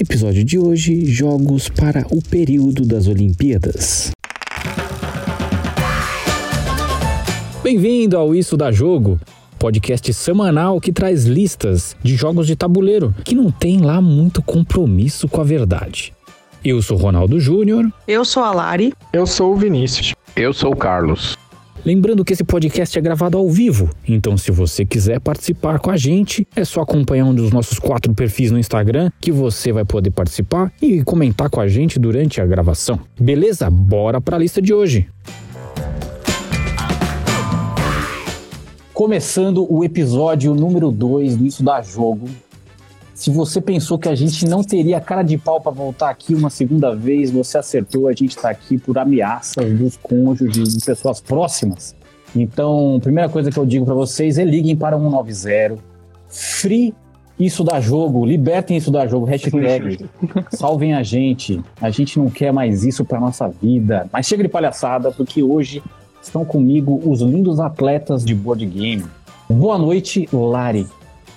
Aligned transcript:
Episódio 0.00 0.42
de 0.42 0.58
hoje: 0.58 1.04
Jogos 1.04 1.68
para 1.68 2.06
o 2.10 2.22
período 2.22 2.86
das 2.86 3.06
Olimpíadas. 3.06 4.10
Bem-vindo 7.62 8.16
ao 8.16 8.34
Isso 8.34 8.56
da 8.56 8.72
Jogo, 8.72 9.20
podcast 9.58 10.12
semanal 10.14 10.80
que 10.80 10.92
traz 10.92 11.26
listas 11.26 11.94
de 12.02 12.16
jogos 12.16 12.46
de 12.46 12.56
tabuleiro 12.56 13.14
que 13.22 13.34
não 13.34 13.50
tem 13.50 13.82
lá 13.82 14.00
muito 14.00 14.42
compromisso 14.42 15.28
com 15.28 15.42
a 15.42 15.44
verdade. 15.44 16.14
Eu 16.64 16.80
sou 16.80 16.96
Ronaldo 16.96 17.38
Júnior. 17.38 17.92
Eu 18.08 18.24
sou 18.24 18.42
a 18.42 18.52
Lari. 18.52 18.94
Eu 19.12 19.26
sou 19.26 19.52
o 19.52 19.56
Vinícius. 19.56 20.14
Eu 20.34 20.54
sou 20.54 20.72
o 20.72 20.76
Carlos. 20.76 21.36
Lembrando 21.84 22.24
que 22.24 22.32
esse 22.32 22.44
podcast 22.44 22.96
é 22.96 23.02
gravado 23.02 23.36
ao 23.36 23.50
vivo, 23.50 23.90
então 24.06 24.38
se 24.38 24.52
você 24.52 24.86
quiser 24.86 25.18
participar 25.18 25.80
com 25.80 25.90
a 25.90 25.96
gente, 25.96 26.46
é 26.54 26.64
só 26.64 26.82
acompanhar 26.82 27.24
um 27.24 27.34
dos 27.34 27.50
nossos 27.50 27.80
quatro 27.80 28.14
perfis 28.14 28.52
no 28.52 28.58
Instagram 28.58 29.10
que 29.20 29.32
você 29.32 29.72
vai 29.72 29.84
poder 29.84 30.12
participar 30.12 30.72
e 30.80 31.02
comentar 31.02 31.50
com 31.50 31.60
a 31.60 31.66
gente 31.66 31.98
durante 31.98 32.40
a 32.40 32.46
gravação. 32.46 33.00
Beleza? 33.20 33.68
Bora 33.68 34.20
para 34.20 34.36
a 34.36 34.38
lista 34.38 34.62
de 34.62 34.72
hoje. 34.72 35.08
Começando 38.94 39.66
o 39.68 39.82
episódio 39.82 40.54
número 40.54 40.92
2 40.92 41.36
do 41.36 41.46
Isso 41.46 41.64
da 41.64 41.82
Jogo, 41.82 42.28
se 43.22 43.30
você 43.30 43.60
pensou 43.60 44.00
que 44.00 44.08
a 44.08 44.16
gente 44.16 44.44
não 44.46 44.64
teria 44.64 45.00
cara 45.00 45.22
de 45.22 45.38
pau 45.38 45.60
para 45.60 45.70
voltar 45.70 46.10
aqui 46.10 46.34
uma 46.34 46.50
segunda 46.50 46.92
vez, 46.92 47.30
você 47.30 47.56
acertou. 47.56 48.08
A 48.08 48.12
gente 48.12 48.36
está 48.36 48.50
aqui 48.50 48.76
por 48.76 48.98
ameaças 48.98 49.78
dos 49.78 49.96
cônjuges 49.96 50.76
de 50.76 50.84
pessoas 50.84 51.20
próximas. 51.20 51.94
Então, 52.34 52.98
primeira 53.00 53.28
coisa 53.28 53.48
que 53.48 53.56
eu 53.56 53.64
digo 53.64 53.84
para 53.84 53.94
vocês 53.94 54.38
é 54.38 54.44
liguem 54.44 54.74
para 54.74 54.98
190. 54.98 55.78
Free 56.28 56.92
isso 57.38 57.62
dá 57.62 57.80
jogo, 57.80 58.26
libertem 58.26 58.76
isso 58.76 58.90
da 58.90 59.06
jogo, 59.06 59.24
hashtag, 59.24 60.04
salvem 60.50 60.92
a 60.92 61.04
gente. 61.04 61.62
A 61.80 61.90
gente 61.90 62.18
não 62.18 62.28
quer 62.28 62.52
mais 62.52 62.82
isso 62.82 63.04
para 63.04 63.20
nossa 63.20 63.46
vida. 63.46 64.08
Mas 64.12 64.26
chega 64.26 64.42
de 64.42 64.48
palhaçada, 64.48 65.12
porque 65.12 65.44
hoje 65.44 65.80
estão 66.20 66.44
comigo 66.44 67.00
os 67.08 67.20
lindos 67.20 67.60
atletas 67.60 68.24
de 68.24 68.34
board 68.34 68.66
game. 68.66 69.04
Boa 69.48 69.78
noite, 69.78 70.28
Lari. 70.32 70.88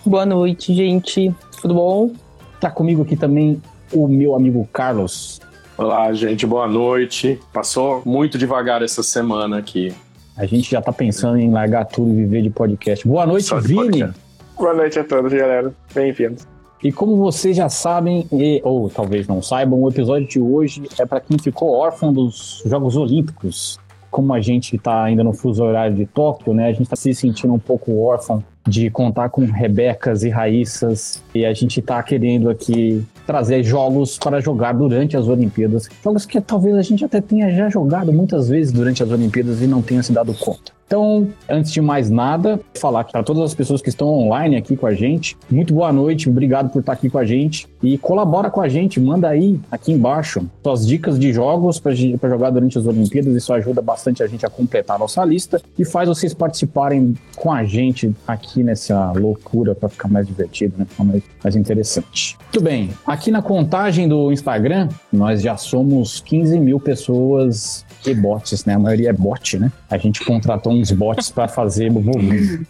Boa 0.03 0.25
noite, 0.25 0.73
gente. 0.73 1.33
Tudo 1.65 1.73
bom? 1.73 2.11
Tá 2.59 2.69
comigo 2.69 3.01
aqui 3.01 3.15
também 3.15 3.59
o 3.91 4.07
meu 4.07 4.35
amigo 4.35 4.69
Carlos. 4.71 5.41
Olá, 5.75 6.13
gente, 6.13 6.45
boa 6.45 6.67
noite. 6.67 7.39
Passou 7.51 8.03
muito 8.05 8.37
devagar 8.37 8.83
essa 8.83 9.01
semana 9.01 9.57
aqui. 9.57 9.91
A 10.37 10.45
gente 10.45 10.69
já 10.69 10.79
tá 10.79 10.93
pensando 10.93 11.39
em 11.39 11.49
largar 11.49 11.85
tudo 11.85 12.11
e 12.11 12.17
viver 12.17 12.43
de 12.43 12.51
podcast. 12.51 13.07
Boa 13.07 13.25
noite, 13.25 13.49
Vini. 13.61 13.77
Podcast. 13.77 14.21
Boa 14.55 14.73
noite 14.75 14.99
a 14.99 15.03
todos, 15.03 15.33
galera. 15.33 15.73
Bem-vindos. 15.91 16.47
E 16.83 16.91
como 16.91 17.17
vocês 17.17 17.57
já 17.57 17.67
sabem, 17.67 18.27
e, 18.31 18.61
ou 18.63 18.87
talvez 18.87 19.27
não 19.27 19.41
saibam, 19.41 19.81
o 19.81 19.89
episódio 19.89 20.27
de 20.27 20.39
hoje 20.39 20.83
é 20.99 21.05
para 21.07 21.19
quem 21.19 21.39
ficou 21.39 21.71
órfão 21.71 22.13
dos 22.13 22.61
Jogos 22.63 22.95
Olímpicos. 22.95 23.79
Como 24.11 24.31
a 24.35 24.39
gente 24.39 24.75
está 24.75 25.03
ainda 25.03 25.23
no 25.23 25.33
fuso 25.33 25.63
horário 25.63 25.95
de 25.95 26.05
Tóquio, 26.05 26.53
né? 26.53 26.67
A 26.67 26.71
gente 26.71 26.83
está 26.83 26.95
se 26.95 27.11
sentindo 27.15 27.55
um 27.55 27.59
pouco 27.59 28.03
órfão 28.03 28.43
de 28.67 28.89
contar 28.89 29.29
com 29.29 29.45
Rebecas 29.45 30.23
e 30.23 30.29
Raíssas 30.29 31.21
e 31.33 31.45
a 31.45 31.53
gente 31.53 31.79
está 31.79 32.01
querendo 32.01 32.49
aqui 32.49 33.05
trazer 33.25 33.63
jogos 33.63 34.17
para 34.17 34.39
jogar 34.39 34.73
durante 34.73 35.15
as 35.15 35.27
Olimpíadas. 35.27 35.87
Jogos 36.03 36.25
que 36.25 36.39
talvez 36.41 36.75
a 36.75 36.81
gente 36.81 37.05
até 37.05 37.21
tenha 37.21 37.49
já 37.55 37.69
jogado 37.69 38.11
muitas 38.11 38.49
vezes 38.49 38.71
durante 38.71 39.03
as 39.03 39.11
Olimpíadas 39.11 39.61
e 39.61 39.67
não 39.67 39.81
tenha 39.81 40.01
se 40.01 40.11
dado 40.11 40.33
conta. 40.33 40.73
Então, 40.87 41.27
antes 41.49 41.71
de 41.71 41.81
mais 41.81 42.11
nada, 42.11 42.59
falar 42.75 43.03
para 43.05 43.23
todas 43.23 43.41
as 43.41 43.55
pessoas 43.55 43.81
que 43.81 43.89
estão 43.89 44.07
online 44.07 44.55
aqui 44.55 44.77
com 44.77 44.85
a 44.85 44.93
gente, 44.93 45.35
muito 45.49 45.73
boa 45.73 45.91
noite, 45.91 46.29
obrigado 46.29 46.69
por 46.69 46.79
estar 46.79 46.93
aqui 46.93 47.09
com 47.09 47.17
a 47.17 47.25
gente 47.25 47.67
e 47.81 47.97
colabora 47.97 48.51
com 48.51 48.61
a 48.61 48.69
gente, 48.69 48.99
manda 48.99 49.27
aí 49.27 49.59
aqui 49.71 49.91
embaixo 49.91 50.47
suas 50.63 50.85
dicas 50.85 51.19
de 51.19 51.33
jogos 51.33 51.79
para 51.79 51.93
jogar 52.29 52.51
durante 52.51 52.77
as 52.77 52.85
Olimpíadas, 52.85 53.35
isso 53.35 53.51
ajuda 53.51 53.81
bastante 53.81 54.21
a 54.21 54.27
gente 54.27 54.45
a 54.45 54.49
completar 54.49 54.97
a 54.97 54.99
nossa 54.99 55.25
lista 55.25 55.59
e 55.77 55.83
faz 55.83 56.07
vocês 56.07 56.35
participarem 56.35 57.15
com 57.35 57.51
a 57.51 57.63
gente 57.63 58.15
aqui 58.27 58.61
nessa 58.61 59.11
loucura 59.13 59.73
para 59.73 59.89
ficar 59.89 60.07
mais 60.07 60.27
divertido, 60.27 60.75
né? 60.77 60.85
Ficar 60.85 61.03
mais, 61.03 61.23
mais 61.43 61.55
interessante. 61.55 62.37
Muito 62.43 62.63
bem, 62.63 62.91
aqui 63.07 63.31
na 63.31 63.41
contagem 63.41 64.07
do 64.07 64.31
Instagram, 64.31 64.89
nós 65.11 65.41
já 65.41 65.57
somos 65.57 66.19
15 66.19 66.59
mil 66.59 66.79
pessoas 66.79 67.83
e 68.07 68.13
bots, 68.13 68.65
né? 68.65 68.75
A 68.75 68.79
maioria 68.79 69.09
é 69.09 69.13
bot, 69.13 69.57
né? 69.57 69.71
A 69.89 69.97
gente 69.97 70.23
contratou 70.23 70.73
uns 70.73 70.91
bots 70.91 71.29
para 71.29 71.47
fazer 71.47 71.91
volume. 71.91 72.65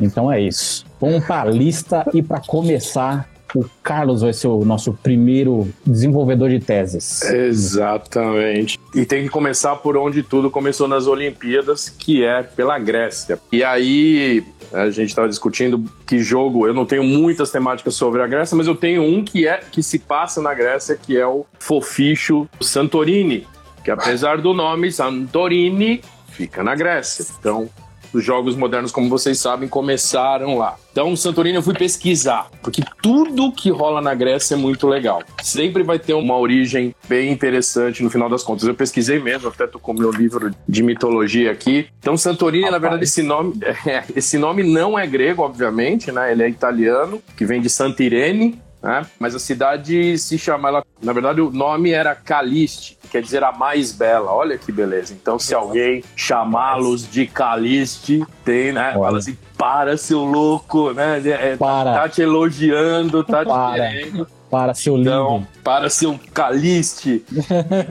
Então 0.00 0.30
é 0.30 0.40
isso. 0.40 0.84
Vamos 1.00 1.24
para 1.24 1.48
a 1.48 1.52
lista 1.52 2.04
e 2.12 2.22
para 2.22 2.40
começar, 2.40 3.28
o 3.54 3.64
Carlos 3.82 4.22
vai 4.22 4.32
ser 4.32 4.48
o 4.48 4.64
nosso 4.64 4.92
primeiro 4.92 5.68
desenvolvedor 5.86 6.50
de 6.50 6.58
teses. 6.58 7.22
Exatamente. 7.22 8.78
E 8.94 9.04
tem 9.04 9.22
que 9.24 9.28
começar 9.28 9.76
por 9.76 9.96
onde 9.96 10.22
tudo 10.22 10.50
começou 10.50 10.88
nas 10.88 11.06
Olimpíadas, 11.06 11.88
que 11.88 12.24
é 12.24 12.42
pela 12.42 12.78
Grécia. 12.78 13.38
E 13.52 13.62
aí 13.62 14.44
a 14.72 14.90
gente 14.90 15.08
estava 15.08 15.28
discutindo 15.28 15.84
que 16.06 16.18
jogo. 16.18 16.66
Eu 16.66 16.74
não 16.74 16.84
tenho 16.84 17.04
muitas 17.04 17.50
temáticas 17.50 17.94
sobre 17.94 18.20
a 18.22 18.26
Grécia, 18.26 18.56
mas 18.56 18.66
eu 18.66 18.74
tenho 18.74 19.02
um 19.02 19.24
que 19.24 19.46
é 19.46 19.60
que 19.70 19.82
se 19.82 19.98
passa 19.98 20.42
na 20.42 20.52
Grécia, 20.52 20.96
que 20.96 21.16
é 21.16 21.26
o 21.26 21.46
Foficho 21.58 22.48
Santorini, 22.60 23.46
que 23.86 23.90
apesar 23.92 24.38
do 24.38 24.52
nome 24.52 24.90
Santorini, 24.90 26.02
fica 26.32 26.60
na 26.60 26.74
Grécia. 26.74 27.24
Então, 27.38 27.70
os 28.12 28.24
jogos 28.24 28.56
modernos, 28.56 28.90
como 28.90 29.08
vocês 29.08 29.38
sabem, 29.38 29.68
começaram 29.68 30.58
lá. 30.58 30.76
Então, 30.90 31.14
Santorini 31.14 31.54
eu 31.54 31.62
fui 31.62 31.72
pesquisar, 31.72 32.50
porque 32.62 32.82
tudo 33.00 33.52
que 33.52 33.70
rola 33.70 34.00
na 34.00 34.12
Grécia 34.12 34.54
é 34.54 34.56
muito 34.56 34.88
legal. 34.88 35.22
Sempre 35.40 35.84
vai 35.84 36.00
ter 36.00 36.14
uma 36.14 36.36
origem 36.36 36.96
bem 37.08 37.30
interessante 37.30 38.02
no 38.02 38.10
final 38.10 38.28
das 38.28 38.42
contas. 38.42 38.66
Eu 38.66 38.74
pesquisei 38.74 39.20
mesmo, 39.20 39.50
até 39.50 39.68
tô 39.68 39.78
com 39.78 39.92
meu 39.92 40.10
livro 40.10 40.52
de 40.68 40.82
mitologia 40.82 41.52
aqui. 41.52 41.86
Então, 42.00 42.16
Santorini, 42.16 42.64
Rapaz. 42.64 42.72
na 42.72 42.88
verdade, 42.88 43.04
esse 43.04 43.22
nome, 43.22 43.54
é, 43.86 44.02
esse 44.16 44.36
nome 44.36 44.64
não 44.64 44.98
é 44.98 45.06
grego, 45.06 45.42
obviamente, 45.42 46.10
né? 46.10 46.32
Ele 46.32 46.42
é 46.42 46.48
italiano, 46.48 47.22
que 47.36 47.44
vem 47.44 47.60
de 47.60 47.70
Santirene, 47.70 48.60
né? 48.86 49.04
Mas 49.18 49.34
a 49.34 49.38
cidade 49.40 50.16
se 50.16 50.38
chama, 50.38 50.68
ela, 50.68 50.84
na 51.02 51.12
verdade, 51.12 51.40
o 51.40 51.50
nome 51.50 51.90
era 51.90 52.14
Caliste, 52.14 52.96
quer 53.10 53.20
dizer 53.20 53.42
a 53.42 53.50
mais 53.50 53.90
bela. 53.90 54.30
Olha 54.30 54.56
que 54.56 54.70
beleza. 54.70 55.12
Então, 55.12 55.40
se 55.40 55.52
alguém 55.52 56.04
chamá-los 56.14 57.10
de 57.10 57.26
Caliste, 57.26 58.24
tem, 58.44 58.70
né? 58.70 58.92
Olha. 58.94 59.06
Fala 59.06 59.18
assim, 59.18 59.36
para, 59.58 59.96
seu 59.96 60.24
louco, 60.24 60.92
né? 60.92 61.20
É, 61.24 61.56
para. 61.56 61.94
Tá 61.94 62.08
te 62.08 62.22
elogiando, 62.22 63.24
tá 63.24 63.44
para. 63.44 63.72
te 63.72 63.80
querendo. 63.80 64.28
Para, 64.48 64.74
seu 64.74 64.96
então, 64.96 65.38
lindo. 65.38 65.48
Para, 65.64 65.90
seu 65.90 66.20
Caliste. 66.32 67.24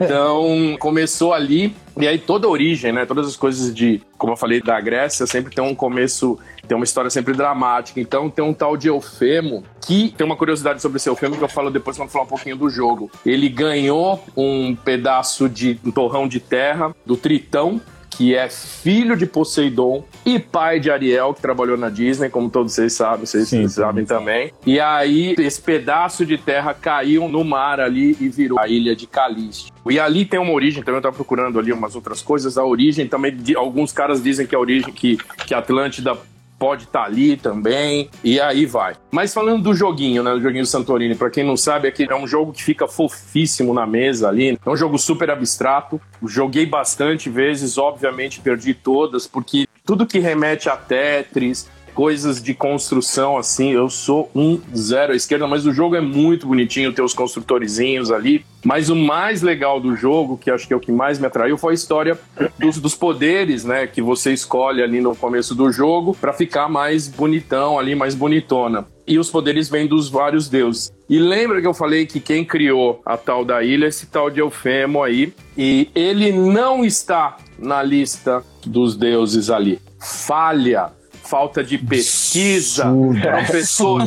então, 0.02 0.76
começou 0.78 1.34
ali. 1.34 1.76
E 1.96 2.06
aí, 2.06 2.18
toda 2.18 2.46
a 2.46 2.50
origem, 2.50 2.92
né? 2.92 3.06
Todas 3.06 3.26
as 3.26 3.36
coisas 3.36 3.74
de, 3.74 4.02
como 4.18 4.32
eu 4.32 4.36
falei, 4.36 4.60
da 4.60 4.78
Grécia, 4.80 5.26
sempre 5.26 5.54
tem 5.54 5.64
um 5.64 5.74
começo 5.74 6.38
tem 6.66 6.76
uma 6.76 6.84
história 6.84 7.08
sempre 7.10 7.32
dramática. 7.32 8.00
Então 8.00 8.28
tem 8.28 8.44
um 8.44 8.52
tal 8.52 8.76
de 8.76 8.88
Eufemo, 8.88 9.64
que 9.80 10.12
tem 10.16 10.26
uma 10.26 10.36
curiosidade 10.36 10.82
sobre 10.82 10.96
esse 10.96 11.08
Eufemo 11.08 11.36
que 11.36 11.44
eu 11.44 11.48
falo 11.48 11.70
depois 11.70 11.96
quando 11.96 12.10
falar 12.10 12.24
um 12.24 12.28
pouquinho 12.28 12.56
do 12.56 12.68
jogo. 12.68 13.10
Ele 13.24 13.48
ganhou 13.48 14.22
um 14.36 14.74
pedaço 14.74 15.48
de 15.48 15.78
um 15.84 15.90
torrão 15.90 16.28
de 16.28 16.40
terra 16.40 16.94
do 17.04 17.16
Tritão, 17.16 17.80
que 18.16 18.34
é 18.34 18.48
filho 18.48 19.16
de 19.16 19.26
Poseidon 19.26 20.04
e 20.24 20.38
pai 20.38 20.80
de 20.80 20.90
Ariel, 20.90 21.34
que 21.34 21.42
trabalhou 21.42 21.76
na 21.76 21.90
Disney, 21.90 22.30
como 22.30 22.48
todos 22.48 22.72
vocês 22.72 22.94
sabem, 22.94 23.26
vocês 23.26 23.48
sim, 23.48 23.68
sabem 23.68 24.04
sim. 24.04 24.08
também. 24.08 24.52
E 24.64 24.80
aí, 24.80 25.34
esse 25.38 25.60
pedaço 25.60 26.24
de 26.24 26.38
terra 26.38 26.72
caiu 26.72 27.28
no 27.28 27.44
mar 27.44 27.78
ali 27.78 28.16
e 28.18 28.28
virou 28.28 28.58
a 28.58 28.66
ilha 28.66 28.96
de 28.96 29.06
Caliste. 29.06 29.70
E 29.88 30.00
ali 30.00 30.24
tem 30.24 30.40
uma 30.40 30.52
origem, 30.52 30.82
também 30.82 30.96
eu 30.96 31.00
estava 31.00 31.14
procurando 31.14 31.58
ali 31.58 31.72
umas 31.72 31.94
outras 31.94 32.22
coisas, 32.22 32.56
a 32.56 32.64
origem 32.64 33.06
também, 33.06 33.36
de, 33.36 33.54
alguns 33.54 33.92
caras 33.92 34.22
dizem 34.22 34.46
que 34.46 34.54
a 34.54 34.58
origem 34.58 34.92
que, 34.92 35.18
que 35.46 35.54
Atlântida 35.54 36.16
pode 36.58 36.84
estar 36.84 37.00
tá 37.00 37.04
ali 37.06 37.36
também, 37.36 38.10
e 38.22 38.40
aí 38.40 38.66
vai. 38.66 38.94
Mas 39.10 39.32
falando 39.32 39.62
do 39.62 39.74
joguinho, 39.74 40.22
né, 40.22 40.32
do 40.32 40.40
joguinho 40.40 40.66
Santorini, 40.66 41.14
para 41.14 41.30
quem 41.30 41.44
não 41.44 41.56
sabe, 41.56 41.88
aqui 41.88 42.06
é 42.08 42.14
um 42.14 42.26
jogo 42.26 42.52
que 42.52 42.62
fica 42.62 42.86
fofíssimo 42.86 43.74
na 43.74 43.86
mesa 43.86 44.28
ali, 44.28 44.58
é 44.64 44.70
um 44.70 44.76
jogo 44.76 44.98
super 44.98 45.30
abstrato, 45.30 46.00
joguei 46.24 46.66
bastante 46.66 47.28
vezes, 47.28 47.78
obviamente 47.78 48.40
perdi 48.40 48.74
todas, 48.74 49.26
porque 49.26 49.66
tudo 49.84 50.06
que 50.06 50.18
remete 50.18 50.68
a 50.68 50.76
Tetris, 50.76 51.68
coisas 51.96 52.42
de 52.42 52.52
construção 52.52 53.38
assim, 53.38 53.70
eu 53.70 53.88
sou 53.88 54.30
um 54.34 54.60
zero 54.76 55.14
à 55.14 55.16
esquerda, 55.16 55.46
mas 55.46 55.64
o 55.64 55.72
jogo 55.72 55.96
é 55.96 56.00
muito 56.00 56.46
bonitinho, 56.46 56.92
tem 56.92 57.02
os 57.02 57.14
construtorizinhos 57.14 58.12
ali. 58.12 58.44
Mas 58.62 58.90
o 58.90 58.94
mais 58.94 59.40
legal 59.40 59.80
do 59.80 59.96
jogo, 59.96 60.36
que 60.36 60.50
acho 60.50 60.66
que 60.66 60.74
é 60.74 60.76
o 60.76 60.80
que 60.80 60.92
mais 60.92 61.18
me 61.18 61.26
atraiu, 61.26 61.56
foi 61.56 61.72
a 61.72 61.74
história 61.74 62.18
dos, 62.58 62.78
dos 62.78 62.94
poderes, 62.94 63.64
né? 63.64 63.86
Que 63.86 64.02
você 64.02 64.32
escolhe 64.32 64.82
ali 64.82 65.00
no 65.00 65.16
começo 65.16 65.54
do 65.54 65.72
jogo 65.72 66.14
para 66.20 66.34
ficar 66.34 66.68
mais 66.68 67.08
bonitão 67.08 67.78
ali, 67.78 67.94
mais 67.94 68.14
bonitona. 68.14 68.86
E 69.06 69.18
os 69.18 69.30
poderes 69.30 69.70
vêm 69.70 69.86
dos 69.86 70.10
vários 70.10 70.48
deuses. 70.48 70.92
E 71.08 71.18
lembra 71.18 71.60
que 71.60 71.66
eu 71.66 71.72
falei 71.72 72.04
que 72.04 72.20
quem 72.20 72.44
criou 72.44 73.00
a 73.06 73.16
tal 73.16 73.44
da 73.44 73.62
ilha 73.62 73.86
é 73.86 73.88
esse 73.88 74.06
tal 74.06 74.28
de 74.28 74.40
Eufemo 74.40 75.02
aí. 75.02 75.32
E 75.56 75.88
ele 75.94 76.30
não 76.32 76.84
está 76.84 77.38
na 77.58 77.82
lista 77.82 78.44
dos 78.66 78.96
deuses 78.96 79.48
ali. 79.48 79.78
Falha 79.98 80.90
falta 81.26 81.62
de 81.62 81.76
pesquisa, 81.78 82.84
professor, 83.20 84.00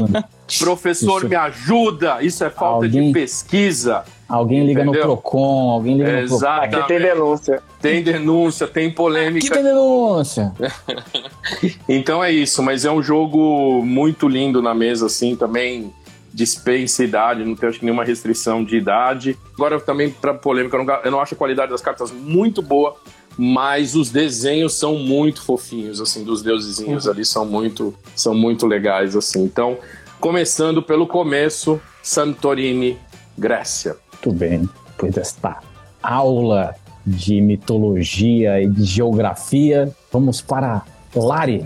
Professor, 0.59 1.25
me 1.29 1.35
ajuda! 1.35 2.17
Isso 2.23 2.43
é 2.43 2.49
falta 2.49 2.85
Alguém- 2.85 3.07
de 3.07 3.13
pesquisa. 3.13 4.03
Alguém 4.27 4.65
liga 4.65 4.81
Entendeu? 4.83 5.01
no 5.07 5.07
Procon, 5.17 5.69
alguém 5.71 5.97
liga 5.97 6.21
no 6.21 6.27
Procon. 6.27 6.45
Aqui 6.45 6.87
tem 6.87 6.99
denúncia. 6.99 7.63
Tem 7.81 8.03
denúncia, 8.03 8.67
tem 8.67 8.89
Que 8.89 8.95
polêmica. 8.95 9.53
tem 9.55 9.63
denúncia. 9.63 10.51
Então 11.87 12.23
é 12.23 12.31
isso, 12.31 12.61
mas 12.61 12.85
é 12.85 12.91
um 12.91 13.01
jogo 13.01 13.81
muito 13.83 14.27
lindo 14.27 14.61
na 14.61 14.73
mesa, 14.73 15.07
assim, 15.07 15.35
também 15.35 15.91
dispensa 16.33 17.03
idade, 17.03 17.43
não 17.43 17.55
tem 17.55 17.67
acho 17.69 17.79
que 17.79 17.85
nenhuma 17.85 18.03
restrição 18.03 18.63
de 18.63 18.77
idade. 18.77 19.37
Agora 19.55 19.79
também 19.79 20.09
para 20.11 20.33
polêmica, 20.33 20.77
eu 20.77 20.83
não, 20.85 20.93
eu 21.05 21.11
não 21.11 21.19
acho 21.19 21.33
a 21.33 21.37
qualidade 21.37 21.71
das 21.71 21.81
cartas 21.81 22.11
muito 22.11 22.61
boa, 22.61 22.95
mas 23.41 23.95
os 23.95 24.09
desenhos 24.09 24.73
são 24.73 24.97
muito 24.97 25.41
fofinhos, 25.41 26.01
assim, 26.01 26.25
dos 26.25 26.41
deusezinhos 26.41 27.07
ali 27.07 27.23
são 27.23 27.45
muito, 27.45 27.95
são 28.13 28.35
muito 28.35 28.67
legais, 28.67 29.15
assim. 29.15 29.41
Então, 29.41 29.77
começando 30.19 30.83
pelo 30.83 31.07
começo, 31.07 31.79
Santorini, 32.03 32.97
Grécia. 33.37 33.95
Muito 34.11 34.37
bem. 34.37 34.69
Depois 34.87 35.13
desta 35.13 35.59
aula 36.03 36.75
de 37.07 37.39
mitologia 37.39 38.61
e 38.61 38.67
de 38.67 38.83
geografia, 38.83 39.89
vamos 40.11 40.41
para 40.41 40.83
Lari. 41.15 41.65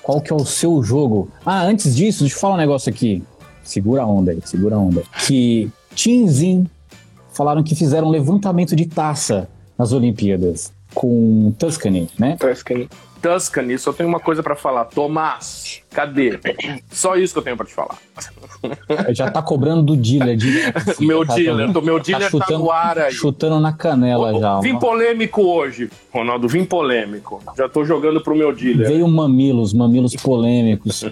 Qual 0.00 0.20
que 0.20 0.32
é 0.32 0.36
o 0.36 0.46
seu 0.46 0.84
jogo? 0.84 1.32
Ah, 1.44 1.64
antes 1.64 1.96
disso, 1.96 2.20
deixa 2.20 2.36
eu 2.36 2.40
falar 2.40 2.54
um 2.54 2.58
negócio 2.58 2.90
aqui. 2.90 3.24
Segura 3.64 4.02
a 4.02 4.06
onda 4.06 4.30
aí, 4.30 4.40
segura 4.44 4.76
a 4.76 4.78
onda. 4.78 5.02
Que 5.26 5.68
Tinzin 5.96 6.70
falaram 7.32 7.64
que 7.64 7.74
fizeram 7.74 8.06
um 8.06 8.10
levantamento 8.12 8.76
de 8.76 8.86
taça 8.86 9.48
nas 9.76 9.90
Olimpíadas 9.90 10.77
com 10.98 11.52
Tuscany, 11.56 12.08
né? 12.18 12.36
Tuscany. 12.40 12.88
Tuscany, 13.22 13.78
só 13.78 13.92
tenho 13.92 14.08
uma 14.08 14.18
coisa 14.18 14.42
pra 14.42 14.56
falar. 14.56 14.84
Tomás, 14.86 15.80
cadê? 15.90 16.40
Só 16.90 17.14
isso 17.14 17.32
que 17.32 17.38
eu 17.38 17.42
tenho 17.44 17.56
pra 17.56 17.66
te 17.66 17.72
falar. 17.72 17.96
Já 19.10 19.30
tá 19.30 19.40
cobrando 19.40 19.80
do 19.82 19.96
dealer. 19.96 20.36
dealer 20.36 20.72
assim, 20.74 21.06
meu 21.06 21.24
tá- 21.24 21.36
dealer, 21.36 21.72
tô- 21.72 21.80
meu 21.80 22.00
dealer 22.00 22.24
tá, 22.24 22.30
chutando, 22.30 22.58
no 22.64 22.70
ar 22.72 22.98
aí. 22.98 23.12
chutando 23.12 23.60
na 23.60 23.72
canela 23.72 24.36
já. 24.40 24.58
Vim 24.60 24.76
polêmico 24.76 25.40
hoje, 25.42 25.88
Ronaldo, 26.12 26.48
vim 26.48 26.64
polêmico. 26.64 27.40
Já 27.56 27.68
tô 27.68 27.84
jogando 27.84 28.20
pro 28.20 28.34
meu 28.34 28.52
dealer. 28.52 28.88
Veio 28.88 29.06
mamilos, 29.06 29.72
mamilos 29.72 30.16
polêmicos. 30.16 31.04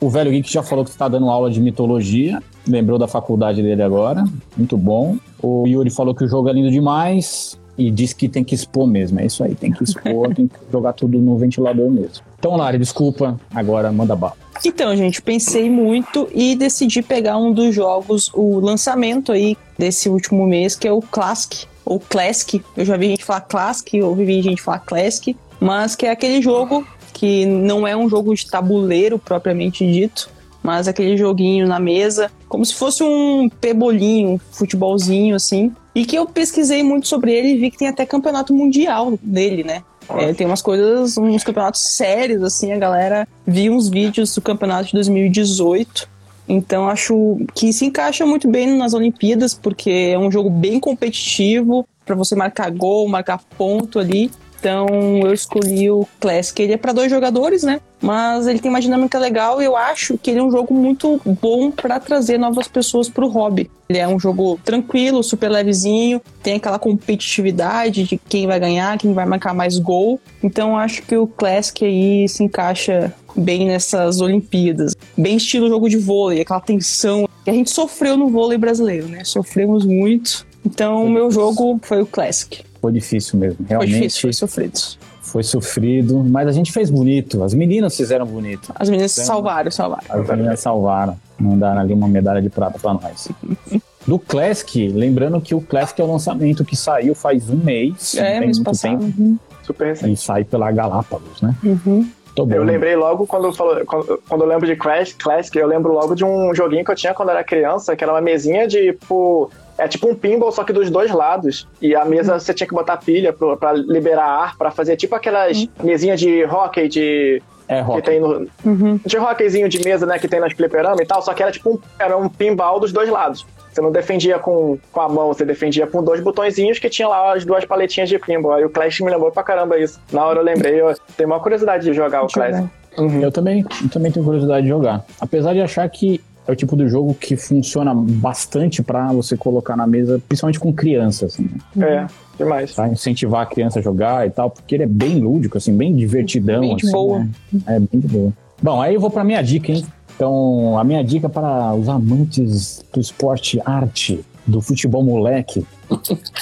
o 0.00 0.10
velho 0.10 0.30
Geek 0.30 0.50
já 0.52 0.62
falou 0.62 0.84
que 0.84 0.90
está 0.90 1.08
dando 1.08 1.30
aula 1.30 1.50
de 1.50 1.60
mitologia. 1.62 2.42
Lembrou 2.66 2.98
da 2.98 3.08
faculdade 3.08 3.62
dele 3.62 3.82
agora. 3.82 4.22
Muito 4.54 4.76
bom. 4.76 5.16
O 5.42 5.66
Yuri 5.66 5.88
falou 5.90 6.14
que 6.14 6.24
o 6.24 6.28
jogo 6.28 6.48
é 6.50 6.52
lindo 6.52 6.70
demais. 6.70 7.58
E 7.78 7.90
disse 7.90 8.14
que 8.14 8.28
tem 8.28 8.42
que 8.42 8.54
expor 8.54 8.86
mesmo. 8.86 9.20
É 9.20 9.26
isso 9.26 9.42
aí, 9.44 9.54
tem 9.54 9.70
que 9.70 9.84
expor, 9.84 10.34
tem 10.34 10.48
que 10.48 10.56
jogar 10.70 10.92
tudo 10.92 11.16
no 11.18 11.38
ventilador 11.38 11.90
mesmo. 11.90 12.24
Então, 12.38 12.56
Lari, 12.56 12.78
desculpa. 12.78 13.38
Agora 13.54 13.90
manda 13.92 14.14
bala. 14.16 14.36
Então, 14.64 14.94
gente, 14.96 15.22
pensei 15.22 15.70
muito 15.70 16.28
e 16.34 16.56
decidi 16.56 17.00
pegar 17.00 17.38
um 17.38 17.52
dos 17.52 17.74
jogos, 17.74 18.30
o 18.34 18.58
lançamento 18.58 19.30
aí 19.30 19.56
desse 19.78 20.08
último 20.08 20.46
mês, 20.46 20.74
que 20.74 20.88
é 20.88 20.92
o 20.92 21.00
Classic, 21.00 21.66
ou 21.84 22.00
Classic. 22.00 22.62
Eu 22.76 22.84
já 22.84 22.96
vi 22.96 23.08
gente 23.08 23.24
falar 23.24 23.42
Classic, 23.42 23.96
eu 23.96 24.14
vi 24.14 24.42
gente 24.42 24.60
falar 24.60 24.80
Classic, 24.80 25.36
mas 25.60 25.94
que 25.94 26.06
é 26.06 26.10
aquele 26.10 26.42
jogo 26.42 26.86
que 27.12 27.46
não 27.46 27.86
é 27.86 27.96
um 27.96 28.08
jogo 28.08 28.34
de 28.34 28.48
tabuleiro 28.48 29.18
propriamente 29.18 29.84
dito, 29.90 30.30
mas 30.62 30.86
aquele 30.86 31.16
joguinho 31.16 31.66
na 31.66 31.80
mesa, 31.80 32.30
como 32.48 32.64
se 32.64 32.74
fosse 32.74 33.02
um 33.02 33.48
pebolinho, 33.48 34.30
um 34.30 34.38
futebolzinho 34.38 35.34
assim. 35.34 35.72
E 35.98 36.04
que 36.04 36.14
eu 36.14 36.26
pesquisei 36.26 36.80
muito 36.84 37.08
sobre 37.08 37.32
ele 37.32 37.48
e 37.48 37.58
vi 37.58 37.72
que 37.72 37.76
tem 37.76 37.88
até 37.88 38.06
campeonato 38.06 38.54
mundial 38.54 39.18
dele, 39.20 39.64
né? 39.64 39.82
É, 40.10 40.32
tem 40.32 40.46
umas 40.46 40.62
coisas, 40.62 41.18
uns 41.18 41.42
campeonatos 41.42 41.80
sérios, 41.96 42.40
assim, 42.44 42.70
a 42.70 42.78
galera 42.78 43.26
viu 43.44 43.72
uns 43.72 43.88
vídeos 43.88 44.32
do 44.32 44.40
campeonato 44.40 44.86
de 44.86 44.92
2018. 44.92 46.08
Então 46.48 46.88
acho 46.88 47.38
que 47.52 47.72
se 47.72 47.84
encaixa 47.84 48.24
muito 48.24 48.48
bem 48.48 48.76
nas 48.76 48.94
Olimpíadas, 48.94 49.54
porque 49.54 50.12
é 50.14 50.16
um 50.16 50.30
jogo 50.30 50.48
bem 50.48 50.78
competitivo, 50.78 51.84
para 52.06 52.14
você 52.14 52.36
marcar 52.36 52.70
gol, 52.70 53.08
marcar 53.08 53.40
ponto 53.58 53.98
ali. 53.98 54.30
Então 54.58 54.86
eu 55.22 55.32
escolhi 55.32 55.90
o 55.90 56.06
Classic. 56.20 56.60
Ele 56.60 56.72
é 56.72 56.76
para 56.76 56.92
dois 56.92 57.10
jogadores, 57.10 57.62
né? 57.62 57.80
Mas 58.00 58.46
ele 58.46 58.58
tem 58.58 58.70
uma 58.70 58.80
dinâmica 58.80 59.18
legal 59.18 59.60
e 59.60 59.64
eu 59.64 59.76
acho 59.76 60.16
que 60.18 60.30
ele 60.30 60.40
é 60.40 60.42
um 60.42 60.50
jogo 60.50 60.72
muito 60.72 61.20
bom 61.24 61.70
para 61.70 61.98
trazer 61.98 62.38
novas 62.38 62.68
pessoas 62.68 63.08
pro 63.08 63.28
hobby. 63.28 63.70
Ele 63.88 63.98
é 63.98 64.06
um 64.06 64.20
jogo 64.20 64.58
tranquilo, 64.64 65.22
super 65.22 65.48
levezinho, 65.48 66.20
tem 66.42 66.56
aquela 66.56 66.78
competitividade 66.78 68.04
de 68.04 68.16
quem 68.16 68.46
vai 68.46 68.60
ganhar, 68.60 68.98
quem 68.98 69.12
vai 69.12 69.26
marcar 69.26 69.54
mais 69.54 69.78
gol. 69.78 70.20
Então 70.42 70.76
acho 70.76 71.02
que 71.02 71.16
o 71.16 71.26
Classic 71.26 71.84
aí 71.84 72.28
se 72.28 72.44
encaixa 72.44 73.12
bem 73.34 73.66
nessas 73.66 74.20
Olimpíadas. 74.20 74.94
Bem 75.16 75.36
estilo 75.36 75.68
jogo 75.68 75.88
de 75.88 75.96
vôlei, 75.96 76.40
aquela 76.40 76.60
tensão 76.60 77.28
que 77.44 77.50
a 77.50 77.54
gente 77.54 77.70
sofreu 77.70 78.16
no 78.16 78.28
vôlei 78.28 78.58
brasileiro, 78.58 79.08
né? 79.08 79.24
Sofremos 79.24 79.84
muito. 79.84 80.46
Então 80.64 81.04
o 81.04 81.10
meu 81.10 81.30
jogo 81.30 81.80
foi 81.82 82.02
o 82.02 82.06
Classic. 82.06 82.67
Foi 82.80 82.92
difícil 82.92 83.38
mesmo. 83.38 83.56
Foi 83.58 83.66
Realmente 83.68 83.92
difícil, 83.94 84.20
foi 84.22 84.32
sofrido. 84.32 84.78
foi 85.20 85.42
sofrido. 85.42 86.24
Mas 86.24 86.46
a 86.48 86.52
gente 86.52 86.72
fez 86.72 86.90
bonito. 86.90 87.42
As 87.42 87.52
meninas 87.54 87.96
fizeram 87.96 88.24
bonito. 88.26 88.72
As 88.74 88.88
meninas 88.88 89.12
Então- 89.12 89.24
salvaram, 89.24 89.70
salvaram. 89.70 90.04
As 90.08 90.28
meninas 90.28 90.60
salvaram. 90.60 91.16
Mandaram 91.38 91.80
ali 91.80 91.92
uma 91.94 92.08
medalha 92.08 92.40
de 92.42 92.48
prata 92.50 92.78
pra 92.78 92.94
nós. 92.94 93.28
Do 94.06 94.18
Classic, 94.18 94.88
lembrando 94.88 95.38
que 95.40 95.54
o 95.54 95.60
Classic 95.60 96.00
é 96.00 96.04
o 96.04 96.10
lançamento 96.10 96.64
que 96.64 96.74
saiu 96.74 97.14
faz 97.14 97.50
um 97.50 97.56
mês. 97.56 98.14
É, 98.16 98.30
tem 98.32 98.40
mês 98.40 98.56
muito 98.56 98.64
passado. 98.70 98.98
tempo. 98.98 99.20
Uhum. 99.20 99.38
Super 99.64 99.88
recente. 99.88 100.12
E 100.12 100.16
sai 100.16 100.44
pela 100.44 100.72
Galápagos, 100.72 101.42
né? 101.42 101.54
Uhum. 101.62 102.08
Tô 102.38 102.46
bom. 102.46 102.54
Eu 102.54 102.62
lembrei 102.62 102.94
logo 102.94 103.26
quando, 103.26 103.52
falou, 103.52 103.84
quando, 103.84 104.22
quando 104.28 104.42
eu 104.42 104.46
lembro 104.46 104.64
de 104.64 104.76
Crash 104.76 105.12
Classic, 105.12 105.58
eu 105.58 105.66
lembro 105.66 105.92
logo 105.92 106.14
de 106.14 106.24
um 106.24 106.54
joguinho 106.54 106.84
que 106.84 106.90
eu 106.92 106.94
tinha 106.94 107.12
quando 107.12 107.30
era 107.30 107.42
criança, 107.42 107.96
que 107.96 108.04
era 108.04 108.12
uma 108.12 108.20
mesinha 108.20 108.66
de 108.68 108.92
tipo. 108.92 109.50
É 109.76 109.88
tipo 109.88 110.08
um 110.08 110.14
pinball, 110.14 110.52
só 110.52 110.62
que 110.62 110.72
dos 110.72 110.88
dois 110.88 111.10
lados. 111.10 111.66
E 111.82 111.96
a 111.96 112.04
mesa 112.04 112.38
você 112.38 112.54
tinha 112.54 112.66
que 112.66 112.74
botar 112.74 112.96
pilha 112.96 113.32
pro, 113.32 113.56
pra 113.56 113.72
liberar 113.72 114.24
ar, 114.26 114.56
pra 114.56 114.70
fazer 114.70 114.96
tipo 114.96 115.16
aquelas 115.16 115.68
mesinhas 115.82 116.20
de 116.20 116.44
hockey 116.44 116.88
de. 116.88 117.42
É 117.66 117.80
Que 117.80 117.82
rock. 117.82 118.02
tem 118.02 118.20
no. 118.20 118.48
Uhum. 118.64 119.00
De 119.04 119.18
hockeyzinho 119.18 119.68
de 119.68 119.84
mesa, 119.84 120.06
né? 120.06 120.16
Que 120.18 120.28
tem 120.28 120.38
nas 120.38 120.52
fliperama 120.52 121.02
e 121.02 121.06
tal, 121.06 121.20
só 121.22 121.34
que 121.34 121.42
era 121.42 121.50
tipo 121.50 121.70
um, 121.70 121.78
era 121.98 122.16
um 122.16 122.28
pinball 122.28 122.78
dos 122.78 122.92
dois 122.92 123.08
lados. 123.08 123.44
Você 123.78 123.82
não 123.82 123.92
defendia 123.92 124.40
com, 124.40 124.76
com 124.90 125.00
a 125.00 125.08
mão, 125.08 125.28
você 125.28 125.44
defendia 125.44 125.86
com 125.86 126.02
dois 126.02 126.20
botõezinhos 126.20 126.80
que 126.80 126.90
tinha 126.90 127.06
lá 127.06 127.34
as 127.34 127.44
duas 127.44 127.64
paletinhas 127.64 128.08
de 128.08 128.18
pinball. 128.18 128.54
Aí 128.54 128.64
o 128.64 128.70
Clash 128.70 128.98
me 128.98 129.08
lembrou 129.08 129.30
pra 129.30 129.44
caramba 129.44 129.78
isso. 129.78 130.00
Na 130.12 130.26
hora 130.26 130.40
eu 130.40 130.44
lembrei, 130.44 130.80
eu 130.80 130.92
tenho 131.16 131.28
uma 131.28 131.38
curiosidade 131.38 131.84
de 131.84 131.94
jogar 131.94 132.24
o 132.24 132.26
Deixa 132.26 132.40
eu 132.40 132.50
Clash. 132.50 132.70
Uhum. 132.98 133.20
Eu 133.20 133.30
também, 133.30 133.64
eu 133.80 133.88
também 133.88 134.10
tenho 134.10 134.24
curiosidade 134.24 134.62
de 134.62 134.68
jogar. 134.68 135.04
Apesar 135.20 135.52
de 135.52 135.60
achar 135.60 135.88
que 135.88 136.20
é 136.44 136.50
o 136.50 136.56
tipo 136.56 136.76
de 136.76 136.88
jogo 136.88 137.14
que 137.14 137.36
funciona 137.36 137.94
bastante 137.94 138.82
pra 138.82 139.12
você 139.12 139.36
colocar 139.36 139.76
na 139.76 139.86
mesa, 139.86 140.20
principalmente 140.28 140.58
com 140.58 140.72
crianças, 140.72 141.34
assim, 141.34 141.48
né? 141.76 141.86
É, 141.86 142.06
demais. 142.36 142.72
Pra 142.72 142.88
incentivar 142.88 143.42
a 143.42 143.46
criança 143.46 143.78
a 143.78 143.82
jogar 143.82 144.26
e 144.26 144.30
tal, 144.30 144.50
porque 144.50 144.74
ele 144.74 144.82
é 144.82 144.88
bem 144.88 145.20
lúdico, 145.20 145.56
assim, 145.56 145.76
bem 145.76 145.94
divertidão. 145.94 146.62
Bem 146.62 146.74
de 146.74 146.84
assim, 146.86 146.92
boa. 146.92 147.20
né? 147.20 147.28
É, 147.64 147.78
bem 147.78 148.00
de 148.00 148.08
boa. 148.08 148.32
Bom, 148.60 148.82
aí 148.82 148.94
eu 148.94 149.00
vou 149.00 149.08
pra 149.08 149.22
minha 149.22 149.40
dica, 149.40 149.70
hein? 149.70 149.86
Então, 150.18 150.76
a 150.76 150.82
minha 150.82 151.04
dica 151.04 151.28
para 151.28 151.72
os 151.74 151.88
amantes 151.88 152.84
do 152.92 153.00
esporte 153.00 153.62
arte, 153.64 154.24
do 154.44 154.60
futebol 154.60 155.00
moleque, 155.00 155.64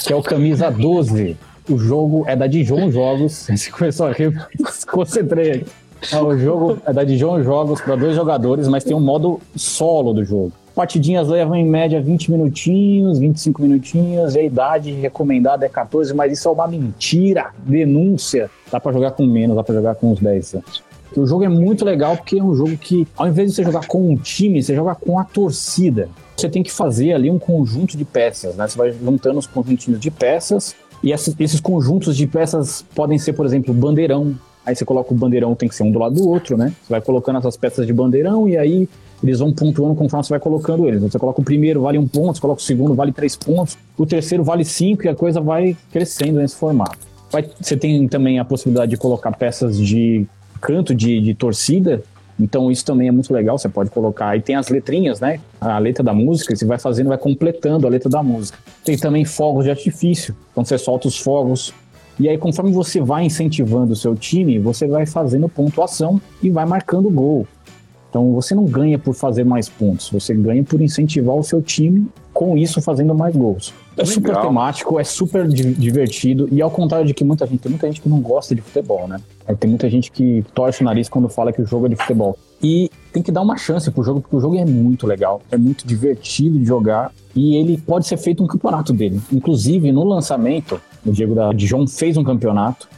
que 0.02 0.10
é 0.10 0.16
o 0.16 0.22
Camisa 0.22 0.70
12. 0.70 1.36
O 1.68 1.76
jogo 1.76 2.24
é 2.26 2.34
da 2.34 2.46
Dijon 2.46 2.90
Jogos. 2.90 3.46
Você 3.54 3.70
começou 3.70 4.06
a 4.06 4.12
rir, 4.12 4.32
concentrei 4.90 5.50
aqui. 5.50 5.66
É, 6.10 6.18
o 6.18 6.38
jogo 6.38 6.78
é 6.86 6.92
da 6.92 7.04
Dijon 7.04 7.42
Jogos 7.42 7.82
para 7.82 7.96
dois 7.96 8.16
jogadores, 8.16 8.66
mas 8.66 8.82
tem 8.82 8.96
um 8.96 9.00
modo 9.00 9.42
solo 9.54 10.14
do 10.14 10.24
jogo. 10.24 10.52
Partidinhas 10.74 11.28
levam 11.28 11.54
em 11.54 11.66
média 11.66 12.00
20 12.00 12.32
minutinhos, 12.32 13.18
25 13.18 13.60
minutinhos, 13.60 14.36
e 14.36 14.38
a 14.38 14.42
idade 14.42 14.90
recomendada 14.92 15.66
é 15.66 15.68
14, 15.68 16.14
mas 16.14 16.32
isso 16.32 16.48
é 16.48 16.50
uma 16.50 16.66
mentira, 16.66 17.50
denúncia. 17.58 18.50
Dá 18.72 18.80
pra 18.80 18.90
jogar 18.90 19.10
com 19.10 19.26
menos, 19.26 19.54
dá 19.54 19.62
pra 19.62 19.74
jogar 19.74 19.96
com 19.96 20.12
uns 20.12 20.20
10 20.20 20.54
anos. 20.54 20.82
O 21.20 21.26
jogo 21.26 21.44
é 21.44 21.48
muito 21.48 21.84
legal 21.84 22.16
porque 22.16 22.38
é 22.38 22.42
um 22.42 22.54
jogo 22.54 22.76
que, 22.76 23.06
ao 23.16 23.26
invés 23.26 23.50
de 23.50 23.56
você 23.56 23.64
jogar 23.64 23.86
com 23.86 24.10
um 24.10 24.16
time, 24.16 24.62
você 24.62 24.74
joga 24.74 24.94
com 24.94 25.18
a 25.18 25.24
torcida. 25.24 26.08
Você 26.36 26.48
tem 26.48 26.62
que 26.62 26.70
fazer 26.70 27.12
ali 27.12 27.30
um 27.30 27.38
conjunto 27.38 27.96
de 27.96 28.04
peças, 28.04 28.54
né? 28.56 28.68
Você 28.68 28.76
vai 28.76 28.92
juntando 28.92 29.38
os 29.38 29.46
conjuntinhos 29.46 29.98
de 29.98 30.10
peças, 30.10 30.74
e 31.02 31.12
esses, 31.12 31.34
esses 31.38 31.60
conjuntos 31.60 32.16
de 32.16 32.26
peças 32.26 32.84
podem 32.94 33.18
ser, 33.18 33.32
por 33.32 33.46
exemplo, 33.46 33.72
bandeirão. 33.72 34.34
Aí 34.64 34.74
você 34.74 34.84
coloca 34.84 35.14
o 35.14 35.16
bandeirão, 35.16 35.54
tem 35.54 35.68
que 35.68 35.74
ser 35.74 35.84
um 35.84 35.90
do 35.92 35.98
lado 35.98 36.16
do 36.16 36.28
outro, 36.28 36.56
né? 36.56 36.72
Você 36.82 36.90
vai 36.90 37.00
colocando 37.00 37.38
essas 37.38 37.56
peças 37.56 37.86
de 37.86 37.92
bandeirão 37.92 38.48
e 38.48 38.56
aí 38.56 38.88
eles 39.22 39.38
vão 39.38 39.52
pontuando 39.52 39.94
conforme 39.94 40.24
você 40.24 40.30
vai 40.30 40.40
colocando 40.40 40.86
eles. 40.86 41.00
Você 41.00 41.18
coloca 41.18 41.40
o 41.40 41.44
primeiro, 41.44 41.82
vale 41.82 41.96
um 41.98 42.06
ponto, 42.06 42.34
você 42.34 42.40
coloca 42.40 42.60
o 42.60 42.64
segundo, 42.64 42.94
vale 42.94 43.12
três 43.12 43.36
pontos, 43.36 43.78
o 43.96 44.04
terceiro 44.04 44.44
vale 44.44 44.64
cinco 44.64 45.06
e 45.06 45.08
a 45.08 45.14
coisa 45.14 45.40
vai 45.40 45.76
crescendo 45.92 46.38
nesse 46.40 46.56
formato. 46.56 46.98
Vai- 47.30 47.48
você 47.60 47.76
tem 47.76 48.06
também 48.08 48.38
a 48.38 48.44
possibilidade 48.44 48.90
de 48.90 48.96
colocar 48.96 49.32
peças 49.32 49.78
de 49.78 50.26
canto 50.66 50.92
de, 50.92 51.20
de 51.20 51.32
torcida, 51.32 52.02
então 52.38 52.72
isso 52.72 52.84
também 52.84 53.06
é 53.06 53.12
muito 53.12 53.32
legal, 53.32 53.56
você 53.56 53.68
pode 53.68 53.88
colocar. 53.88 54.30
Aí 54.30 54.42
tem 54.42 54.56
as 54.56 54.68
letrinhas, 54.68 55.20
né? 55.20 55.38
A 55.60 55.78
letra 55.78 56.02
da 56.02 56.12
música, 56.12 56.54
você 56.54 56.66
vai 56.66 56.76
fazendo, 56.76 57.06
vai 57.06 57.16
completando 57.16 57.86
a 57.86 57.90
letra 57.90 58.10
da 58.10 58.20
música. 58.20 58.58
Tem 58.84 58.98
também 58.98 59.24
fogos 59.24 59.64
de 59.64 59.70
artifício, 59.70 60.34
então 60.50 60.64
você 60.64 60.76
solta 60.76 61.06
os 61.06 61.16
fogos. 61.18 61.72
E 62.18 62.28
aí, 62.28 62.36
conforme 62.36 62.72
você 62.72 63.00
vai 63.00 63.24
incentivando 63.24 63.92
o 63.92 63.96
seu 63.96 64.16
time, 64.16 64.58
você 64.58 64.88
vai 64.88 65.06
fazendo 65.06 65.48
pontuação 65.48 66.20
e 66.42 66.50
vai 66.50 66.66
marcando 66.66 67.08
gol. 67.10 67.46
Então 68.16 68.32
você 68.32 68.54
não 68.54 68.64
ganha 68.64 68.98
por 68.98 69.12
fazer 69.14 69.44
mais 69.44 69.68
pontos, 69.68 70.08
você 70.08 70.32
ganha 70.32 70.64
por 70.64 70.80
incentivar 70.80 71.36
o 71.36 71.42
seu 71.42 71.60
time, 71.60 72.08
com 72.32 72.56
isso 72.56 72.80
fazendo 72.80 73.14
mais 73.14 73.36
gols. 73.36 73.74
É 73.94 74.00
Legal. 74.00 74.14
super 74.14 74.36
temático, 74.40 74.98
é 74.98 75.04
super 75.04 75.46
di- 75.46 75.74
divertido, 75.74 76.48
e 76.50 76.62
ao 76.62 76.70
contrário 76.70 77.06
de 77.06 77.12
que 77.12 77.22
muita 77.22 77.46
gente, 77.46 77.58
tem 77.60 77.70
muita 77.70 77.86
gente 77.86 78.00
que 78.00 78.08
não 78.08 78.20
gosta 78.20 78.54
de 78.54 78.62
futebol, 78.62 79.06
né? 79.06 79.20
Tem 79.60 79.68
muita 79.68 79.90
gente 79.90 80.10
que 80.10 80.42
torce 80.54 80.80
o 80.80 80.84
nariz 80.84 81.10
quando 81.10 81.28
fala 81.28 81.52
que 81.52 81.60
o 81.60 81.66
jogo 81.66 81.84
é 81.86 81.88
de 81.90 81.96
futebol. 81.96 82.38
E 82.62 82.90
tem 83.12 83.22
que 83.22 83.30
dar 83.30 83.42
uma 83.42 83.58
chance 83.58 83.90
pro 83.90 84.02
jogo, 84.02 84.22
porque 84.22 84.36
o 84.36 84.40
jogo 84.40 84.56
é 84.56 84.64
muito 84.64 85.06
legal, 85.06 85.42
é 85.50 85.58
muito 85.58 85.86
divertido 85.86 86.58
de 86.58 86.64
jogar, 86.64 87.12
e 87.34 87.54
ele 87.56 87.76
pode 87.76 88.06
ser 88.06 88.16
feito 88.16 88.42
um 88.42 88.46
campeonato 88.46 88.94
dele. 88.94 89.20
Inclusive, 89.30 89.92
no 89.92 90.04
lançamento, 90.04 90.80
o 91.04 91.12
Diego 91.12 91.34
da 91.34 91.52
Dijon 91.52 91.86
fez 91.86 92.16
um 92.16 92.24
campeonato, 92.24 92.88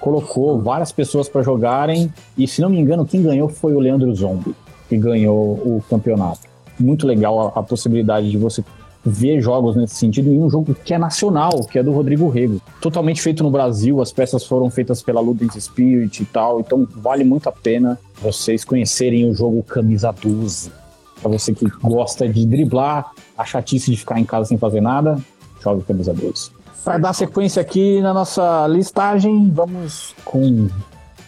colocou 0.00 0.60
várias 0.60 0.92
pessoas 0.92 1.28
para 1.28 1.42
jogarem, 1.42 2.12
e 2.36 2.46
se 2.46 2.60
não 2.60 2.70
me 2.70 2.78
engano, 2.78 3.06
quem 3.06 3.22
ganhou 3.22 3.48
foi 3.48 3.74
o 3.74 3.80
Leandro 3.80 4.14
Zombie, 4.14 4.54
que 4.88 4.96
ganhou 4.96 5.54
o 5.54 5.82
campeonato. 5.88 6.40
Muito 6.78 7.06
legal 7.06 7.52
a, 7.54 7.60
a 7.60 7.62
possibilidade 7.62 8.30
de 8.30 8.36
você 8.36 8.62
ver 9.06 9.40
jogos 9.40 9.76
nesse 9.76 9.94
sentido 9.94 10.32
em 10.32 10.42
um 10.42 10.50
jogo 10.50 10.74
que 10.74 10.92
é 10.92 10.98
nacional, 10.98 11.64
que 11.64 11.78
é 11.78 11.82
do 11.82 11.92
Rodrigo 11.92 12.28
Rego. 12.28 12.60
Totalmente 12.80 13.22
feito 13.22 13.42
no 13.44 13.50
Brasil, 13.50 14.02
as 14.02 14.12
peças 14.12 14.44
foram 14.44 14.68
feitas 14.68 15.00
pela 15.00 15.20
Ludens 15.20 15.54
Spirit 15.54 16.22
e 16.22 16.26
tal, 16.26 16.60
então 16.60 16.86
vale 16.96 17.22
muito 17.22 17.48
a 17.48 17.52
pena 17.52 17.98
vocês 18.20 18.64
conhecerem 18.64 19.30
o 19.30 19.34
jogo 19.34 19.62
Camisa 19.62 20.12
12. 20.12 20.72
Pra 21.20 21.30
você 21.30 21.54
que 21.54 21.66
gosta 21.82 22.28
de 22.28 22.44
driblar, 22.44 23.12
a 23.38 23.44
chatice 23.44 23.90
de 23.90 23.96
ficar 23.96 24.18
em 24.18 24.24
casa 24.24 24.48
sem 24.48 24.58
fazer 24.58 24.80
nada, 24.80 25.18
jogue 25.62 25.82
Camisa 25.84 26.12
12. 26.12 26.50
Para 26.84 26.98
dar 26.98 27.12
sequência 27.12 27.60
aqui 27.60 28.00
na 28.00 28.14
nossa 28.14 28.66
listagem, 28.68 29.50
vamos 29.52 30.14
com 30.24 30.68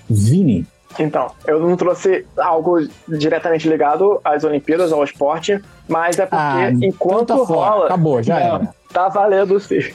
Vini. 0.09 0.67
Então, 0.99 1.31
eu 1.47 1.61
não 1.61 1.77
trouxe 1.77 2.27
algo 2.37 2.79
diretamente 3.07 3.69
ligado 3.69 4.21
às 4.25 4.43
Olimpíadas, 4.43 4.93
ao 4.93 5.05
esporte, 5.05 5.61
mas 5.87 6.19
é 6.19 6.27
porque 6.27 6.37
Ah, 6.37 6.71
enquanto 6.73 7.23
então 7.35 7.41
tá 7.41 7.47
fora. 7.47 7.71
rola. 7.71 7.85
Acabou, 7.87 8.23
já 8.23 8.41
Não, 8.41 8.57
era. 8.57 8.75
Tá 8.93 9.09
valendo 9.09 9.61
sim. 9.61 9.93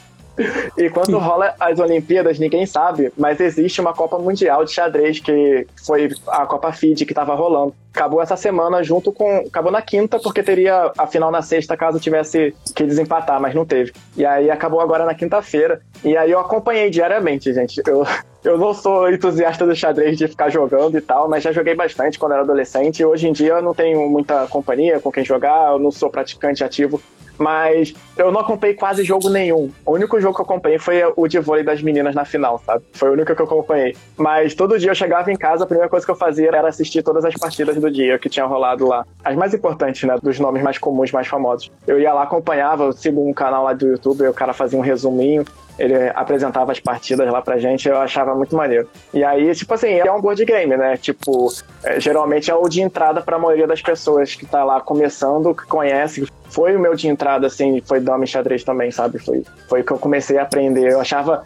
Enquanto 0.77 1.17
rola 1.17 1.53
as 1.59 1.79
Olimpíadas, 1.79 2.39
ninguém 2.39 2.65
sabe, 2.65 3.11
mas 3.17 3.39
existe 3.39 3.79
uma 3.79 3.93
Copa 3.93 4.17
Mundial 4.17 4.65
de 4.65 4.71
Xadrez, 4.71 5.19
que 5.19 5.67
foi 5.85 6.09
a 6.27 6.45
Copa 6.45 6.71
FIDE 6.71 7.05
que 7.05 7.13
tava 7.13 7.35
rolando. 7.35 7.73
Acabou 7.93 8.21
essa 8.21 8.35
semana 8.35 8.81
junto 8.81 9.11
com. 9.11 9.43
Acabou 9.47 9.71
na 9.71 9.81
quinta, 9.81 10.19
porque 10.19 10.41
teria 10.41 10.91
a 10.97 11.05
final 11.05 11.29
na 11.29 11.43
sexta 11.43 11.77
caso 11.77 11.99
tivesse 11.99 12.55
que 12.75 12.83
desempatar, 12.83 13.39
mas 13.39 13.53
não 13.53 13.65
teve. 13.65 13.93
E 14.17 14.25
aí 14.25 14.49
acabou 14.49 14.81
agora 14.81 15.05
na 15.05 15.13
quinta-feira. 15.13 15.79
E 16.03 16.17
aí 16.17 16.31
eu 16.31 16.39
acompanhei 16.39 16.89
diariamente, 16.89 17.53
gente. 17.53 17.83
Eu, 17.85 18.03
eu 18.43 18.57
não 18.57 18.73
sou 18.73 19.09
entusiasta 19.11 19.65
do 19.65 19.75
xadrez 19.75 20.17
de 20.17 20.27
ficar 20.27 20.49
jogando 20.49 20.97
e 20.97 21.01
tal, 21.01 21.29
mas 21.29 21.43
já 21.43 21.51
joguei 21.51 21.75
bastante 21.75 22.17
quando 22.17 22.31
era 22.31 22.41
adolescente. 22.41 23.05
Hoje 23.05 23.27
em 23.27 23.31
dia 23.31 23.53
eu 23.53 23.61
não 23.61 23.75
tenho 23.75 24.09
muita 24.09 24.47
companhia 24.47 24.99
com 24.99 25.11
quem 25.11 25.23
jogar, 25.23 25.73
eu 25.73 25.79
não 25.79 25.91
sou 25.91 26.09
praticante 26.09 26.63
ativo. 26.63 26.99
Mas 27.37 27.93
eu 28.17 28.31
não 28.31 28.41
acompanhei 28.41 28.75
quase 28.75 29.03
jogo 29.03 29.29
nenhum. 29.29 29.71
O 29.85 29.93
único 29.93 30.19
jogo 30.21 30.35
que 30.35 30.41
eu 30.41 30.45
acompanhei 30.45 30.77
foi 30.77 31.01
o 31.15 31.27
de 31.27 31.39
vôlei 31.39 31.63
das 31.63 31.81
meninas 31.81 32.13
na 32.15 32.25
final, 32.25 32.61
sabe? 32.65 32.83
Foi 32.93 33.09
o 33.09 33.13
único 33.13 33.35
que 33.35 33.41
eu 33.41 33.45
acompanhei. 33.45 33.95
Mas 34.17 34.53
todo 34.53 34.77
dia 34.77 34.91
eu 34.91 34.95
chegava 34.95 35.31
em 35.31 35.35
casa, 35.35 35.63
a 35.63 35.67
primeira 35.67 35.89
coisa 35.89 36.05
que 36.05 36.11
eu 36.11 36.15
fazia 36.15 36.47
era 36.47 36.67
assistir 36.67 37.01
todas 37.01 37.25
as 37.25 37.33
partidas 37.33 37.75
do 37.75 37.89
dia 37.89 38.19
que 38.19 38.29
tinha 38.29 38.45
rolado 38.45 38.87
lá. 38.87 39.05
As 39.23 39.35
mais 39.35 39.53
importantes, 39.53 40.03
né? 40.03 40.15
Dos 40.21 40.39
nomes 40.39 40.61
mais 40.61 40.77
comuns, 40.77 41.11
mais 41.11 41.27
famosos. 41.27 41.71
Eu 41.87 41.99
ia 41.99 42.13
lá, 42.13 42.23
acompanhava, 42.23 42.85
eu 42.85 42.93
sigo 42.93 43.27
um 43.27 43.33
canal 43.33 43.63
lá 43.63 43.73
do 43.73 43.87
YouTube, 43.87 44.27
o 44.27 44.33
cara 44.33 44.53
fazia 44.53 44.77
um 44.77 44.81
resuminho. 44.81 45.45
Ele 45.77 46.09
apresentava 46.13 46.71
as 46.71 46.79
partidas 46.79 47.31
lá 47.31 47.41
pra 47.41 47.57
gente, 47.57 47.87
eu 47.87 47.97
achava 47.97 48.35
muito 48.35 48.55
maneiro. 48.55 48.87
E 49.13 49.23
aí, 49.23 49.53
tipo 49.55 49.73
assim, 49.73 49.93
é 49.93 50.11
um 50.11 50.21
board 50.21 50.43
game, 50.45 50.77
né? 50.77 50.97
Tipo, 50.97 51.51
é, 51.83 51.99
geralmente 51.99 52.51
é 52.51 52.55
o 52.55 52.67
de 52.67 52.81
entrada 52.81 53.21
pra 53.21 53.39
maioria 53.39 53.67
das 53.67 53.81
pessoas 53.81 54.35
que 54.35 54.45
tá 54.45 54.63
lá 54.63 54.79
começando, 54.79 55.53
que 55.53 55.65
conhece. 55.65 56.27
Foi 56.49 56.75
o 56.75 56.79
meu 56.79 56.93
de 56.93 57.07
entrada, 57.07 57.47
assim, 57.47 57.81
foi 57.81 57.99
dama 57.99 58.27
xadrez 58.27 58.63
também, 58.63 58.91
sabe? 58.91 59.17
Foi, 59.17 59.43
foi 59.67 59.81
que 59.81 59.91
eu 59.91 59.97
comecei 59.97 60.37
a 60.37 60.43
aprender. 60.43 60.91
Eu 60.91 61.01
achava. 61.01 61.43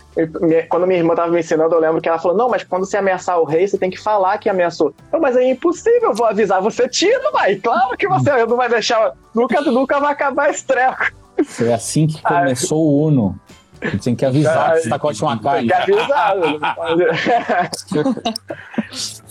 quando 0.67 0.85
minha 0.85 0.99
irmã 0.99 1.15
tava 1.15 1.31
me 1.31 1.39
ensinando, 1.39 1.73
eu 1.73 1.79
lembro 1.79 2.01
que 2.01 2.09
ela 2.09 2.19
falou: 2.19 2.35
Não, 2.35 2.49
mas 2.49 2.63
quando 2.63 2.85
você 2.85 2.97
ameaçar 2.97 3.39
o 3.39 3.45
rei, 3.45 3.65
você 3.65 3.77
tem 3.77 3.89
que 3.89 3.99
falar 3.99 4.37
que 4.37 4.49
ameaçou. 4.49 4.93
Eu, 5.13 5.21
mas 5.21 5.37
é 5.37 5.49
impossível, 5.49 6.09
eu 6.09 6.13
vou 6.13 6.25
avisar 6.25 6.61
você, 6.61 6.89
tira, 6.89 7.31
vai. 7.31 7.55
Claro 7.55 7.95
que 7.97 8.07
você 8.07 8.45
não 8.45 8.57
vai 8.57 8.67
deixar. 8.67 9.13
Nunca, 9.33 9.61
nunca 9.61 9.99
vai 9.99 10.11
acabar 10.11 10.49
esse 10.49 10.65
treco. 10.65 11.11
Foi 11.45 11.71
assim 11.71 12.07
que 12.07 12.21
começou 12.21 12.83
o 12.83 13.07
Uno. 13.07 13.39
Você 13.81 13.97
tem 13.99 14.15
que 14.15 14.25
avisar 14.25 14.73
que 14.73 14.81
você 14.81 14.89
tá 14.89 14.99
com 14.99 15.07
a 15.07 15.09
última 15.11 15.37
Tem 15.37 15.67
carne. 15.67 15.67
que 15.67 15.73
avisar. 15.93 16.35
pode- 16.75 17.05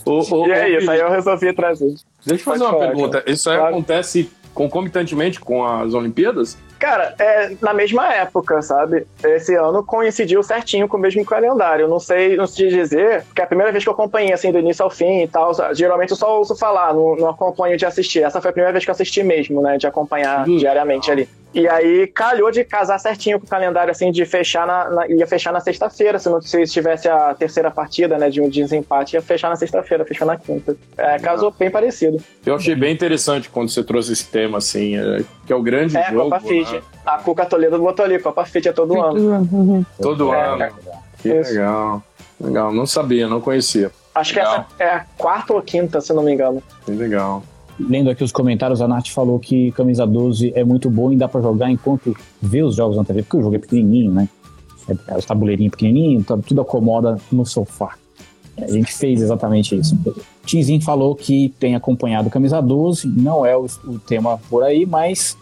Ô, 0.05 0.19
ô, 0.35 0.47
e 0.47 0.51
é 0.51 0.63
ô, 0.63 0.67
isso, 0.79 0.91
aí 0.91 0.99
eu 0.99 1.09
resolvi 1.09 1.53
trazer. 1.53 1.93
Deixa 2.25 2.41
eu 2.41 2.45
fazer 2.45 2.59
Pode 2.59 2.61
uma 2.63 2.71
falar, 2.71 2.87
pergunta. 2.87 3.23
Isso 3.27 3.49
aí 3.49 3.57
Claro. 3.57 3.73
acontece 3.75 4.31
concomitantemente 4.53 5.39
com 5.39 5.63
as 5.65 5.93
Olimpíadas? 5.93 6.57
Cara, 6.79 7.13
é 7.19 7.51
na 7.61 7.73
mesma 7.73 8.11
época, 8.13 8.61
sabe? 8.61 9.05
Esse 9.23 9.53
ano 9.55 9.83
coincidiu 9.83 10.41
certinho 10.43 10.87
com 10.87 10.95
o 10.97 10.99
mesmo 10.99 11.23
calendário. 11.25 11.83
Eu 11.85 11.89
Não 11.89 11.99
sei, 11.99 12.35
não 12.37 12.47
sei 12.47 12.69
dizer, 12.69 13.23
porque 13.23 13.41
é 13.41 13.43
a 13.43 13.47
primeira 13.47 13.71
vez 13.71 13.83
que 13.83 13.89
eu 13.89 13.93
acompanhei, 13.93 14.31
assim, 14.31 14.51
do 14.51 14.59
início 14.59 14.83
ao 14.83 14.89
fim 14.89 15.23
e 15.23 15.27
tal. 15.27 15.51
Geralmente 15.73 16.11
eu 16.11 16.17
só 16.17 16.37
ouço 16.37 16.55
falar, 16.55 16.93
não, 16.93 17.15
não 17.15 17.29
acompanho 17.29 17.77
de 17.77 17.85
assistir. 17.85 18.23
Essa 18.23 18.39
foi 18.41 18.49
a 18.49 18.53
primeira 18.53 18.71
vez 18.71 18.83
que 18.85 18.89
eu 18.89 18.93
assisti 18.93 19.23
mesmo, 19.23 19.61
né? 19.61 19.77
De 19.77 19.85
acompanhar 19.87 20.47
Hum. 20.47 20.57
diariamente 20.57 21.11
ali. 21.11 21.27
E 21.59 21.67
aí 21.67 22.05
calhou 22.05 22.51
de 22.51 22.63
casar 22.63 22.99
certinho 22.99 23.39
com 23.39 23.47
o 23.47 23.49
calendário, 23.49 23.89
assim, 23.89 24.11
de 24.11 24.23
fechar 24.25 24.67
na. 24.67 24.89
na- 24.91 25.07
ia 25.07 25.25
fechar 25.25 25.51
na 25.51 25.59
sexta-feira. 25.59 26.19
Se 26.19 26.29
não 26.29 26.39
se 26.39 26.63
tivesse 26.65 27.09
a 27.09 27.33
terceira 27.33 27.71
partida, 27.71 28.15
né? 28.17 28.29
De 28.29 28.39
um 28.39 28.47
desempate, 28.47 29.15
ia 29.15 29.21
fechar 29.23 29.49
na 29.49 29.55
sexta-feira, 29.55 30.05
fechou 30.05 30.27
na 30.27 30.37
quinta. 30.37 30.77
É, 30.95 31.17
casou 31.17 31.49
bem 31.57 31.71
parecido. 31.71 32.17
Eu 32.45 32.53
achei 32.55 32.75
bem 32.75 32.93
interessante 32.93 33.49
quando 33.49 33.69
você 33.69 33.83
trouxe 33.83 34.13
esse 34.13 34.25
tema, 34.27 34.59
assim, 34.59 34.97
é, 34.97 35.23
que 35.47 35.51
é 35.51 35.55
o 35.55 35.61
grande 35.63 35.97
É, 35.97 36.11
jogo. 36.11 36.29
Copa 36.29 36.39
FIT. 36.41 36.71
né? 36.73 36.81
A 37.03 37.17
Cuca 37.17 37.45
Toledo 37.47 37.79
botou 37.79 38.05
ali, 38.05 38.19
Copa 38.19 38.45
FIT 38.45 38.69
é 38.69 38.71
todo 38.73 39.01
ano. 39.01 39.19
Uhum. 39.51 39.85
Todo 39.99 40.31
É, 40.33 40.45
ano. 40.45 40.75
Que 41.23 41.29
Isso. 41.29 41.53
legal. 41.53 42.03
Legal, 42.39 42.71
não 42.71 42.85
sabia, 42.85 43.27
não 43.27 43.41
conhecia. 43.41 43.89
Acho 44.13 44.31
que 44.33 44.39
Legal. 44.39 44.53
essa 44.75 44.83
é 44.83 44.89
a 44.89 45.05
quarta 45.17 45.53
ou 45.53 45.61
quinta, 45.63 45.99
se 46.01 46.13
não 46.13 46.21
me 46.21 46.31
engano. 46.33 46.61
Que 46.85 46.91
legal. 46.91 47.41
Lendo 47.79 48.09
aqui 48.09 48.23
os 48.23 48.31
comentários, 48.31 48.81
a 48.81 48.87
Nath 48.87 49.09
falou 49.09 49.37
que 49.39 49.71
camisa 49.73 50.05
12 50.05 50.51
é 50.55 50.63
muito 50.63 50.89
bom 50.89 51.11
e 51.11 51.15
dá 51.15 51.27
pra 51.27 51.41
jogar 51.41 51.69
enquanto 51.69 52.15
vê 52.41 52.63
os 52.63 52.75
jogos 52.75 52.97
na 52.97 53.03
TV, 53.03 53.21
porque 53.23 53.37
o 53.37 53.41
jogo 53.41 53.55
é 53.55 53.59
pequenininho, 53.59 54.11
né? 54.11 54.27
É, 54.89 55.13
é 55.13 55.17
os 55.17 55.25
tabuleirinhos 55.25 55.71
pequenininhos, 55.71 56.25
tá- 56.25 56.37
tudo 56.37 56.61
acomoda 56.61 57.17
no 57.31 57.45
sofá. 57.45 57.95
A 58.57 58.71
gente 58.71 58.91
fez 58.91 59.21
exatamente 59.21 59.75
isso. 59.75 59.95
Tinzin 60.43 60.81
falou 60.81 61.13
que 61.15 61.53
tem 61.59 61.75
acompanhado 61.75 62.29
camisa 62.29 62.59
12, 62.59 63.07
não 63.07 63.45
é 63.45 63.55
o, 63.55 63.65
o 63.85 63.99
tema 63.99 64.39
por 64.49 64.63
aí, 64.63 64.83
mas 64.85 65.37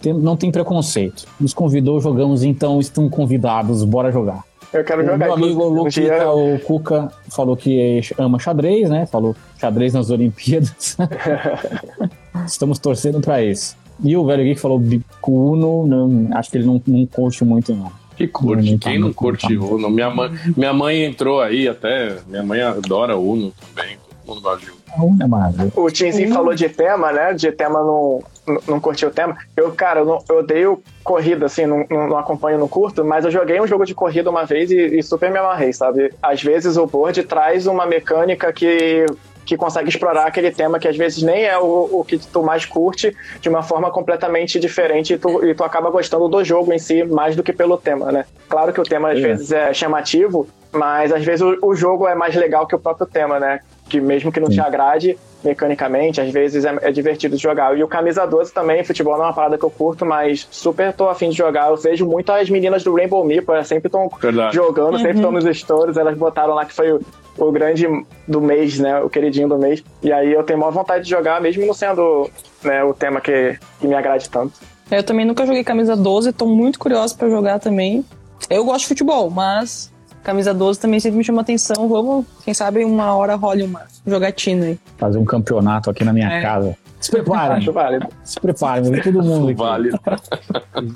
tem- 0.00 0.14
não 0.14 0.36
tem 0.36 0.50
preconceito. 0.50 1.26
Nos 1.38 1.52
convidou, 1.52 2.00
jogamos, 2.00 2.42
então 2.42 2.80
estão 2.80 3.10
convidados, 3.10 3.84
bora 3.84 4.10
jogar. 4.10 4.42
Eu 4.74 4.84
quero 4.84 5.02
O 5.02 5.04
jogar 5.04 5.18
meu 5.18 5.32
amigo 5.34 5.64
um 5.64 5.68
Luquita, 5.68 6.00
dia- 6.00 6.30
o 6.32 6.58
Cuca, 6.58 7.08
falou 7.30 7.56
que 7.56 8.00
ama 8.18 8.38
xadrez, 8.40 8.90
né? 8.90 9.06
Falou 9.06 9.34
xadrez 9.58 9.94
nas 9.94 10.10
Olimpíadas. 10.10 10.96
Estamos 12.46 12.78
torcendo 12.78 13.20
pra 13.20 13.42
isso. 13.42 13.76
E 14.02 14.16
o 14.16 14.26
velho 14.26 14.42
Geek 14.42 14.60
falou 14.60 14.78
Bicuno, 14.78 15.86
não, 15.86 16.36
acho 16.36 16.50
que 16.50 16.58
ele 16.58 16.66
não, 16.66 16.82
não 16.86 17.06
curte 17.06 17.44
muito, 17.44 17.72
não. 17.74 17.90
Que 18.16 18.26
curte, 18.28 18.70
Não 18.72 18.78
tá 18.78 18.90
quem 18.90 18.98
não 18.98 19.12
curte 19.12 19.56
tá. 19.58 19.64
Uno? 19.64 19.88
Minha 19.90 20.10
mãe, 20.10 20.30
minha 20.56 20.72
mãe 20.72 21.04
entrou 21.04 21.40
aí 21.40 21.68
até. 21.68 22.16
Minha 22.28 22.42
mãe 22.42 22.60
adora 22.60 23.16
Uno 23.16 23.52
também. 23.74 23.96
Todo 24.24 24.34
mundo 24.36 24.42
gosta 24.42 24.64
de 24.66 24.70
Uno. 24.72 25.10
Uno 25.12 25.22
é 25.22 25.26
maravilhoso. 25.26 25.72
O 25.76 25.90
Tinzinho 25.90 26.32
falou 26.32 26.54
de 26.54 26.68
tema, 26.68 27.12
né? 27.12 27.32
De 27.34 27.50
tema 27.50 27.80
não, 27.80 28.22
não, 28.66 28.80
curtiu 28.80 29.08
o 29.08 29.12
tema. 29.12 29.36
Eu, 29.56 29.72
cara, 29.72 30.00
eu, 30.00 30.04
não- 30.04 30.18
eu 30.28 30.38
odeio 30.38 30.82
corrida, 31.02 31.46
assim, 31.46 31.66
não, 31.66 31.86
não, 31.90 32.08
não 32.08 32.18
acompanho, 32.18 32.58
não 32.58 32.68
curto, 32.68 33.04
mas 33.04 33.24
eu 33.24 33.30
joguei 33.30 33.60
um 33.60 33.66
jogo 33.66 33.84
de 33.84 33.94
corrida 33.94 34.30
uma 34.30 34.44
vez 34.44 34.70
e, 34.70 34.98
e 34.98 35.02
super 35.02 35.30
me 35.30 35.38
amarrei, 35.38 35.72
sabe? 35.72 36.12
Às 36.22 36.42
vezes 36.42 36.76
o 36.76 36.86
board 36.86 37.22
traz 37.24 37.66
uma 37.66 37.86
mecânica 37.86 38.52
que 38.52 39.06
que 39.46 39.58
consegue 39.58 39.90
explorar 39.90 40.26
aquele 40.26 40.50
tema 40.50 40.78
que 40.78 40.88
às 40.88 40.96
vezes 40.96 41.22
nem 41.22 41.44
é 41.44 41.58
o, 41.58 42.00
o 42.00 42.02
que 42.02 42.16
tu 42.16 42.42
mais 42.42 42.64
curte 42.64 43.14
de 43.42 43.48
uma 43.50 43.62
forma 43.62 43.90
completamente 43.90 44.58
diferente 44.58 45.12
e 45.12 45.18
tu, 45.18 45.44
e 45.44 45.54
tu 45.54 45.62
acaba 45.62 45.90
gostando 45.90 46.26
do 46.30 46.42
jogo 46.42 46.72
em 46.72 46.78
si 46.78 47.04
mais 47.04 47.36
do 47.36 47.42
que 47.42 47.52
pelo 47.52 47.76
tema, 47.76 48.10
né? 48.10 48.24
Claro 48.48 48.72
que 48.72 48.80
o 48.80 48.84
tema 48.84 49.10
às 49.12 49.18
É. 49.18 49.20
vezes 49.20 49.52
é 49.52 49.74
chamativo, 49.74 50.48
mas 50.72 51.12
às 51.12 51.22
vezes 51.22 51.42
o, 51.42 51.58
o 51.60 51.74
jogo 51.74 52.08
é 52.08 52.14
mais 52.14 52.34
legal 52.34 52.66
que 52.66 52.74
o 52.74 52.78
próprio 52.78 53.06
tema, 53.06 53.38
né? 53.38 53.60
Que 53.94 54.00
mesmo 54.00 54.32
que 54.32 54.40
não 54.40 54.48
te 54.48 54.56
Sim. 54.56 54.60
agrade 54.60 55.16
mecanicamente, 55.44 56.20
às 56.20 56.28
vezes 56.32 56.64
é, 56.64 56.76
é 56.82 56.90
divertido 56.90 57.36
jogar. 57.36 57.78
E 57.78 57.84
o 57.84 57.86
Camisa 57.86 58.26
12 58.26 58.52
também, 58.52 58.82
futebol 58.82 59.16
não 59.16 59.22
é 59.22 59.26
uma 59.28 59.32
parada 59.32 59.56
que 59.56 59.64
eu 59.64 59.70
curto, 59.70 60.04
mas 60.04 60.48
super 60.50 60.92
tô 60.92 61.08
afim 61.08 61.30
de 61.30 61.36
jogar. 61.36 61.70
Eu 61.70 61.76
vejo 61.76 62.04
muito 62.04 62.32
as 62.32 62.50
meninas 62.50 62.82
do 62.82 62.92
Rainbow 62.92 63.24
Meeple, 63.24 63.54
elas 63.54 63.68
sempre 63.68 63.86
estão 63.86 64.10
jogando, 64.52 64.98
sempre 64.98 65.18
estão 65.18 65.30
nos 65.30 65.44
stories, 65.56 65.96
elas 65.96 66.18
botaram 66.18 66.54
lá 66.54 66.64
que 66.64 66.74
foi 66.74 66.90
o, 66.90 67.00
o 67.38 67.52
grande 67.52 67.86
do 68.26 68.40
mês, 68.40 68.80
né? 68.80 69.00
O 69.00 69.08
queridinho 69.08 69.48
do 69.48 69.58
mês. 69.58 69.84
E 70.02 70.12
aí 70.12 70.32
eu 70.32 70.42
tenho 70.42 70.58
maior 70.58 70.72
vontade 70.72 71.04
de 71.04 71.10
jogar, 71.10 71.40
mesmo 71.40 71.64
não 71.64 71.74
sendo 71.74 72.28
né, 72.64 72.82
o 72.82 72.92
tema 72.92 73.20
que, 73.20 73.56
que 73.78 73.86
me 73.86 73.94
agrade 73.94 74.28
tanto. 74.28 74.54
Eu 74.90 75.04
também 75.04 75.24
nunca 75.24 75.46
joguei 75.46 75.62
camisa 75.62 75.94
12, 75.94 76.32
tô 76.32 76.46
muito 76.46 76.80
curiosa 76.80 77.14
pra 77.14 77.28
jogar 77.28 77.60
também. 77.60 78.04
Eu 78.50 78.64
gosto 78.64 78.80
de 78.80 78.88
futebol, 78.88 79.30
mas 79.30 79.93
Camisa 80.24 80.54
12 80.54 80.80
também 80.80 80.98
sempre 80.98 81.18
me 81.18 81.24
chama 81.24 81.42
atenção. 81.42 81.86
Vamos, 81.88 82.24
quem 82.44 82.54
sabe, 82.54 82.82
uma 82.84 83.14
hora 83.14 83.34
role 83.36 83.62
uma 83.62 83.82
jogatina 84.06 84.66
aí. 84.66 84.78
Fazer 84.96 85.18
um 85.18 85.24
campeonato 85.24 85.90
aqui 85.90 86.02
na 86.02 86.12
minha 86.12 86.28
É. 86.32 86.40
casa. 86.42 86.76
Se 86.98 87.10
preparem, 87.10 87.58
Acho 87.58 87.70
válido. 87.72 88.06
se 88.24 88.40
preparem, 88.40 88.90
vem 88.90 89.02
todo 89.02 89.22
mundo 89.22 89.48
aqui. 89.48 89.58
Vale. 89.58 89.90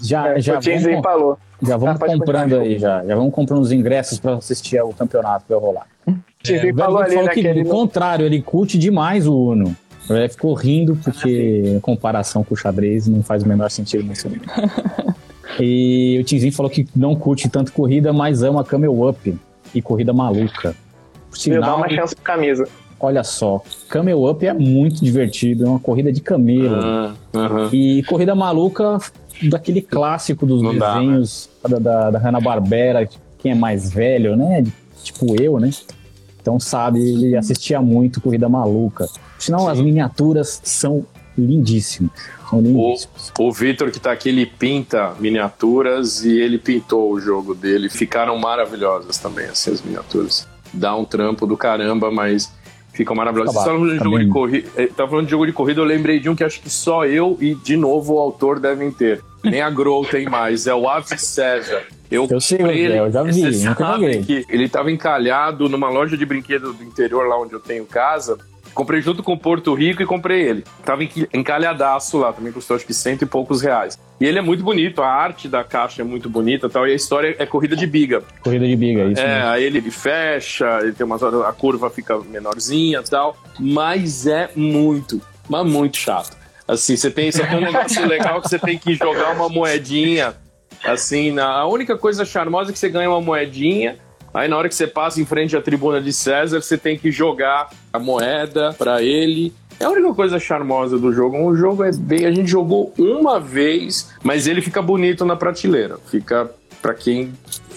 Já, 0.01 0.29
É, 0.29 0.41
já 0.41 0.59
vamos, 0.59 1.03
falou. 1.03 1.39
já 1.63 1.77
vamos 1.77 1.97
Ah, 1.97 1.99
pode 1.99 2.19
comprando 2.19 2.59
aí, 2.59 2.79
já. 2.79 3.05
Já 3.05 3.15
vamos 3.15 3.35
comprando 3.35 3.61
os 3.61 3.71
ingressos 3.71 4.19
para 4.19 4.37
assistir 4.37 4.79
ao 4.79 4.89
campeonato 4.95 5.45
que 5.47 5.53
vai 5.53 5.61
rolar. 5.63 5.87
Tinsley 6.43 6.73
o 6.73 6.77
falou 6.77 6.99
ali, 7.03 7.15
né, 7.17 7.29
que, 7.29 7.43
que 7.43 7.47
ele 7.47 7.63
do 7.65 7.69
contrário, 7.69 8.25
ele 8.25 8.41
curte 8.41 8.79
demais 8.79 9.27
o 9.27 9.35
Uno. 9.37 9.77
Ele 10.09 10.29
ficou 10.31 10.55
rindo 10.55 10.97
porque, 11.05 11.63
em 11.77 11.81
comparação 11.81 12.43
com 12.43 12.55
o 12.55 12.57
xadrez, 12.57 13.07
não 13.07 13.23
faz 13.23 13.43
o 13.43 13.49
menor 13.49 13.71
sentido 13.71 14.05
nisso. 14.05 14.27
e 15.61 16.19
o 16.21 16.25
Tinzinho 16.25 16.53
falou 16.53 16.71
que 16.71 16.87
não 16.95 17.15
curte 17.17 17.49
tanto 17.49 17.73
corrida, 17.73 18.12
mas 18.12 18.43
ama 18.43 18.65
Camel 18.65 19.09
Up 19.09 19.37
e 19.75 19.83
corrida 19.83 20.12
maluca. 20.12 20.75
Por 21.31 21.37
Ele 21.47 21.59
dá 21.61 21.67
sinal, 21.67 21.77
uma 21.79 21.88
chance 21.88 22.15
pro 22.15 22.25
camisa. 22.25 22.67
olha 22.99 23.23
só, 23.23 23.62
Camel 23.88 24.25
Up 24.25 24.47
é 24.47 24.53
muito 24.55 25.05
divertido, 25.05 25.65
é 25.65 25.69
uma 25.69 25.79
corrida 25.81 26.11
de 26.12 26.21
camelo. 26.21 26.81
Ah, 26.83 27.15
aham. 27.35 27.69
E 27.73 28.03
corrida 28.05 28.35
maluca 28.35 28.99
daquele 29.43 29.81
clássico 29.83 30.47
dos 30.47 30.62
Não 30.62 30.77
dá, 30.77 30.95
desenhos 30.95 31.49
da, 31.69 31.79
da, 31.79 32.11
da 32.12 32.19
Hanna-Barbera, 32.19 33.09
quem 33.38 33.53
é 33.53 33.55
mais 33.55 33.93
velho, 33.93 34.35
né? 34.37 34.65
Tipo 35.05 35.41
eu, 35.41 35.59
né? 35.61 35.71
Então 36.41 36.59
sabe, 36.59 36.99
ele 37.00 37.37
assistia 37.37 37.81
muito 37.83 38.21
Corrida 38.23 38.49
Maluca. 38.49 39.07
Sinal, 39.38 39.69
as 39.69 39.81
miniaturas 39.81 40.61
são 40.65 41.05
São 42.49 42.61
lindíssimas. 42.61 43.33
O 43.38 43.52
Vitor 43.52 43.90
que 43.90 44.00
tá 44.00 44.12
aqui, 44.12 44.30
ele 44.30 44.47
pinta 44.47 45.14
miniaturas 45.21 46.25
e 46.25 46.38
ele 46.38 46.59
pintou 46.59 47.12
o 47.12 47.21
jogo 47.21 47.54
dele. 47.54 47.88
Ficaram 47.90 48.37
maravilhosas 48.38 49.18
também, 49.18 49.47
assim, 49.47 49.71
as 49.73 49.83
miniaturas. 49.83 50.49
Dá 50.73 50.95
um 50.97 51.04
trampo 51.04 51.47
do 51.47 51.57
caramba, 51.57 52.11
mas 52.11 52.50
ficam 52.92 53.14
maravilhosas. 53.14 53.54
Tá 53.54 53.61
Você 53.61 53.66
tá 53.66 53.73
falando 53.73 53.92
de 53.92 53.99
tá 53.99 54.04
jogo 54.04 54.16
bem. 54.16 54.26
de 54.26 54.33
corrida. 54.33 54.68
Tá 54.97 55.09
falando 55.09 55.25
de 55.26 55.30
jogo 55.30 55.47
de 55.47 55.52
corrida, 55.52 55.80
eu 55.80 55.85
lembrei 55.85 56.18
de 56.21 56.28
um 56.28 56.35
que 56.35 56.42
acho 56.45 56.61
que 56.61 56.71
só 56.71 57.04
eu 57.04 57.37
e, 57.40 57.54
de 57.54 57.76
novo, 57.76 58.14
o 58.14 58.18
autor 58.18 58.59
devem 58.59 58.90
ter. 58.90 59.23
Nem 59.45 59.61
a 59.61 59.71
Grow 59.71 60.04
tem 60.04 60.26
mais, 60.26 60.66
é 60.66 60.75
o 60.75 60.88
Ave 60.88 61.16
César. 61.18 61.83
Eu, 62.11 62.26
Eu 62.30 62.40
sei 62.40 62.59
é, 62.59 62.99
eu 63.00 63.12
já 63.12 63.23
vi, 63.23 63.42
nunca 63.64 63.92
joguei. 63.92 64.23
que 64.23 64.45
ele 64.49 64.68
tava 64.68 64.90
encalhado 64.90 65.68
numa 65.68 65.90
loja 65.90 66.16
de 66.16 66.25
brinquedo 66.25 66.73
do 66.73 66.83
interior, 66.83 67.28
lá 67.28 67.38
onde 67.38 67.52
eu 67.52 67.61
tenho 67.61 67.85
casa. 67.85 68.38
Comprei 68.79 69.03
junto 69.03 69.25
com 69.25 69.37
Porto 69.37 69.75
Rico 69.75 70.01
e 70.05 70.07
comprei 70.07 70.41
ele. 70.41 70.65
Tava 70.85 71.03
encalhadaço 71.35 72.17
lá, 72.17 72.33
também 72.33 72.53
custou 72.53 72.77
acho 72.77 72.87
que 72.87 72.95
cento 72.95 73.23
e 73.23 73.27
poucos 73.27 73.61
reais. 73.61 73.99
E 74.21 74.25
ele 74.25 74.39
é 74.39 74.41
muito 74.41 74.63
bonito, 74.63 75.03
a 75.03 75.09
arte 75.09 75.49
da 75.49 75.65
caixa 75.65 76.03
é 76.03 76.05
muito 76.05 76.31
bonita 76.31 76.69
e 76.69 76.71
tal, 76.71 76.87
e 76.87 76.93
a 76.93 76.95
história 76.95 77.35
é 77.41 77.45
corrida 77.45 77.75
de 77.75 77.85
biga. 77.89 78.23
Corrida 78.41 78.65
de 78.69 78.77
biga, 78.77 79.03
isso. 79.07 79.21
É, 79.21 79.35
mesmo. 79.35 79.49
aí 79.49 79.65
ele, 79.65 79.79
ele 79.79 79.91
fecha, 79.91 80.79
ele 80.81 80.93
tem 80.93 81.05
umas 81.05 81.21
horas, 81.21 81.43
a 81.43 81.53
curva 81.53 81.91
fica 81.91 82.21
menorzinha 82.21 83.01
e 83.05 83.11
tal, 83.11 83.37
mas 83.59 84.29
é 84.29 84.49
muito, 84.55 85.21
mas 85.49 85.67
muito 85.67 85.97
chato. 85.97 86.37
Assim, 86.69 86.97
você 86.97 87.11
tem, 87.11 87.33
você 87.33 87.45
tem 87.45 87.59
um 87.59 87.63
negócio 87.63 88.01
legal 88.07 88.41
que 88.41 88.49
você 88.49 88.61
tem 88.61 88.79
que 88.79 88.95
jogar 88.95 89.35
uma 89.35 89.49
moedinha, 89.49 90.37
assim, 90.85 91.33
na, 91.33 91.49
a 91.49 91.67
única 91.67 91.99
coisa 91.99 92.25
charmosa 92.25 92.71
é 92.71 92.73
que 92.73 92.79
você 92.79 92.89
ganha 92.89 93.11
uma 93.11 93.21
moedinha, 93.21 93.97
aí 94.38 94.49
na 94.49 94.57
hora 94.57 94.68
que 94.68 94.75
você 94.75 94.87
passa 94.87 95.21
em 95.21 95.25
frente 95.25 95.57
à 95.57 95.62
tribuna 95.62 96.00
de 96.00 96.12
César, 96.12 96.61
você 96.62 96.76
tem 96.78 96.97
que 96.99 97.11
jogar 97.11 97.71
a 97.92 97.99
moeda 97.99 98.73
pra 98.78 99.02
ele. 99.02 99.52
É 99.80 99.85
a 99.85 99.90
única 99.90 100.12
coisa 100.14 100.38
charmosa 100.40 100.99
do 100.99 101.12
jogo. 101.12 101.37
O 101.45 101.54
jogo 101.57 101.85
é 101.85 101.92
bem. 101.92 102.26
A 102.26 102.33
gente 102.33 102.50
jogou 102.50 102.92
uma 102.99 103.38
vez, 103.38 104.11
mas 104.23 104.47
ele 104.47 104.61
fica 104.61 104.83
bonito 104.83 105.25
na 105.25 105.37
prateleira. 105.37 105.99
Fica 106.11 106.50
pra 106.83 106.95
quem 106.95 107.33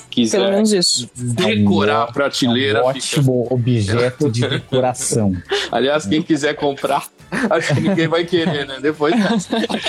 quiser 0.09 0.39
Pelo 0.39 0.51
menos 0.51 0.73
isso. 0.73 1.09
decorar 1.15 2.03
a 2.03 2.07
prateleira. 2.11 2.79
É 2.79 2.83
um 2.83 2.93
fica- 2.93 2.97
ótimo 3.19 3.47
objeto 3.51 4.31
de 4.31 4.47
decoração. 4.47 5.33
Aliás, 5.71 6.05
quem 6.07 6.21
quiser 6.23 6.55
comprar, 6.55 7.05
acho 7.49 7.73
que 7.73 7.81
ninguém 7.81 8.07
vai 8.07 8.25
querer, 8.25 8.67
né? 8.67 8.77
Depois. 8.81 9.15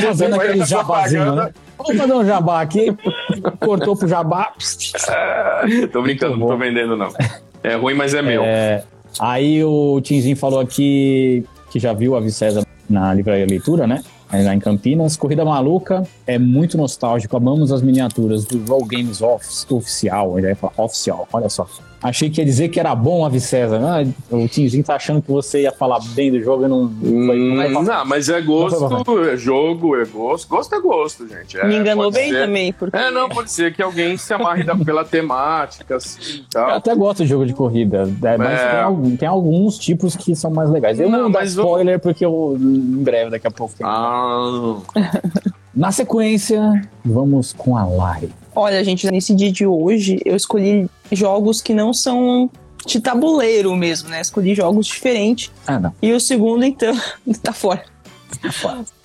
Fazendo 0.01 0.37
Vai 0.37 0.47
aquele 0.47 0.63
essa 0.63 0.71
jabazinho, 0.71 1.35
né? 1.35 1.53
Vamos 1.77 2.01
fazer 2.01 2.13
um 2.13 2.25
jabá 2.25 2.61
aqui. 2.61 2.97
Cortou 3.61 3.97
pro 3.97 4.09
jabá. 4.09 4.53
tô 5.93 6.03
brincando, 6.03 6.37
não 6.37 6.47
tô 6.47 6.57
vendendo, 6.57 6.97
não. 6.97 7.13
É 7.63 7.75
ruim, 7.75 7.95
mas 7.95 8.15
é 8.15 8.23
meu. 8.23 8.43
É, 8.45 8.85
aí 9.19 9.63
o 9.65 10.01
Tinzinho 10.01 10.37
falou 10.37 10.61
aqui 10.61 11.45
que 11.71 11.79
já 11.79 11.93
viu 11.93 12.15
a 12.15 12.21
Vicesa 12.21 12.65
na 12.89 13.13
livraria 13.13 13.47
leitura, 13.47 13.87
né? 13.87 14.03
Lá 14.33 14.55
em 14.55 14.61
Campinas. 14.61 15.17
Corrida 15.17 15.45
Maluca 15.45 16.05
é 16.27 16.39
muito 16.39 16.79
nostálgico. 16.79 17.37
Amamos 17.37 17.71
as 17.71 17.83
miniaturas 17.83 18.47
do 18.47 18.65
Roll 18.65 18.87
Games 18.87 19.21
Office, 19.21 19.67
oficial. 19.71 20.39
Ele 20.39 20.49
ia 20.49 20.57
falar 20.57 20.73
oficial, 20.79 21.29
olha 21.33 21.51
só. 21.51 21.67
Achei 22.03 22.29
que 22.29 22.41
ia 22.41 22.45
dizer 22.45 22.69
que 22.69 22.81
era 22.81 22.95
bom 22.95 23.25
a 23.25 23.29
Vicesa. 23.29 23.79
Ah, 23.81 24.35
o 24.35 24.49
Tinzinho 24.49 24.83
tá 24.83 24.97
achando 24.97 25.23
que 25.23 25.31
você 25.31 25.63
ia 25.63 25.73
falar 25.73 26.01
bem 26.15 26.33
do 26.33 26.41
jogo 26.43 26.65
e 26.65 26.69
não. 26.69 26.91
foi- 27.01 27.09
Hum, 27.13 27.57
vai 27.57 27.73
falar. 27.73 27.85
não, 27.99 28.05
mas 28.07 28.29
é 28.29 28.41
gosto, 28.41 29.19
é 29.21 29.37
jogo, 29.37 29.97
é 29.97 30.05
gosto. 30.05 30.49
Gosto 30.49 30.75
é 30.75 30.81
gosto, 30.81 31.29
gente. 31.29 31.57
É, 31.59 31.65
Me 31.67 31.77
enganou 31.77 32.11
bem 32.11 32.31
ser- 32.31 32.45
também, 32.47 32.73
porque 32.73 32.97
É, 32.97 33.11
não, 33.11 33.29
pode 33.29 33.51
ser 33.53 33.73
que 33.73 33.81
alguém 33.83 34.17
se 34.17 34.33
amarre 34.35 34.65
pela 34.85 35.05
temática, 35.05 35.97
assim 35.97 36.21
e 36.21 36.39
Eu 36.39 36.45
tal. 36.51 36.71
até 36.71 36.95
gosto 36.95 37.23
de 37.23 37.29
jogo 37.29 37.47
de 37.47 37.53
corrida, 37.55 38.11
é, 38.23 38.37
mas 38.37 38.61
É. 38.61 38.85
tem, 38.85 39.17
tem 39.19 39.29
alguns 39.29 39.79
tipos 39.79 40.17
que 40.17 40.35
são 40.35 40.51
mais 40.51 40.69
legais. 40.71 40.99
Eu 40.99 41.09
não, 41.09 41.19
Não, 41.19 41.25
vou 41.25 41.33
dar 41.33 41.45
spoiler 41.45 42.01
porque 42.01 42.25
eu, 42.25 42.57
em 42.61 43.03
breve, 43.03 43.31
daqui 43.31 43.47
a 43.47 43.51
pouco. 43.51 43.75
tem. 43.77 43.87
Ah, 43.87 44.77
Na 45.75 45.91
sequência, 45.91 46.83
vamos 47.05 47.53
com 47.53 47.77
a 47.77 47.85
live. 47.87 48.33
Olha, 48.55 48.83
gente, 48.85 49.11
nesse 49.11 49.35
dia 49.35 49.51
de 49.51 49.67
hoje 49.67 50.21
eu 50.25 50.37
escolhi 50.37 50.89
jogos 51.11 51.61
que 51.61 51.73
não 51.73 51.93
são 51.93 52.51
de 52.87 53.01
tabuleiro 53.01 53.75
mesmo, 53.77 54.09
né? 54.09 54.21
Escolhi 54.21 54.55
jogos 54.55 54.87
diferentes. 54.87 55.51
Ah, 55.67 55.79
não. 55.79 55.95
E 56.03 56.13
o 56.13 56.21
segundo, 56.21 56.65
então, 56.65 56.95
tá 57.43 57.53
fora. 57.53 57.85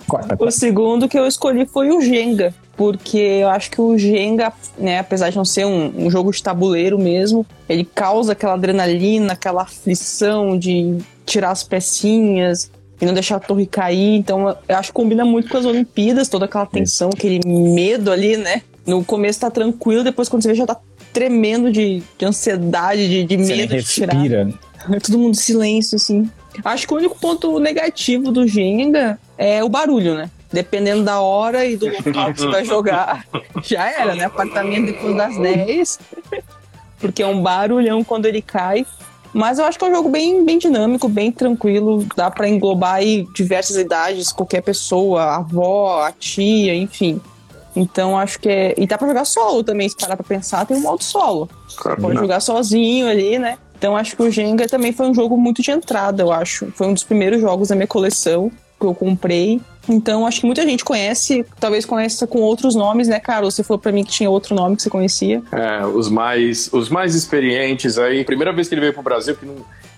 Corta, 0.08 0.36
O 0.36 0.38
corta. 0.38 0.52
segundo 0.52 1.08
que 1.10 1.18
eu 1.20 1.28
escolhi 1.28 1.66
foi 1.66 1.90
o 1.92 2.02
Jenga, 2.02 2.54
porque 2.78 3.18
eu 3.18 3.50
acho 3.50 3.70
que 3.70 3.82
o 3.82 3.98
Jenga, 3.98 4.54
né, 4.78 5.00
apesar 5.00 5.30
de 5.30 5.36
não 5.36 5.44
ser 5.44 5.66
um, 5.66 6.06
um 6.06 6.10
jogo 6.10 6.32
de 6.32 6.42
tabuleiro 6.42 6.98
mesmo, 6.98 7.46
ele 7.68 7.84
causa 7.84 8.32
aquela 8.32 8.54
adrenalina, 8.54 9.34
aquela 9.34 9.64
aflição 9.64 10.58
de 10.58 10.98
tirar 11.26 11.52
as 11.52 11.64
pecinhas 11.64 12.72
e 13.02 13.06
não 13.06 13.14
deixar 13.14 13.36
a 13.36 13.40
torre 13.40 13.66
cair. 13.66 14.16
Então 14.16 14.48
eu 14.68 14.76
acho 14.78 14.90
que 14.90 14.94
combina 14.94 15.26
muito 15.26 15.50
com 15.50 15.58
as 15.58 15.66
Olimpíadas, 15.66 16.30
toda 16.30 16.46
aquela 16.46 16.66
tensão, 16.66 17.10
aquele 17.14 17.42
medo 17.46 18.10
ali, 18.12 18.38
né? 18.38 18.62
No 18.88 19.04
começo 19.04 19.42
tá 19.42 19.52
tranquilo, 19.52 20.04
depois 20.04 20.30
quando 20.30 20.42
você 20.42 20.50
vê 20.50 20.56
já 20.56 20.66
tá 20.66 20.78
tremendo 21.12 21.72
de, 21.72 22.02
de 22.18 22.26
ansiedade, 22.26 23.08
de, 23.10 23.24
de 23.26 23.38
medo 23.38 23.76
de 23.76 23.84
tirar. 23.84 24.16
Todo 25.04 25.18
mundo 25.18 25.32
em 25.32 25.34
silêncio, 25.34 25.98
assim. 25.98 26.30
Acho 26.64 26.88
que 26.88 26.94
o 26.94 26.98
único 26.98 27.18
ponto 27.20 27.60
negativo 27.60 28.32
do 28.32 28.48
Jenga 28.48 29.20
é 29.38 29.64
o 29.64 29.70
barulho, 29.70 30.16
né? 30.16 30.30
Dependendo 30.52 31.04
da 31.04 31.20
hora 31.20 31.66
e 31.66 31.76
do 31.76 31.88
local 31.88 32.34
que 32.34 32.40
você 32.40 32.48
vai 32.48 32.64
jogar, 32.64 33.26
já 33.64 33.90
era, 33.92 34.16
né? 34.16 34.26
Apartamento 34.26 34.88
depois 34.88 35.16
das 35.16 35.38
10. 35.38 36.00
Porque 37.00 37.22
é 37.22 37.28
um 37.28 37.42
barulhão 37.42 38.04
quando 38.04 38.26
ele 38.26 38.42
cai. 38.42 38.86
Mas 39.34 39.60
eu 39.60 39.66
acho 39.66 39.78
que 39.78 39.84
é 39.86 39.90
um 39.90 39.94
jogo 39.94 40.10
bem, 40.10 40.46
bem 40.46 40.58
dinâmico, 40.58 41.10
bem 41.10 41.32
tranquilo. 41.32 42.06
Dá 42.16 42.32
pra 42.32 42.48
englobar 42.48 42.96
aí 42.96 43.28
diversas 43.36 43.76
idades, 43.76 44.32
qualquer 44.32 44.62
pessoa, 44.62 45.24
a 45.24 45.36
avó, 45.38 46.02
a 46.04 46.12
tia, 46.12 46.74
enfim. 46.74 47.20
Então 47.78 48.18
acho 48.18 48.40
que 48.40 48.50
é. 48.50 48.74
E 48.76 48.88
dá 48.88 48.98
pra 48.98 49.08
jogar 49.08 49.26
solo 49.26 49.64
também, 49.64 49.88
se 49.88 49.96
parar 49.96 50.18
pra 50.18 50.26
pensar, 50.26 50.66
tem 50.66 50.76
um 50.76 50.82
modo 50.82 51.04
solo 51.04 51.48
claro, 51.78 52.02
pode 52.02 52.16
não. 52.16 52.22
jogar 52.24 52.40
sozinho 52.40 53.08
ali, 53.08 53.38
né? 53.38 53.58
Então 53.78 53.96
acho 53.96 54.16
que 54.16 54.24
o 54.24 54.32
Jenga 54.32 54.68
também 54.68 54.92
foi 54.92 55.08
um 55.08 55.14
jogo 55.14 55.38
muito 55.38 55.62
de 55.62 55.70
entrada, 55.70 56.24
eu 56.24 56.32
acho. 56.32 56.72
Foi 56.74 56.88
um 56.88 56.94
dos 56.94 57.04
primeiros 57.04 57.40
jogos 57.40 57.70
da 57.70 57.76
minha 57.76 57.88
coleção 57.88 58.52
que 58.80 58.86
eu 58.86 58.96
comprei. 58.96 59.62
Então 59.88 60.26
acho 60.26 60.42
que 60.42 60.46
muita 60.46 60.64
gente 60.66 60.84
conhece, 60.84 61.46
talvez 61.60 61.86
conheça 61.86 62.26
com 62.26 62.40
outros 62.40 62.76
nomes, 62.76 63.08
né, 63.08 63.20
Carlos? 63.20 63.54
Você 63.54 63.64
falou 63.64 63.80
pra 63.80 63.92
mim 63.92 64.04
que 64.04 64.12
tinha 64.12 64.30
outro 64.30 64.56
nome 64.56 64.76
que 64.76 64.82
você 64.82 64.90
conhecia. 64.90 65.42
É, 65.52 65.86
os 65.86 66.10
mais, 66.10 66.70
os 66.74 66.90
mais 66.90 67.14
experientes 67.14 67.98
aí. 68.00 68.26
Primeira 68.26 68.52
vez 68.52 68.68
que 68.68 68.74
ele 68.74 68.82
veio 68.82 68.94
pro 68.94 69.04
Brasil, 69.04 69.36
que 69.36 69.46
não, 69.46 69.56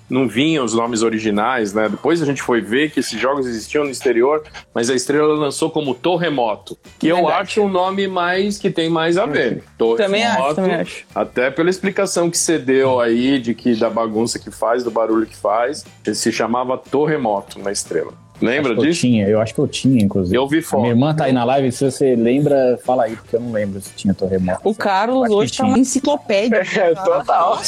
não 0.10 0.28
vinham 0.28 0.66
os 0.66 0.74
nomes 0.74 1.04
originais, 1.04 1.74
né? 1.74 1.88
Depois 1.88 2.22
a 2.22 2.26
gente 2.26 2.42
foi 2.42 2.62
ver 2.62 2.92
que 2.92 3.00
esses 3.00 3.20
jogos 3.20 3.46
existiam 3.46 3.84
no 3.84 3.92
exterior, 3.92 4.44
mas 4.74 4.90
a 4.90 4.96
Estrela 4.96 5.34
lançou 5.34 5.70
como 5.70 5.94
Torremoto, 5.94 6.78
que 6.98 7.08
eu 7.08 7.28
acho 7.28 7.62
um 7.62 7.70
nome 7.70 8.08
mais 8.08 8.58
que 8.58 8.70
tem 8.70 8.90
mais 8.90 9.18
a 9.18 9.26
ver. 9.26 9.64
Também 9.98 10.24
acho, 10.24 10.38
Torremoto, 10.38 10.56
também 10.56 10.76
acho. 10.76 11.06
Até 11.14 11.52
pela 11.52 11.70
explicação 11.70 12.30
que 12.30 12.38
você 12.38 12.58
deu 12.58 13.00
aí 13.00 13.40
de 13.40 13.54
que 13.54 13.76
da 13.76 13.90
bagunça 13.90 14.40
que 14.40 14.52
faz, 14.52 14.84
do 14.84 14.92
barulho 14.92 15.26
que 15.26 15.36
faz, 15.36 15.86
ele 16.06 16.16
se 16.16 16.32
chamava 16.32 16.78
Torremoto 16.78 17.60
na 17.60 17.72
Estrela. 17.72 18.14
Lembra 18.42 18.72
Acho 18.72 18.82
que 18.82 18.88
eu 18.88 18.90
disso? 18.90 19.02
tinha, 19.02 19.28
eu 19.28 19.42
acho 19.42 19.54
que 19.54 19.60
eu 19.60 19.68
tinha, 19.68 20.04
inclusive. 20.04 20.36
Eu 20.36 20.48
vi 20.48 20.62
foto. 20.62 20.82
minha 20.82 20.94
irmã 20.94 21.14
tá 21.14 21.26
aí 21.26 21.34
na 21.34 21.44
live, 21.44 21.72
se 21.72 21.84
você 21.84 22.16
lembra, 22.16 22.80
fala 22.86 23.04
aí, 23.04 23.16
porque 23.16 23.36
eu 23.36 23.40
não 23.40 23.52
lembro 23.52 23.82
se 23.82 23.94
tinha 23.96 24.14
terremoto. 24.14 24.62
O 24.64 24.74
Carlos 24.74 25.30
hoje 25.30 25.56
tá 25.56 25.66
uma 25.66 25.80
enciclopédia. 25.80 26.64
É, 26.80 26.94
total. 26.94 27.60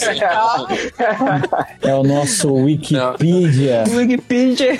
É 1.81 1.93
o 1.93 2.03
nosso 2.03 2.53
Wikipedia. 2.53 3.83
Wikipedia. 3.93 4.79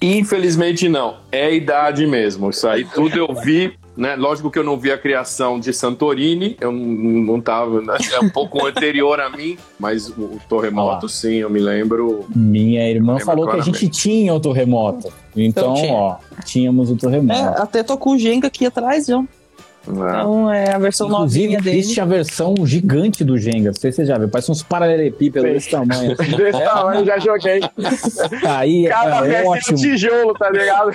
Infelizmente 0.00 0.88
não. 0.88 1.16
É 1.30 1.46
a 1.46 1.50
idade 1.50 2.06
mesmo. 2.06 2.50
Isso 2.50 2.66
aí 2.66 2.84
tudo 2.84 3.18
eu 3.18 3.34
vi 3.34 3.74
né? 3.96 4.16
Lógico 4.16 4.50
que 4.50 4.58
eu 4.58 4.64
não 4.64 4.76
vi 4.76 4.90
a 4.90 4.98
criação 4.98 5.60
de 5.60 5.72
Santorini, 5.72 6.56
eu 6.60 6.72
não 6.72 7.38
estava, 7.38 7.80
né? 7.80 7.96
é 8.12 8.20
um 8.20 8.30
pouco 8.30 8.64
anterior 8.66 9.20
a 9.20 9.28
mim, 9.28 9.56
mas 9.78 10.08
o, 10.08 10.22
o 10.22 10.40
terremoto, 10.48 11.06
ah. 11.06 11.08
sim, 11.08 11.34
eu 11.34 11.50
me 11.50 11.60
lembro. 11.60 12.24
Minha 12.34 12.88
irmã 12.88 13.18
falou 13.20 13.48
que 13.48 13.56
a 13.56 13.60
gente 13.60 13.88
tinha 13.88 14.34
o 14.34 14.40
terremoto. 14.40 15.12
Então, 15.36 15.74
então 15.76 15.90
ó, 15.94 16.16
tínhamos 16.44 16.90
o 16.90 16.96
terremoto. 16.96 17.38
É, 17.38 17.62
até 17.62 17.82
tocou 17.82 18.14
o 18.14 18.18
Jenga 18.18 18.46
aqui 18.46 18.66
atrás, 18.66 19.08
ó. 19.08 19.24
Então 19.86 20.52
é 20.52 20.72
a 20.72 20.78
versão 20.78 21.08
Inclusive, 21.08 21.44
novinha 21.44 21.60
dele. 21.60 21.78
Existe 21.78 22.00
a 22.00 22.04
versão 22.04 22.54
gigante 22.64 23.24
do 23.24 23.36
Jenga. 23.36 23.70
Não 23.70 23.74
sei 23.74 23.90
se 23.90 23.96
você 23.96 24.06
já 24.06 24.18
viu. 24.18 24.28
Parece 24.28 24.50
uns 24.50 24.62
paralelepípedos 24.62 25.50
desse 25.50 25.70
tamanho. 25.70 26.12
Assim. 26.12 26.30
desse 26.36 26.60
tamanho, 26.60 27.04
já 27.04 27.18
joguei. 27.18 27.60
Aí 28.46 28.88
Cada 28.88 29.28
é, 29.28 29.42
é 29.42 29.48
ótimo. 29.48 29.78
tijolo, 29.78 30.34
tá 30.34 30.50
ligado? 30.50 30.92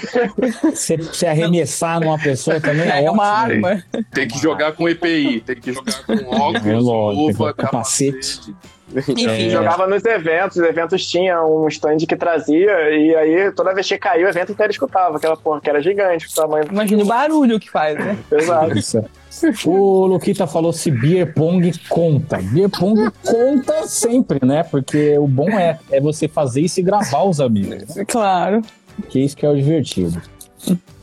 Você, 0.64 0.98
você 0.98 1.28
arremessar 1.28 2.00
numa 2.00 2.18
pessoa 2.18 2.60
também 2.62 2.90
é, 2.90 3.04
é 3.04 3.12
uma 3.12 3.26
arma. 3.26 3.84
Tem 4.14 4.28
que 4.28 4.40
jogar 4.40 4.72
com 4.74 4.88
EPI, 4.88 5.42
tem 5.42 5.56
que 5.56 5.74
jogar 5.74 6.04
com 6.06 6.14
óculos, 6.36 6.66
é 6.66 6.76
lógico, 6.76 7.28
luva, 7.28 7.54
capacete. 7.54 8.38
capacete. 8.40 8.77
Enfim, 8.96 9.48
é. 9.48 9.50
jogava 9.50 9.86
nos 9.86 10.04
eventos, 10.06 10.58
os 10.58 10.64
eventos 10.64 11.06
tinham 11.06 11.64
um 11.64 11.68
stand 11.68 11.98
que 11.98 12.16
trazia, 12.16 12.90
e 12.90 13.16
aí 13.16 13.52
toda 13.52 13.74
vez 13.74 13.88
que 13.88 13.98
caiu 13.98 14.28
o 14.28 14.30
evento 14.30 14.54
inteiro 14.54 14.72
escutava 14.72 15.18
aquela 15.18 15.36
porra 15.36 15.60
que 15.60 15.70
era 15.70 15.82
gigante. 15.82 16.28
O 16.28 16.34
tamanho... 16.34 16.66
Imagina 16.72 17.04
o 17.04 17.06
barulho 17.06 17.60
que 17.60 17.70
faz, 17.70 17.98
né? 17.98 18.18
Exato. 18.32 19.10
O 19.66 20.06
Luquita 20.08 20.48
falou 20.48 20.74
se 20.74 20.90
beer 20.90 21.34
pong 21.34 21.72
conta. 21.90 22.38
Beer 22.38 22.70
pong 22.70 23.12
conta 23.24 23.86
sempre, 23.86 24.40
né? 24.44 24.64
Porque 24.64 25.18
o 25.18 25.28
bom 25.28 25.50
é, 25.50 25.78
é 25.92 26.00
você 26.00 26.28
fazer 26.28 26.62
isso 26.62 26.80
e 26.80 26.84
gravar 26.84 27.24
os 27.24 27.40
amigos. 27.40 27.96
Né? 27.96 28.06
Claro. 28.06 28.62
Que 29.10 29.20
isso 29.20 29.38
que 29.38 29.46
é 29.46 29.50
o 29.50 29.56
divertido. 29.56 30.20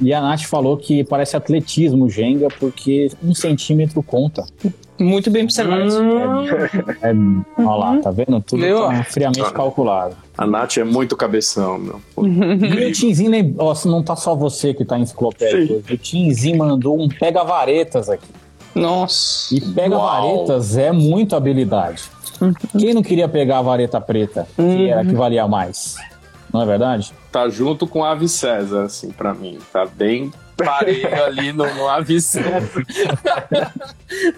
E 0.01 0.13
a 0.13 0.21
Nath 0.21 0.43
falou 0.43 0.77
que 0.77 1.05
parece 1.05 1.37
atletismo 1.37 2.11
Jenga 2.11 2.49
porque 2.59 3.11
um 3.23 3.35
centímetro 3.35 4.03
conta. 4.03 4.45
Muito 4.99 5.31
bem 5.31 5.45
observado. 5.45 5.83
Hum. 6.01 6.47
É, 7.03 7.11
é, 7.11 7.67
olha 7.67 7.77
lá, 7.77 8.01
tá 8.01 8.11
vendo? 8.11 8.41
Tudo 8.41 8.61
meu? 8.61 8.87
Tá 8.87 9.05
friamente 9.05 9.53
calculado. 9.53 10.17
A 10.37 10.47
Nath 10.47 10.77
é 10.79 10.85
muito 10.85 11.17
cabeção, 11.17 11.79
meu. 11.79 12.01
E 12.19 12.87
o 12.87 12.93
Tinzinho, 12.93 13.31
não 13.87 14.03
tá 14.03 14.15
só 14.15 14.35
você 14.35 14.73
que 14.73 14.85
tá 14.85 14.99
enciclopédico. 14.99 15.83
O 15.93 15.97
Tinzinho 15.97 16.59
mandou 16.59 17.01
um 17.01 17.09
pega-varetas 17.09 18.09
aqui. 18.09 18.29
Nossa. 18.75 19.55
E 19.55 19.61
pega-varetas 19.61 20.77
é 20.77 20.93
muito 20.93 21.35
habilidade. 21.37 22.05
Uhum. 22.41 22.53
Quem 22.79 22.95
não 22.95 23.03
queria 23.03 23.29
pegar 23.29 23.59
a 23.59 23.63
vareta 23.63 24.01
preta, 24.01 24.47
que 24.57 24.63
uhum. 24.63 24.87
era 24.87 25.05
que 25.05 25.15
valia 25.15 25.47
mais? 25.47 25.97
Não 26.53 26.63
é 26.63 26.67
verdade? 26.67 27.13
Tá 27.31 27.49
junto 27.49 27.87
com 27.87 28.05
a 28.05 28.13
Ave 28.13 28.29
César, 28.29 28.85
assim, 28.85 29.11
pra 29.11 29.35
mim. 29.35 29.59
Tá 29.73 29.87
bem 29.87 30.33
pareio 30.57 31.25
ali 31.25 31.53
no, 31.53 31.73
no 31.75 31.89
Ave 31.89 32.21
César. 32.21 32.87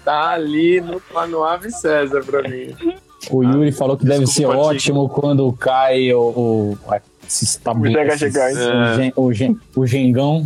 tá 0.05 0.31
ali 0.31 0.81
no, 0.81 1.01
no 1.29 1.45
Ave 1.45 1.71
César 1.71 2.23
pra 2.25 2.43
mim. 2.43 2.75
O 3.31 3.43
Yuri 3.43 3.73
falou 3.73 3.97
que 3.97 4.05
deve 4.05 4.27
ser 4.27 4.47
ótimo 4.47 5.09
quando 5.09 5.53
cai 5.53 6.13
o, 6.13 6.21
o 6.21 6.79
esses 7.27 7.57
tabus, 7.57 7.89
o 7.89 8.17
gigante. 8.17 8.25
É. 8.61 9.13
O, 9.17 9.33
gen, 9.33 9.59
o, 9.75 9.87
gengão. 9.87 10.45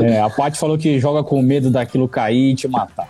é, 0.00 0.20
a 0.20 0.28
Paty 0.28 0.58
falou 0.58 0.76
que 0.76 1.00
joga 1.00 1.24
com 1.24 1.40
medo 1.40 1.70
daquilo 1.70 2.06
cair 2.06 2.52
e 2.52 2.54
te 2.54 2.68
matar. 2.68 3.08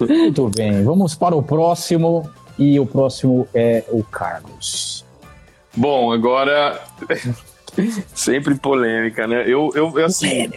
Muito 0.00 0.48
bem, 0.48 0.82
vamos 0.82 1.14
para 1.14 1.36
o 1.36 1.42
próximo. 1.42 2.28
E 2.56 2.78
o 2.78 2.86
próximo 2.86 3.48
é 3.52 3.82
o 3.88 4.04
Carlos. 4.04 5.04
Bom, 5.76 6.12
agora. 6.12 6.80
Sempre 8.14 8.54
polêmica, 8.54 9.26
né? 9.26 9.44
Eu, 9.46 9.70
eu, 9.74 9.98
eu 9.98 10.04
assim. 10.06 10.50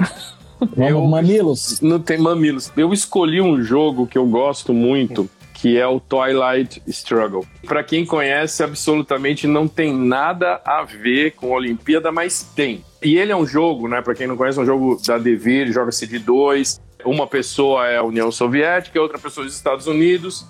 Eu, 0.75 1.01
mamilos? 1.05 1.81
Não 1.81 1.99
tem 1.99 2.17
mamilos. 2.17 2.71
Eu 2.75 2.91
escolhi 2.91 3.41
um 3.41 3.61
jogo 3.61 4.07
que 4.07 4.17
eu 4.17 4.25
gosto 4.25 4.73
muito, 4.73 5.29
que 5.53 5.77
é 5.77 5.87
o 5.87 5.99
Twilight 5.99 6.81
Struggle. 6.87 7.45
Para 7.65 7.83
quem 7.83 8.05
conhece, 8.05 8.63
absolutamente 8.63 9.47
não 9.47 9.67
tem 9.67 9.93
nada 9.93 10.61
a 10.65 10.83
ver 10.83 11.31
com 11.31 11.53
a 11.53 11.57
Olimpíada, 11.57 12.11
mas 12.11 12.43
tem. 12.55 12.83
E 13.03 13.17
ele 13.17 13.31
é 13.31 13.35
um 13.35 13.45
jogo, 13.45 13.87
né? 13.87 14.01
Para 14.01 14.15
quem 14.15 14.27
não 14.27 14.37
conhece, 14.37 14.59
é 14.59 14.61
um 14.61 14.65
jogo 14.65 14.99
da 15.05 15.17
Devir, 15.17 15.71
joga-se 15.71 16.07
de 16.07 16.19
dois. 16.19 16.81
Uma 17.05 17.27
pessoa 17.27 17.87
é 17.87 17.97
a 17.97 18.03
União 18.03 18.31
Soviética, 18.31 18.99
outra 18.99 19.19
pessoa 19.19 19.45
é 19.45 19.47
os 19.47 19.55
Estados 19.55 19.87
Unidos. 19.87 20.45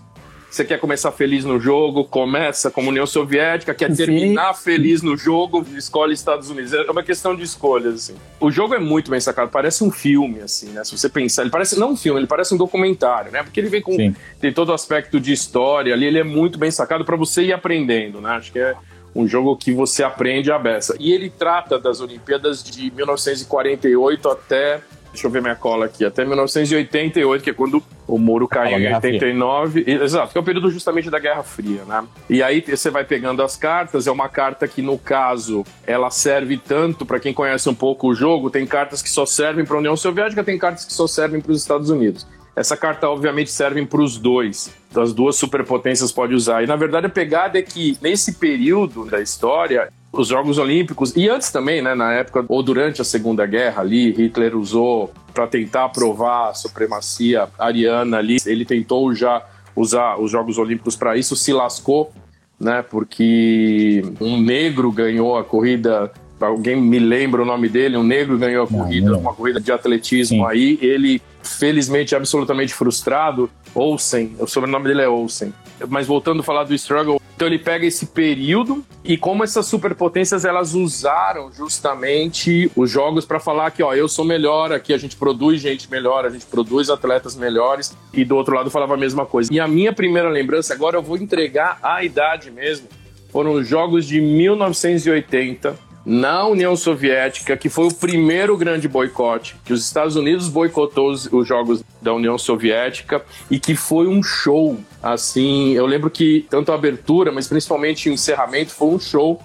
Você 0.50 0.64
quer 0.64 0.80
começar 0.80 1.12
feliz 1.12 1.44
no 1.44 1.60
jogo, 1.60 2.06
começa 2.06 2.72
como 2.72 2.90
União 2.90 3.06
Soviética, 3.06 3.74
quer 3.74 3.94
terminar 3.94 4.54
Sim. 4.54 4.64
feliz 4.64 5.02
no 5.02 5.18
jogo, 5.18 5.66
escolhe 5.76 6.14
Estados 6.14 6.50
Unidos. 6.50 6.74
É 6.74 6.90
uma 6.90 7.04
questão 7.04 7.36
de 7.36 7.44
escolhas, 7.44 7.96
assim. 7.96 8.16
O 8.40 8.50
jogo 8.50 8.74
é 8.74 8.80
muito 8.80 9.12
bem 9.12 9.20
sacado, 9.20 9.52
parece 9.52 9.84
um 9.84 9.92
filme, 9.92 10.40
assim, 10.40 10.70
né? 10.70 10.84
Se 10.84 10.98
você 10.98 11.10
pensar, 11.10 11.42
ele 11.42 11.52
parece 11.52 11.78
não 11.78 11.92
um 11.92 11.98
filme, 11.98 12.22
ele 12.22 12.28
parece 12.28 12.54
um 12.54 12.58
documentário, 12.58 13.32
né? 13.32 13.44
Porque 13.44 13.60
ele 13.60 13.70
vem 13.70 13.82
com 13.82 13.96
Sim. 13.96 14.16
tem 14.40 14.54
todo 14.54 14.70
o 14.70 14.74
aspecto 14.74 15.20
de 15.20 15.34
história 15.34 15.94
ali, 15.94 16.06
ele 16.06 16.20
é 16.20 16.24
muito 16.24 16.58
bem 16.58 16.72
sacado 16.72 17.04
para 17.04 17.18
você 17.18 17.44
ir 17.44 17.54
aprendendo, 17.54 18.22
né? 18.22 18.32
Acho 18.32 18.52
que 18.52 18.60
é 18.60 18.76
um 19.14 19.28
jogo 19.28 19.58
que 19.58 19.74
você 19.74 20.04
aprende 20.04 20.52
a 20.52 20.60
beça. 20.60 20.96
E 21.00 21.12
ele 21.12 21.30
trata 21.30 21.80
das 21.80 22.00
Olimpíadas 22.00 22.64
de 22.64 22.92
1948 22.92 24.30
até 24.30 24.82
deixa 25.12 25.28
eu 25.28 25.32
ver 25.32 25.42
minha 25.42 25.56
cola 25.56 25.86
aqui, 25.86 26.06
até 26.06 26.24
1988, 26.24 27.44
que 27.44 27.50
é 27.50 27.54
quando 27.54 27.84
o 28.08 28.18
muro 28.18 28.48
caiu 28.48 28.80
em 28.80 28.94
89. 28.94 29.84
Fria. 29.84 30.04
Exato, 30.04 30.32
que 30.32 30.38
é 30.38 30.42
o 30.42 30.44
período 30.44 30.70
justamente 30.72 31.10
da 31.10 31.20
Guerra 31.20 31.44
Fria, 31.44 31.84
né? 31.86 32.04
E 32.30 32.42
aí 32.42 32.62
você 32.62 32.90
vai 32.90 33.04
pegando 33.04 33.42
as 33.42 33.56
cartas, 33.56 34.08
é 34.08 34.12
uma 34.12 34.30
carta 34.30 34.68
que, 34.68 34.82
no 34.82 34.98
caso, 34.98 35.66
ela 35.86 36.10
serve 36.10 36.58
tanto, 36.58 37.06
para 37.06 37.20
quem 37.20 37.34
conhece 37.34 37.70
um 37.70 37.76
pouco 37.76 38.08
o 38.08 38.14
jogo, 38.14 38.50
tem 38.50 38.66
cartas 38.66 39.02
que 39.02 39.10
só 39.10 39.26
servem 39.26 39.66
para 39.66 39.76
a 39.76 39.80
União 39.80 39.98
Soviética, 39.98 40.44
tem 40.44 40.58
cartas 40.58 40.86
que 40.86 40.94
só 40.94 41.08
servem 41.08 41.42
para 41.42 41.52
os 41.52 41.62
Estados 41.62 41.90
Unidos. 41.90 42.26
Essa 42.56 42.76
carta, 42.76 43.08
obviamente, 43.08 43.52
serve 43.52 43.86
para 43.86 44.02
os 44.02 44.18
dois. 44.18 44.74
Então, 44.90 45.04
as 45.04 45.14
duas 45.14 45.36
superpotências 45.36 46.12
podem 46.12 46.36
usar. 46.36 46.64
E, 46.64 46.66
na 46.66 46.76
verdade, 46.76 47.06
a 47.06 47.10
pegada 47.10 47.60
é 47.60 47.62
que, 47.62 47.96
nesse 48.02 48.34
período 48.34 49.06
da 49.06 49.22
história, 49.22 49.94
os 50.18 50.28
Jogos 50.28 50.58
Olímpicos, 50.58 51.16
e 51.16 51.30
antes 51.30 51.52
também, 51.52 51.82
né, 51.82 51.94
na 51.94 52.14
época, 52.14 52.44
ou 52.48 52.64
durante 52.64 53.02
a 53.02 53.06
Segunda 53.06 53.46
Guerra 53.46 53.82
ali, 53.82 54.12
Hitler 54.12 54.56
usou 54.56 55.14
para 55.34 55.48
tentar 55.48 55.90
provar 55.90 56.50
a 56.50 56.54
supremacia 56.54 57.48
ariana 57.58 58.18
ali, 58.18 58.38
ele 58.46 58.66
tentou 58.66 59.14
já 59.14 59.46
usar 59.76 60.18
os 60.18 60.32
Jogos 60.32 60.58
Olímpicos 60.58 60.96
para 60.96 61.16
isso, 61.16 61.36
se 61.36 61.54
lascou, 61.54 62.12
né, 62.60 62.82
porque 62.82 64.04
um 64.20 64.42
negro 64.42 64.92
ganhou 64.92 65.38
a 65.38 65.44
corrida 65.44 66.12
alguém 66.40 66.76
me 66.76 67.00
lembra 67.00 67.42
o 67.42 67.46
nome 67.46 67.68
dele, 67.68 67.98
um 67.98 68.04
negro 68.04 68.38
ganhou 68.38 68.66
a 68.66 68.68
corrida, 68.68 69.10
não, 69.12 69.20
uma 69.20 69.34
corrida 69.34 69.60
de 69.60 69.72
atletismo 69.72 70.44
Sim. 70.44 70.52
aí, 70.52 70.80
ele 70.82 71.22
felizmente 71.42 72.16
absolutamente 72.16 72.74
frustrado, 72.74 73.50
Olsen, 73.74 74.36
o 74.40 74.46
sobrenome 74.46 74.88
dele 74.88 75.02
é 75.02 75.10
Olsen. 75.10 75.54
Mas 75.88 76.06
voltando 76.06 76.42
a 76.42 76.44
falar 76.44 76.64
do 76.64 76.74
struggle, 76.76 77.22
então 77.38 77.48
ele 77.48 77.60
pega 77.60 77.86
esse 77.86 78.08
período 78.08 78.84
e 79.04 79.16
como 79.16 79.44
essas 79.44 79.68
superpotências 79.68 80.44
elas 80.44 80.74
usaram 80.74 81.54
justamente 81.54 82.72
os 82.76 82.90
jogos 82.90 83.26
para 83.26 83.40
falar 83.40 83.70
que, 83.70 83.84
ó, 83.84 83.94
eu 83.94 84.08
sou 84.08 84.26
melhor, 84.26 84.74
aqui 84.74 84.92
a 84.92 84.98
gente 84.98 85.16
produz 85.16 85.62
gente 85.62 85.88
melhor, 85.92 86.26
a 86.26 86.32
gente 86.32 86.48
produz 86.48 86.90
atletas 86.90 87.36
melhores 87.36 87.96
e 88.12 88.26
do 88.26 88.36
outro 88.36 88.56
lado 88.56 88.72
falava 88.72 88.96
a 88.96 88.98
mesma 88.98 89.24
coisa. 89.24 89.54
E 89.54 89.60
a 89.60 89.68
minha 89.68 89.94
primeira 89.94 90.30
lembrança, 90.30 90.74
agora 90.74 90.98
eu 90.98 91.04
vou 91.04 91.16
entregar 91.16 91.78
a 91.84 92.04
idade 92.04 92.50
mesmo, 92.50 92.88
foram 93.30 93.52
os 93.52 93.68
jogos 93.68 94.08
de 94.08 94.20
1980 94.20 95.78
na 96.08 96.48
União 96.48 96.74
Soviética, 96.74 97.58
que 97.58 97.68
foi 97.68 97.86
o 97.86 97.94
primeiro 97.94 98.56
grande 98.56 98.88
boicote, 98.88 99.58
que 99.66 99.74
os 99.74 99.84
Estados 99.84 100.16
Unidos 100.16 100.48
boicotou 100.48 101.12
os, 101.12 101.26
os, 101.26 101.46
jogos 101.46 101.84
da 102.02 102.14
União 102.14 102.38
Soviética 102.38 103.22
e 103.52 103.60
que 103.60 103.76
foi 103.76 104.08
um 104.08 104.24
show. 104.24 104.78
Assim, 105.04 105.74
eu 105.74 105.86
lembro 105.86 106.10
que 106.10 106.46
tanto 106.50 106.72
a 106.72 106.76
abertura, 106.76 107.30
mas 107.30 107.50
principalmente 107.50 108.10
o 108.10 108.14
encerramento 108.14 108.74
foi 108.74 108.88
um 108.88 108.98
show. 108.98 109.42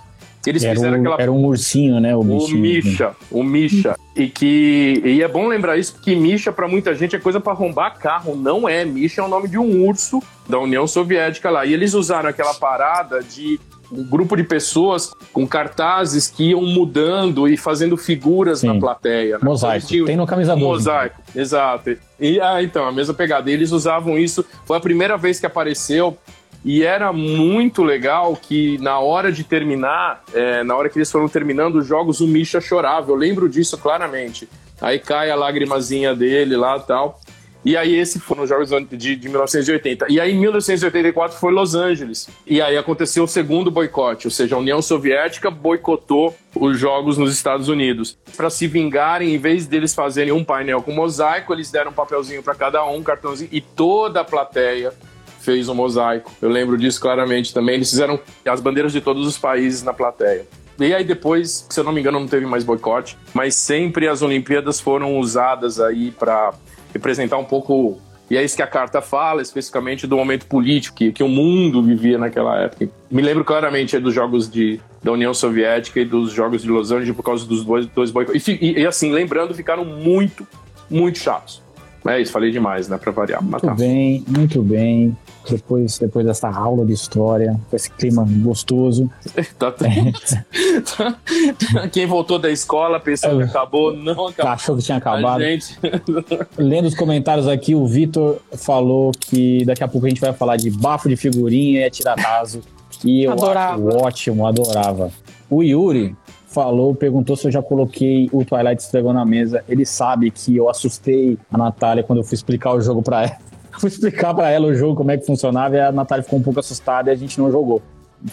Eles 0.46 0.62
era 0.62 0.74
fizeram 0.74 0.98
um, 0.98 1.00
aquela. 1.00 1.16
Era 1.20 1.32
um 1.32 1.44
ursinho, 1.44 1.98
né? 1.98 2.14
O, 2.14 2.20
o 2.20 2.48
Misha. 2.50 3.16
O 3.28 3.42
Misha. 3.42 3.96
E 4.14 4.28
que. 4.28 5.02
E 5.04 5.20
é 5.20 5.26
bom 5.26 5.48
lembrar 5.48 5.76
isso, 5.76 5.94
porque 5.94 6.14
Misha, 6.14 6.52
para 6.52 6.68
muita 6.68 6.94
gente, 6.94 7.16
é 7.16 7.18
coisa 7.18 7.40
para 7.40 7.52
arrombar 7.52 7.98
carro. 7.98 8.36
Não 8.36 8.68
é. 8.68 8.84
Misha 8.84 9.20
é 9.20 9.24
o 9.24 9.28
nome 9.28 9.48
de 9.48 9.58
um 9.58 9.84
urso 9.84 10.22
da 10.48 10.60
União 10.60 10.86
Soviética 10.86 11.50
lá. 11.50 11.64
E 11.66 11.72
eles 11.72 11.92
usaram 11.92 12.28
aquela 12.28 12.54
parada 12.54 13.20
de 13.20 13.58
um 13.92 14.02
grupo 14.04 14.36
de 14.36 14.42
pessoas 14.42 15.12
com 15.32 15.46
cartazes 15.46 16.28
que 16.28 16.50
iam 16.50 16.62
mudando 16.62 17.46
e 17.46 17.56
fazendo 17.56 17.96
figuras 17.96 18.60
Sim. 18.60 18.68
na 18.68 18.80
plateia. 18.80 19.38
Né? 19.38 19.44
Mosaico. 19.44 19.86
Tinham... 19.86 20.06
Tem 20.06 20.16
no 20.16 20.26
camisa 20.26 20.54
12. 20.54 20.64
Mosaico, 20.64 21.20
exato. 21.34 21.96
E 22.18 22.40
ah, 22.40 22.62
então, 22.62 22.86
a 22.86 22.92
mesma 22.92 23.14
pegada. 23.14 23.50
E 23.50 23.52
eles 23.52 23.70
usavam 23.70 24.18
isso, 24.18 24.44
foi 24.64 24.76
a 24.76 24.80
primeira 24.80 25.16
vez 25.16 25.38
que 25.38 25.46
apareceu. 25.46 26.16
E 26.64 26.84
era 26.84 27.12
muito 27.12 27.82
legal 27.82 28.36
que 28.36 28.78
na 28.78 28.98
hora 29.00 29.32
de 29.32 29.42
terminar, 29.42 30.22
é, 30.32 30.62
na 30.62 30.76
hora 30.76 30.88
que 30.88 30.96
eles 30.96 31.10
foram 31.10 31.28
terminando 31.28 31.76
os 31.76 31.86
jogos, 31.86 32.20
o 32.20 32.26
Misha 32.26 32.60
chorava. 32.60 33.10
Eu 33.10 33.16
lembro 33.16 33.48
disso 33.48 33.76
claramente. 33.76 34.48
Aí 34.80 34.98
cai 34.98 35.30
a 35.30 35.34
lagrimazinha 35.34 36.14
dele 36.14 36.56
lá 36.56 36.76
e 36.76 36.80
tal. 36.80 37.20
E 37.64 37.76
aí 37.76 37.94
esse 37.94 38.18
foi 38.18 38.36
nos 38.36 38.48
Jogos 38.48 38.70
de, 38.90 39.16
de 39.16 39.28
1980. 39.28 40.06
E 40.08 40.20
aí 40.20 40.32
em 40.32 40.38
1984 40.38 41.38
foi 41.38 41.52
Los 41.52 41.74
Angeles. 41.74 42.28
E 42.46 42.60
aí 42.60 42.76
aconteceu 42.76 43.24
o 43.24 43.28
segundo 43.28 43.70
boicote, 43.70 44.26
ou 44.26 44.30
seja, 44.30 44.56
a 44.56 44.58
União 44.58 44.82
Soviética 44.82 45.50
boicotou 45.50 46.34
os 46.54 46.78
Jogos 46.78 47.16
nos 47.16 47.32
Estados 47.32 47.68
Unidos. 47.68 48.18
Para 48.36 48.50
se 48.50 48.66
vingarem, 48.66 49.34
em 49.34 49.38
vez 49.38 49.66
deles 49.66 49.94
fazerem 49.94 50.32
um 50.32 50.44
painel 50.44 50.82
com 50.82 50.92
mosaico, 50.92 51.52
eles 51.52 51.70
deram 51.70 51.90
um 51.90 51.94
papelzinho 51.94 52.42
para 52.42 52.54
cada 52.54 52.84
um, 52.84 52.96
um 52.96 53.02
cartãozinho, 53.02 53.48
e 53.52 53.60
toda 53.60 54.20
a 54.20 54.24
plateia 54.24 54.92
fez 55.40 55.68
um 55.68 55.74
mosaico. 55.74 56.30
Eu 56.40 56.48
lembro 56.48 56.78
disso 56.78 57.00
claramente 57.00 57.52
também. 57.52 57.76
Eles 57.76 57.90
fizeram 57.90 58.18
as 58.46 58.60
bandeiras 58.60 58.92
de 58.92 59.00
todos 59.00 59.26
os 59.26 59.36
países 59.36 59.82
na 59.82 59.92
plateia. 59.92 60.46
E 60.78 60.94
aí 60.94 61.04
depois, 61.04 61.66
se 61.68 61.78
eu 61.78 61.84
não 61.84 61.92
me 61.92 62.00
engano, 62.00 62.18
não 62.18 62.26
teve 62.26 62.46
mais 62.46 62.64
boicote, 62.64 63.16
mas 63.34 63.54
sempre 63.54 64.08
as 64.08 64.22
Olimpíadas 64.22 64.80
foram 64.80 65.18
usadas 65.18 65.78
aí 65.78 66.10
para 66.10 66.54
representar 66.92 67.38
um 67.38 67.44
pouco 67.44 67.98
e 68.32 68.36
é 68.38 68.42
isso 68.42 68.56
que 68.56 68.62
a 68.62 68.66
carta 68.66 69.02
fala, 69.02 69.42
especificamente 69.42 70.06
do 70.06 70.16
momento 70.16 70.46
político 70.46 70.96
que, 70.96 71.12
que 71.12 71.22
o 71.22 71.28
mundo 71.28 71.82
vivia 71.82 72.16
naquela 72.16 72.58
época. 72.62 72.88
Me 73.10 73.20
lembro 73.20 73.44
claramente 73.44 73.98
dos 73.98 74.14
jogos 74.14 74.50
de, 74.50 74.80
da 75.02 75.12
União 75.12 75.34
Soviética 75.34 76.00
e 76.00 76.04
dos 76.06 76.32
jogos 76.32 76.62
de 76.62 76.68
Los 76.68 76.90
Angeles 76.90 77.14
por 77.14 77.22
causa 77.22 77.44
dos 77.44 77.62
dois, 77.62 77.84
dois 77.86 78.10
boicotes. 78.10 78.48
E, 78.48 78.58
e, 78.58 78.80
e, 78.80 78.86
assim, 78.86 79.12
lembrando, 79.12 79.54
ficaram 79.54 79.84
muito, 79.84 80.46
muito 80.88 81.18
chatos. 81.18 81.60
É 82.06 82.22
isso, 82.22 82.32
falei 82.32 82.50
demais, 82.50 82.88
né, 82.88 82.96
pra 82.96 83.12
variar. 83.12 83.42
Muito 83.42 83.66
tá. 83.66 83.74
bem, 83.74 84.24
muito 84.26 84.62
bem. 84.62 85.14
Depois, 85.48 85.98
depois 85.98 86.24
dessa 86.24 86.48
aula 86.48 86.84
de 86.84 86.92
história, 86.92 87.58
com 87.68 87.76
esse 87.76 87.90
clima 87.90 88.24
gostoso. 88.42 89.10
tá, 89.58 89.74
é. 89.82 91.88
Quem 91.90 92.06
voltou 92.06 92.38
da 92.38 92.50
escola 92.50 93.00
pensou 93.00 93.38
que 93.38 93.44
acabou, 93.44 93.94
não 93.94 94.28
acabou. 94.28 94.52
Achou 94.52 94.76
que 94.76 94.82
tinha 94.82 94.98
acabado. 94.98 95.42
Lendo 96.56 96.86
os 96.86 96.94
comentários 96.94 97.48
aqui, 97.48 97.74
o 97.74 97.86
Vitor 97.86 98.38
falou 98.52 99.12
que 99.12 99.64
daqui 99.64 99.82
a 99.82 99.88
pouco 99.88 100.06
a 100.06 100.08
gente 100.08 100.20
vai 100.20 100.32
falar 100.32 100.56
de 100.56 100.70
bafo 100.70 101.08
de 101.08 101.16
figurinha 101.16 101.86
e 101.86 101.90
tiratazo. 101.90 102.62
E 103.04 103.24
eu 103.24 103.32
adorava. 103.32 103.88
acho 103.88 103.98
ótimo, 103.98 104.46
adorava. 104.46 105.10
O 105.50 105.62
Yuri 105.62 106.14
falou, 106.46 106.94
perguntou 106.94 107.34
se 107.34 107.46
eu 107.46 107.50
já 107.50 107.62
coloquei 107.62 108.28
o 108.32 108.44
Twilight 108.44 108.82
Struggle 108.82 109.12
na 109.12 109.24
mesa. 109.24 109.64
Ele 109.68 109.84
sabe 109.84 110.30
que 110.30 110.56
eu 110.56 110.68
assustei 110.68 111.38
a 111.50 111.58
Natália 111.58 112.02
quando 112.02 112.20
eu 112.20 112.24
fui 112.24 112.34
explicar 112.34 112.72
o 112.72 112.80
jogo 112.80 113.02
para 113.02 113.22
ela. 113.22 113.51
Fui 113.82 113.88
explicar 113.88 114.32
para 114.32 114.48
ela 114.48 114.68
o 114.68 114.74
jogo, 114.74 114.94
como 114.94 115.10
é 115.10 115.18
que 115.18 115.26
funcionava, 115.26 115.74
e 115.74 115.80
a 115.80 115.90
Natália 115.90 116.22
ficou 116.22 116.38
um 116.38 116.42
pouco 116.42 116.60
assustada 116.60 117.10
e 117.10 117.12
a 117.12 117.16
gente 117.16 117.40
não 117.40 117.50
jogou. 117.50 117.82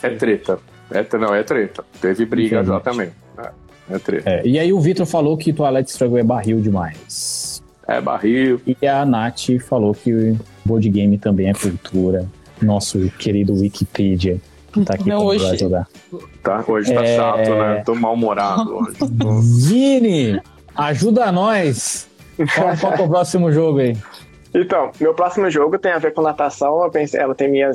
É 0.03 0.09
treta. 0.11 0.59
É, 0.91 1.17
não, 1.17 1.33
é 1.33 1.41
treta. 1.41 1.83
Teve 1.99 2.23
briga 2.23 2.63
já 2.63 2.79
também. 2.79 3.09
É, 3.35 3.49
é 3.95 3.99
treta. 3.99 4.29
É, 4.29 4.45
e 4.45 4.59
aí 4.59 4.71
o 4.71 4.79
Vitor 4.79 5.07
falou 5.07 5.35
que 5.35 5.51
Twilight 5.51 5.89
Struggle 5.89 6.19
é 6.19 6.23
barril 6.23 6.61
demais. 6.61 7.63
É 7.87 7.99
barril. 7.99 8.61
E 8.67 8.87
a 8.87 9.03
Nath 9.03 9.59
falou 9.67 9.95
que 9.95 10.13
o 10.13 10.39
board 10.63 10.87
game 10.87 11.17
também 11.17 11.49
é 11.49 11.53
cultura. 11.53 12.27
Nosso 12.61 13.09
querido 13.17 13.53
Wikipedia 13.55 14.39
tá 14.85 14.93
aqui 14.93 15.09
não, 15.09 15.25
hoje... 15.25 15.49
ajudar. 15.49 15.87
Tá, 16.43 16.63
hoje 16.67 16.93
tá 16.93 17.03
é... 17.03 17.15
chato, 17.15 17.49
né? 17.55 17.81
Tô 17.83 17.95
mal-humorado 17.95 18.75
hoje. 18.75 18.97
Vini, 19.67 20.39
ajuda 20.75 21.31
nós. 21.31 22.07
Qual, 22.55 22.77
qual 22.77 22.93
é 22.93 23.01
o 23.01 23.09
próximo 23.09 23.51
jogo 23.51 23.79
aí? 23.79 23.97
Então, 24.53 24.91
meu 24.99 25.13
próximo 25.13 25.49
jogo 25.49 25.77
tem 25.77 25.91
a 25.91 25.99
ver 25.99 26.13
com 26.13 26.21
natação. 26.21 26.83
Eu 26.83 26.89
pensei, 26.89 27.19
ela 27.19 27.35
tem 27.35 27.49
minha 27.49 27.71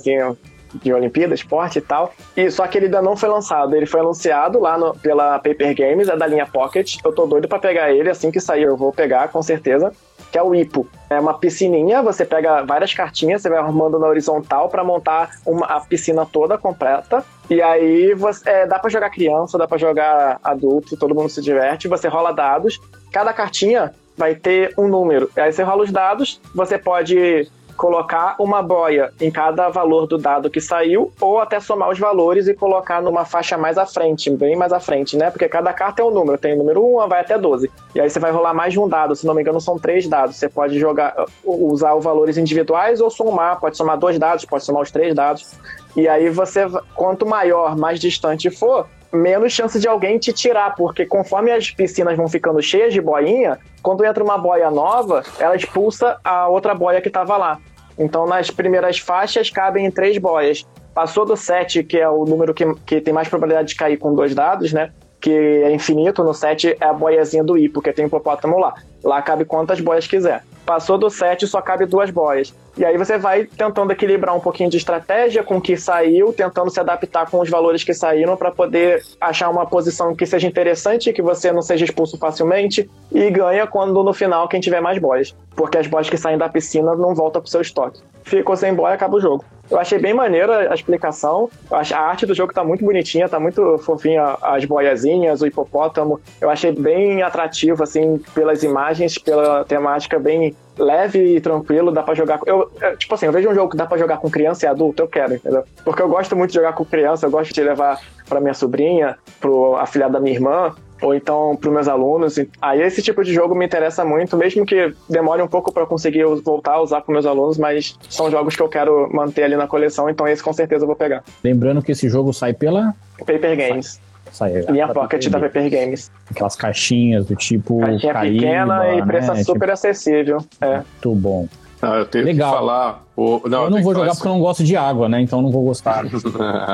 de 0.83 0.93
Olimpíada, 0.93 1.35
esporte 1.35 1.79
e 1.79 1.83
tal. 1.83 2.13
E 2.37 2.51
só 2.51 2.67
que 2.67 2.79
ele 2.79 2.87
ainda 2.87 3.03
não 3.03 3.17
foi 3.17 3.29
lançado. 3.29 3.75
Ele 3.75 3.87
foi 3.87 4.01
anunciado 4.01 4.59
lá 4.59 4.77
no, 4.77 4.95
pela 4.95 5.39
Paper 5.39 5.75
Games, 5.75 6.09
é 6.09 6.17
da 6.17 6.27
linha 6.27 6.47
Pocket. 6.47 6.97
Eu 7.05 7.13
tô 7.13 7.27
doido 7.27 7.49
para 7.49 7.59
pegar 7.59 7.93
ele 7.93 8.11
assim 8.11 8.31
que 8.31 8.41
sair, 8.41 8.65
eu 8.65 8.77
vou 8.77 8.93
pegar 8.93 9.29
com 9.29 9.43
certeza. 9.43 9.93
Que 10.33 10.39
é 10.39 10.43
o 10.43 10.55
Ipo. 10.55 10.87
É 11.09 11.21
uma 11.21 11.35
piscininha, 11.35 12.03
você 12.03 12.25
pega 12.25 12.65
várias 12.65 12.93
cartinhas, 12.93 13.43
você 13.43 13.49
vai 13.49 13.59
arrumando 13.59 13.99
na 13.99 14.09
horizontal 14.09 14.69
para 14.69 14.83
montar 14.83 15.31
uma, 15.47 15.67
a 15.67 15.81
piscina 15.81 16.27
toda 16.27 16.59
completa. 16.59 17.25
E 17.49 17.63
aí 17.63 18.15
você, 18.15 18.49
é, 18.49 18.67
dá 18.67 18.79
para 18.79 18.91
jogar 18.91 19.11
criança, 19.11 19.57
dá 19.57 19.69
para 19.69 19.79
jogar 19.79 20.41
adulto, 20.43 20.97
todo 20.97 21.15
mundo 21.15 21.29
se 21.29 21.41
diverte. 21.41 21.87
Você 21.87 22.09
rola 22.09 22.33
dados. 22.33 22.81
Cada 23.13 23.33
cartinha 23.33 23.95
vai 24.17 24.35
ter 24.35 24.73
um 24.79 24.89
número. 24.89 25.31
Aí 25.37 25.53
você 25.53 25.63
rola 25.63 25.85
os 25.85 25.93
dados, 25.93 26.41
você 26.55 26.79
pode 26.79 27.49
colocar 27.77 28.37
uma 28.39 28.63
boia 28.63 29.13
em 29.21 29.31
cada 29.31 29.69
valor 29.69 30.07
do 30.07 30.17
dado 30.17 30.51
que 30.51 30.61
saiu, 30.61 31.13
ou 31.21 31.41
até 31.41 31.61
somar 31.61 31.91
os 31.91 31.99
valores 31.99 32.47
e 32.47 32.55
colocar 32.55 33.03
numa 33.03 33.25
faixa 33.25 33.57
mais 33.59 33.77
à 33.77 33.85
frente, 33.85 34.31
bem 34.31 34.57
mais 34.57 34.73
à 34.73 34.81
frente, 34.81 35.17
né? 35.17 35.31
Porque 35.31 35.49
cada 35.49 35.73
carta 35.73 36.03
é 36.03 36.05
um 36.05 36.11
número, 36.11 36.39
tem 36.39 36.55
o 36.55 36.59
número 36.59 36.85
1, 37.03 37.09
vai 37.09 37.21
até 37.21 37.39
12. 37.39 37.71
E 37.95 38.01
aí 38.01 38.09
você 38.09 38.19
vai 38.19 38.31
rolar 38.31 38.55
mais 38.55 38.73
de 38.73 38.81
um 38.81 38.89
dado, 38.89 39.15
se 39.15 39.27
não 39.27 39.35
me 39.35 39.43
engano, 39.43 39.61
são 39.61 39.79
três 39.79 40.09
dados. 40.09 40.37
Você 40.37 40.49
pode 40.49 40.79
jogar, 40.79 41.15
usar 41.45 41.95
os 41.95 42.05
valores 42.05 42.37
individuais 42.37 43.01
ou 43.01 43.11
somar, 43.11 43.61
pode 43.61 43.77
somar 43.77 43.99
dois 43.99 44.19
dados, 44.19 44.45
pode 44.45 44.65
somar 44.65 44.83
os 44.83 44.91
três 44.91 45.15
dados. 45.15 45.53
E 45.97 46.09
aí 46.09 46.29
você, 46.29 46.67
quanto 46.95 47.27
maior, 47.27 47.77
mais 47.77 48.01
distante 48.01 48.51
for, 48.51 48.87
menos 49.15 49.53
chance 49.53 49.79
de 49.79 49.89
alguém 49.89 50.19
te 50.19 50.33
tirar, 50.33 50.75
porque 50.75 51.07
conforme 51.07 51.51
as 51.51 51.71
piscinas 51.71 52.17
vão 52.17 52.29
ficando 52.29 52.61
cheias 52.61 52.93
de 52.93 53.01
boinha, 53.01 53.59
quando 53.83 54.05
entra 54.05 54.23
uma 54.23 54.39
boia 54.39 54.71
nova, 54.71 55.23
ela 55.39 55.57
expulsa 55.57 56.19
a 56.25 56.49
outra 56.49 56.75
boia 56.75 57.01
que 57.01 57.09
estava 57.09 57.37
lá. 57.37 57.59
Então, 57.99 58.27
nas 58.27 58.51
primeiras 58.51 58.99
faixas, 58.99 59.51
cabem 59.51 59.91
três 59.91 60.19
boias. 60.19 60.67
Passou 60.93 61.25
do 61.25 61.37
7, 61.37 61.83
que 61.85 61.99
é 61.99 62.09
o 62.09 62.25
número 62.25 62.53
que, 62.55 62.65
que 62.87 63.01
tem 63.01 63.13
mais 63.13 63.29
probabilidade 63.29 63.69
de 63.69 63.77
cair 63.77 63.97
com 63.97 64.15
dois 64.15 64.35
dados, 64.35 64.73
né? 64.73 64.93
Que 65.21 65.31
é 65.31 65.73
infinito, 65.73 66.23
no 66.23 66.35
7 66.35 66.77
é 66.81 66.85
a 66.85 66.93
boiazinha 66.93 67.43
do 67.43 67.57
I, 67.57 67.69
porque 67.69 67.93
tem 67.93 68.07
hipopótamo 68.07 68.59
lá. 68.59 68.75
Lá 69.05 69.21
cabe 69.21 69.45
quantas 69.45 69.81
boias 69.81 70.07
quiser. 70.07 70.43
Passou 70.65 70.97
do 70.97 71.11
7, 71.11 71.47
só 71.47 71.61
cabe 71.61 71.85
duas 71.85 72.11
boias. 72.11 72.55
E 72.77 72.85
aí 72.85 72.97
você 72.97 73.19
vai 73.19 73.45
tentando 73.45 73.93
equilibrar 73.93 74.35
um 74.35 74.41
pouquinho 74.41 74.71
de 74.71 74.79
estratégia 74.79 75.45
com 75.45 75.59
o 75.59 75.61
que 75.61 75.77
saiu, 75.77 76.33
tentando 76.33 76.71
se 76.71 76.81
adaptar 76.81 77.31
com 77.31 77.39
os 77.39 77.49
valores 77.49 77.85
que 77.85 77.93
saíram 77.93 78.37
para 78.37 78.51
poder 78.51 79.03
achar 79.21 79.51
uma 79.51 79.67
posição 79.67 80.17
que 80.17 80.25
seja 80.25 80.49
interessante, 80.49 81.13
que 81.13 81.23
você 81.23 81.53
não 81.53 81.63
seja 81.63 81.85
expulso 81.85 82.19
facilmente 82.19 82.91
e 83.13 83.31
ganha 83.31 83.67
quando 83.67 84.03
no 84.03 84.15
final 84.15 84.49
quem 84.49 84.59
tiver 84.59 84.81
mais 84.81 84.99
boias, 84.99 85.37
porque 85.55 85.79
as 85.79 85.87
boias 85.87 86.09
que 86.09 86.17
saem 86.17 86.39
da 86.39 86.49
piscina 86.49 86.97
não 86.97 87.15
voltam 87.15 87.43
pro 87.43 87.51
seu 87.51 87.61
estoque. 87.61 88.01
Ficou 88.25 88.57
sem 88.57 88.75
boia, 88.75 88.95
acaba 88.95 89.17
o 89.17 89.21
jogo. 89.21 89.45
Eu 89.71 89.79
achei 89.79 89.99
bem 89.99 90.13
maneira 90.13 90.71
a 90.71 90.75
explicação. 90.75 91.49
A 91.71 91.99
arte 91.99 92.27
do 92.27 92.35
jogo 92.35 92.53
tá 92.53 92.63
muito 92.63 92.85
bonitinha, 92.85 93.29
tá 93.29 93.41
muito 93.41 93.79
fofinha 93.79 94.37
as 94.43 94.65
boiazinhas, 94.65 95.41
o 95.41 95.47
hipopótamo. 95.47 96.21
Eu 96.41 96.51
achei 96.51 96.73
bem 96.73 97.23
atrativo, 97.23 97.83
assim, 97.83 98.21
pelas 98.35 98.63
imagens, 98.63 98.94
pela 99.25 99.65
temática 99.65 100.19
bem 100.19 100.55
leve 100.79 101.37
e 101.37 101.41
tranquilo, 101.41 101.93
dá 101.93 102.03
para 102.03 102.15
jogar. 102.15 102.41
Eu, 102.47 102.71
tipo 102.99 103.15
assim, 103.15 103.27
eu 103.27 103.33
vejo 103.33 103.49
um 103.49 103.55
jogo 103.55 103.71
que 103.71 103.77
dá 103.77 103.87
para 103.87 103.99
jogar 103.99 104.19
com 104.19 104.31
criança 104.31 104.67
e 104.67 104.69
adulto, 104.69 105.03
eu 105.03 105.09
quero, 105.09 105.35
entendeu? 105.35 105.65
Porque 105.85 106.03
eu 106.03 106.09
gosto 106.09 106.35
muito 106.37 106.51
de 106.51 106.57
jogar 106.57 106.73
com 106.73 106.85
criança, 106.85 107.27
eu 107.27 107.31
gosto 107.31 107.53
de 107.53 107.63
levar 107.63 108.01
para 108.29 108.41
minha 108.41 108.55
sobrinha, 108.55 109.17
pro 109.41 109.77
afilhado 109.77 110.15
da 110.15 110.21
minha 110.21 110.35
irmã, 110.35 110.75
ou 111.01 111.15
então 111.15 111.57
para 111.57 111.71
meus 111.71 111.87
alunos. 111.87 112.37
Aí 112.61 112.83
esse 112.83 113.03
tipo 113.03 113.23
de 113.23 113.33
jogo 113.33 113.55
me 113.55 113.65
interessa 113.65 114.05
muito, 114.05 114.37
mesmo 114.37 114.65
que 114.65 114.93
demore 115.09 115.43
um 115.43 115.49
pouco 115.49 115.73
para 115.73 115.87
conseguir 115.87 116.25
voltar 116.43 116.75
a 116.75 116.83
usar 116.83 117.03
com 117.03 117.13
meus 117.13 117.27
alunos, 117.27 117.59
mas 117.59 117.97
são 118.09 118.31
jogos 118.31 118.57
que 118.57 118.63
eu 118.63 118.69
quero 118.69 119.09
manter 119.13 119.45
ali 119.45 119.57
na 119.57 119.67
coleção, 119.69 120.09
então 120.09 120.27
esse 120.27 120.43
com 120.43 120.53
certeza 120.53 120.85
eu 120.85 120.87
vou 120.87 120.97
pegar. 120.97 121.23
Lembrando 121.43 121.83
que 121.83 121.93
esse 121.93 122.09
jogo 122.09 122.33
sai 122.33 122.53
pela 122.53 122.95
Paper 123.19 123.57
Games. 123.57 123.93
Sai, 123.93 124.14
sai 124.35 124.65
Minha 124.69 124.89
Pocket 124.89 125.29
da 125.29 125.41
Paper 125.41 125.71
Games. 125.71 126.11
Aquelas 126.31 126.57
caixinhas 126.57 127.27
do 127.27 127.37
tipo. 127.37 127.81
Caixinha 127.81 128.13
Caíba, 128.13 128.41
pequena 128.41 128.95
e 128.95 129.03
preço 129.07 129.33
né? 129.33 129.45
super 129.45 129.61
tipo... 129.61 129.73
acessível. 129.73 130.45
É. 130.61 130.77
Muito 130.77 131.15
bom. 131.15 131.49
Ah, 131.81 131.99
eu 131.99 132.07
tenho 132.07 132.25
Legal. 132.25 132.51
que 132.51 132.59
falar. 132.59 133.05
O... 133.15 133.47
Não, 133.47 133.65
eu 133.65 133.71
não 133.71 133.83
vou 133.83 133.95
jogar 133.95 134.13
porque 134.13 134.27
eu 134.27 134.33
não 134.33 134.41
gosto 134.41 134.65
de 134.65 134.75
água, 134.75 135.07
né? 135.07 135.21
Então 135.21 135.43
não 135.43 135.51
vou 135.51 135.65
gostar. 135.65 136.05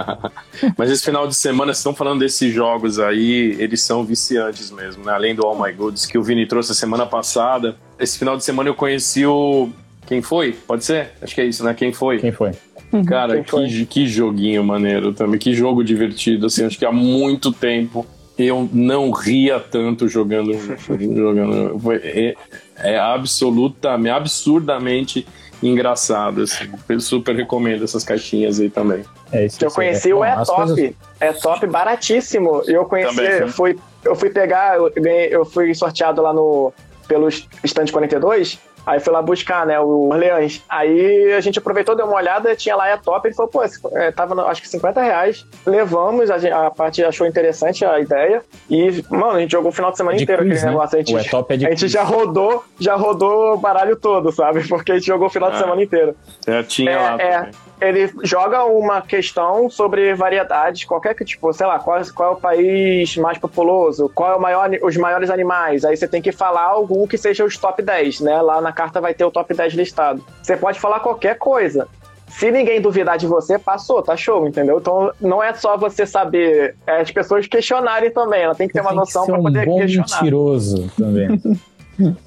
Mas 0.79 0.91
esse 0.91 1.05
final 1.05 1.27
de 1.27 1.35
semana, 1.35 1.73
estão 1.73 1.93
falando 1.93 2.21
desses 2.21 2.53
jogos 2.55 3.01
aí, 3.01 3.57
eles 3.59 3.83
são 3.83 4.05
viciantes 4.05 4.71
mesmo, 4.71 5.05
né? 5.05 5.13
Além 5.13 5.35
do 5.35 5.45
All 5.45 5.61
My 5.61 5.73
Goods 5.73 6.07
que 6.07 6.17
o 6.17 6.23
Vini 6.23 6.47
trouxe 6.47 6.71
a 6.71 6.75
semana 6.77 7.07
passada. 7.07 7.75
Esse 7.99 8.19
final 8.19 8.37
de 8.37 8.45
semana 8.45 8.69
eu 8.69 8.75
conheci 8.75 9.27
o. 9.27 9.69
Quem 10.07 10.23
foi? 10.23 10.53
Pode 10.53 10.85
ser? 10.85 11.11
Acho 11.21 11.35
que 11.35 11.41
é 11.41 11.45
isso, 11.45 11.65
né? 11.65 11.75
Quem 11.75 11.93
foi? 11.93 12.19
Quem 12.19 12.33
foi? 12.33 12.53
Uhum. 12.93 13.05
Cara, 13.05 13.43
que, 13.43 13.87
que 13.87 14.07
joguinho 14.07 14.65
maneiro 14.65 15.13
também. 15.13 15.39
Que 15.39 15.55
jogo 15.55 15.85
divertido, 15.85 16.47
assim. 16.47 16.65
Acho 16.65 16.79
que 16.79 16.85
há 16.85 16.93
muito 16.93 17.53
tempo 17.53 18.07
eu 18.37 18.69
não 18.73 19.11
ria 19.11 19.61
tanto 19.61 20.09
jogando. 20.09 20.53
jogando. 20.89 21.81
É, 22.03 22.35
é 22.79 22.99
absolutamente, 22.99 24.11
absurdamente 24.11 25.27
engraçado. 25.63 26.43
Assim. 26.43 26.69
Eu 26.89 27.01
super 27.01 27.37
recomendo 27.37 27.85
essas 27.85 28.03
caixinhas 28.03 28.59
aí 28.59 28.71
também. 28.71 29.05
É 29.33 29.47
isso 29.47 29.59
que 29.59 29.65
eu 29.65 29.71
conheci 29.71 30.13
o 30.13 30.25
É 30.25 30.37
Top. 30.45 30.67
Coisas... 30.67 30.95
É 31.21 31.33
Top 31.33 31.67
baratíssimo. 31.67 32.63
Eu 32.67 32.85
conheci, 32.87 33.15
também, 33.15 33.33
eu 33.33 33.49
fui, 33.49 33.79
eu 34.05 34.17
fui 34.17 34.31
pegar, 34.31 34.77
eu, 34.77 34.91
ganhei, 34.97 35.29
eu 35.31 35.45
fui 35.45 35.75
sorteado 35.75 36.23
lá 36.23 36.33
no 36.33 36.73
pelo 37.07 37.29
Stand 37.29 37.87
42 37.91 38.57
Aí 38.87 38.99
fui 39.01 39.13
lá 39.13 39.21
buscar, 39.23 39.67
né, 39.67 39.79
o 39.79 40.09
Orleans. 40.09 40.63
Aí 40.69 41.33
a 41.35 41.41
gente 41.41 41.59
aproveitou, 41.59 41.95
deu 41.95 42.07
uma 42.07 42.17
olhada, 42.17 42.55
tinha 42.57 42.75
lá 42.75 42.93
a 42.93 42.97
top, 42.99 43.29
ele 43.29 43.35
falou, 43.35 43.51
pô, 43.51 43.63
é, 43.97 44.11
tava 44.11 44.41
acho 44.47 44.63
que 44.63 44.69
50 44.69 45.01
reais. 45.03 45.47
Levamos, 45.67 46.31
a, 46.31 46.39
gente, 46.39 46.53
a 46.53 46.71
parte 46.71 47.05
achou 47.05 47.27
interessante 47.27 47.85
a 47.85 47.99
ideia. 48.01 48.43
E, 48.69 49.05
mano, 49.11 49.33
a 49.33 49.41
gente 49.41 49.53
jogou 49.53 49.71
o 49.71 49.75
final 49.75 49.91
de 49.91 49.97
semana 49.97 50.17
de 50.17 50.23
inteiro 50.25 50.43
quiz, 50.43 50.53
aquele 50.53 50.65
né? 50.67 50.71
negócio. 50.73 50.97
A 50.97 50.99
gente, 51.01 51.15
O 51.15 51.19
é 51.19 51.25
top 51.25 51.55
é 51.55 51.57
de 51.57 51.67
a 51.67 51.71
gente 51.71 51.81
quiz. 51.81 51.93
já 51.93 52.03
rodou, 52.03 52.65
já 52.79 52.95
rodou 52.97 53.55
o 53.55 53.57
baralho 53.57 53.97
todo, 53.97 54.33
sabe? 54.33 54.67
Porque 54.69 54.93
a 54.93 54.95
gente 54.97 55.07
jogou 55.07 55.27
o 55.27 55.31
final 55.31 55.51
de 55.51 55.57
Ah. 55.57 55.61
semana 55.61 55.83
inteiro. 55.83 56.15
É, 56.47 56.63
tinha 56.63 56.91
É, 56.91 56.97
lá 56.97 57.17
é. 57.21 57.37
também. 57.39 57.53
Ele 57.81 58.13
joga 58.23 58.65
uma 58.65 59.01
questão 59.01 59.71
sobre 59.71 60.15
variedades, 60.15 60.85
qualquer 60.85 61.15
que, 61.15 61.25
tipo, 61.25 61.51
sei 61.53 61.67
lá, 61.67 61.79
qual, 61.79 62.01
qual 62.15 62.31
é 62.31 62.33
o 62.35 62.37
país 62.41 63.17
mais 63.17 63.39
populoso, 63.39 64.11
qual 64.15 64.33
é 64.33 64.37
o 64.37 64.41
maior, 64.41 64.71
os 64.83 64.97
maiores 64.97 65.31
animais. 65.31 65.85
Aí 65.85 65.97
você 65.97 66.07
tem 66.07 66.21
que 66.21 66.31
falar 66.33 66.65
algum 66.65 67.07
que 67.07 67.17
seja 67.17 67.45
os 67.45 67.57
top 67.57 67.83
10, 67.83 68.21
né? 68.21 68.43
Lá 68.43 68.61
na 68.61 68.73
carta 68.73 69.01
vai 69.01 69.15
ter 69.15 69.25
o 69.25 69.31
top 69.31 69.55
10 69.55 69.73
listado. 69.75 70.23
Você 70.43 70.57
pode 70.57 70.79
falar 70.79 71.01
qualquer 71.01 71.39
coisa. 71.39 71.89
Se 72.29 72.49
ninguém 72.51 72.81
duvidar 72.81 73.19
de 73.19 73.27
você, 73.27 73.59
passou, 73.59 74.01
tá 74.03 74.17
show, 74.17 74.47
entendeu? 74.47 74.79
Então 74.79 75.11
não 75.21 75.43
é 75.43 75.53
só 75.55 75.77
você 75.77 76.07
saber, 76.07 76.77
é 76.87 77.01
as 77.01 77.11
pessoas 77.11 77.47
questionarem 77.49 78.11
também, 78.13 78.43
ela 78.43 78.55
tem 78.55 78.69
que 78.69 78.75
ter 78.75 78.81
uma 78.83 78.91
Tem 78.91 78.99
noção 78.99 79.27
pra 79.27 79.39
um 79.39 79.43
poder 79.43 79.67
bom 79.67 79.79
questionar. 79.79 80.07
mentiroso 80.23 80.91
também. 80.97 81.29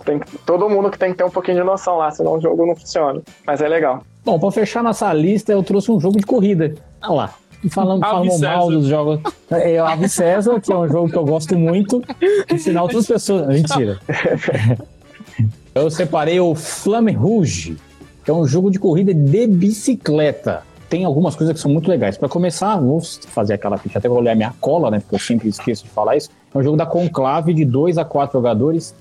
Tem 0.05 0.19
que- 0.19 0.37
todo 0.45 0.69
mundo 0.69 0.91
que 0.91 0.99
tem 0.99 1.11
que 1.11 1.17
ter 1.17 1.23
um 1.23 1.31
pouquinho 1.31 1.57
de 1.57 1.63
noção 1.63 1.97
lá, 1.97 2.11
senão 2.11 2.33
o 2.33 2.39
jogo 2.41 2.63
não 2.63 2.75
funciona. 2.75 3.23
Mas 3.47 3.59
é 3.59 3.67
legal. 3.67 4.03
Bom, 4.25 4.39
pra 4.39 4.51
fechar 4.51 4.83
nossa 4.83 5.11
lista, 5.13 5.51
eu 5.51 5.61
trouxe 5.63 5.91
um 5.91 5.99
jogo 5.99 6.17
de 6.17 6.25
corrida. 6.25 6.75
Olha 7.01 7.13
lá. 7.13 7.33
E 7.63 7.69
falando, 7.69 8.01
falando 8.01 8.39
mal 8.39 8.69
dos 8.69 8.87
jogos. 8.87 9.19
É 9.49 9.81
o 9.81 9.85
Ave 9.85 10.09
César, 10.09 10.59
que 10.59 10.71
é 10.71 10.75
um 10.75 10.87
jogo 10.87 11.09
que 11.09 11.17
eu 11.17 11.25
gosto 11.25 11.57
muito. 11.57 12.03
Ensinar 12.51 12.83
outras 12.83 13.07
pessoas. 13.07 13.47
Mentira. 13.47 13.99
Eu 15.75 15.89
separei 15.89 16.39
o 16.39 16.53
Flamme 16.53 17.11
Rouge, 17.13 17.77
que 18.23 18.29
é 18.29 18.33
um 18.33 18.45
jogo 18.45 18.69
de 18.69 18.77
corrida 18.77 19.11
de 19.11 19.47
bicicleta. 19.47 20.61
Tem 20.87 21.03
algumas 21.03 21.35
coisas 21.35 21.55
que 21.55 21.59
são 21.59 21.71
muito 21.71 21.89
legais. 21.89 22.15
Para 22.15 22.29
começar, 22.29 22.77
vou 22.79 23.01
fazer 23.01 23.55
aquela 23.55 23.77
ficha, 23.77 23.97
até 23.97 24.07
vou 24.07 24.19
olhar 24.19 24.35
minha 24.35 24.53
cola, 24.61 24.91
né? 24.91 24.99
Porque 24.99 25.15
eu 25.15 25.19
sempre 25.19 25.49
esqueço 25.49 25.85
de 25.85 25.89
falar 25.89 26.15
isso. 26.15 26.29
É 26.53 26.57
um 26.57 26.61
jogo 26.61 26.77
da 26.77 26.85
Conclave 26.85 27.55
de 27.55 27.65
2 27.65 27.97
a 27.97 28.05
4 28.05 28.37
jogadores, 28.37 28.93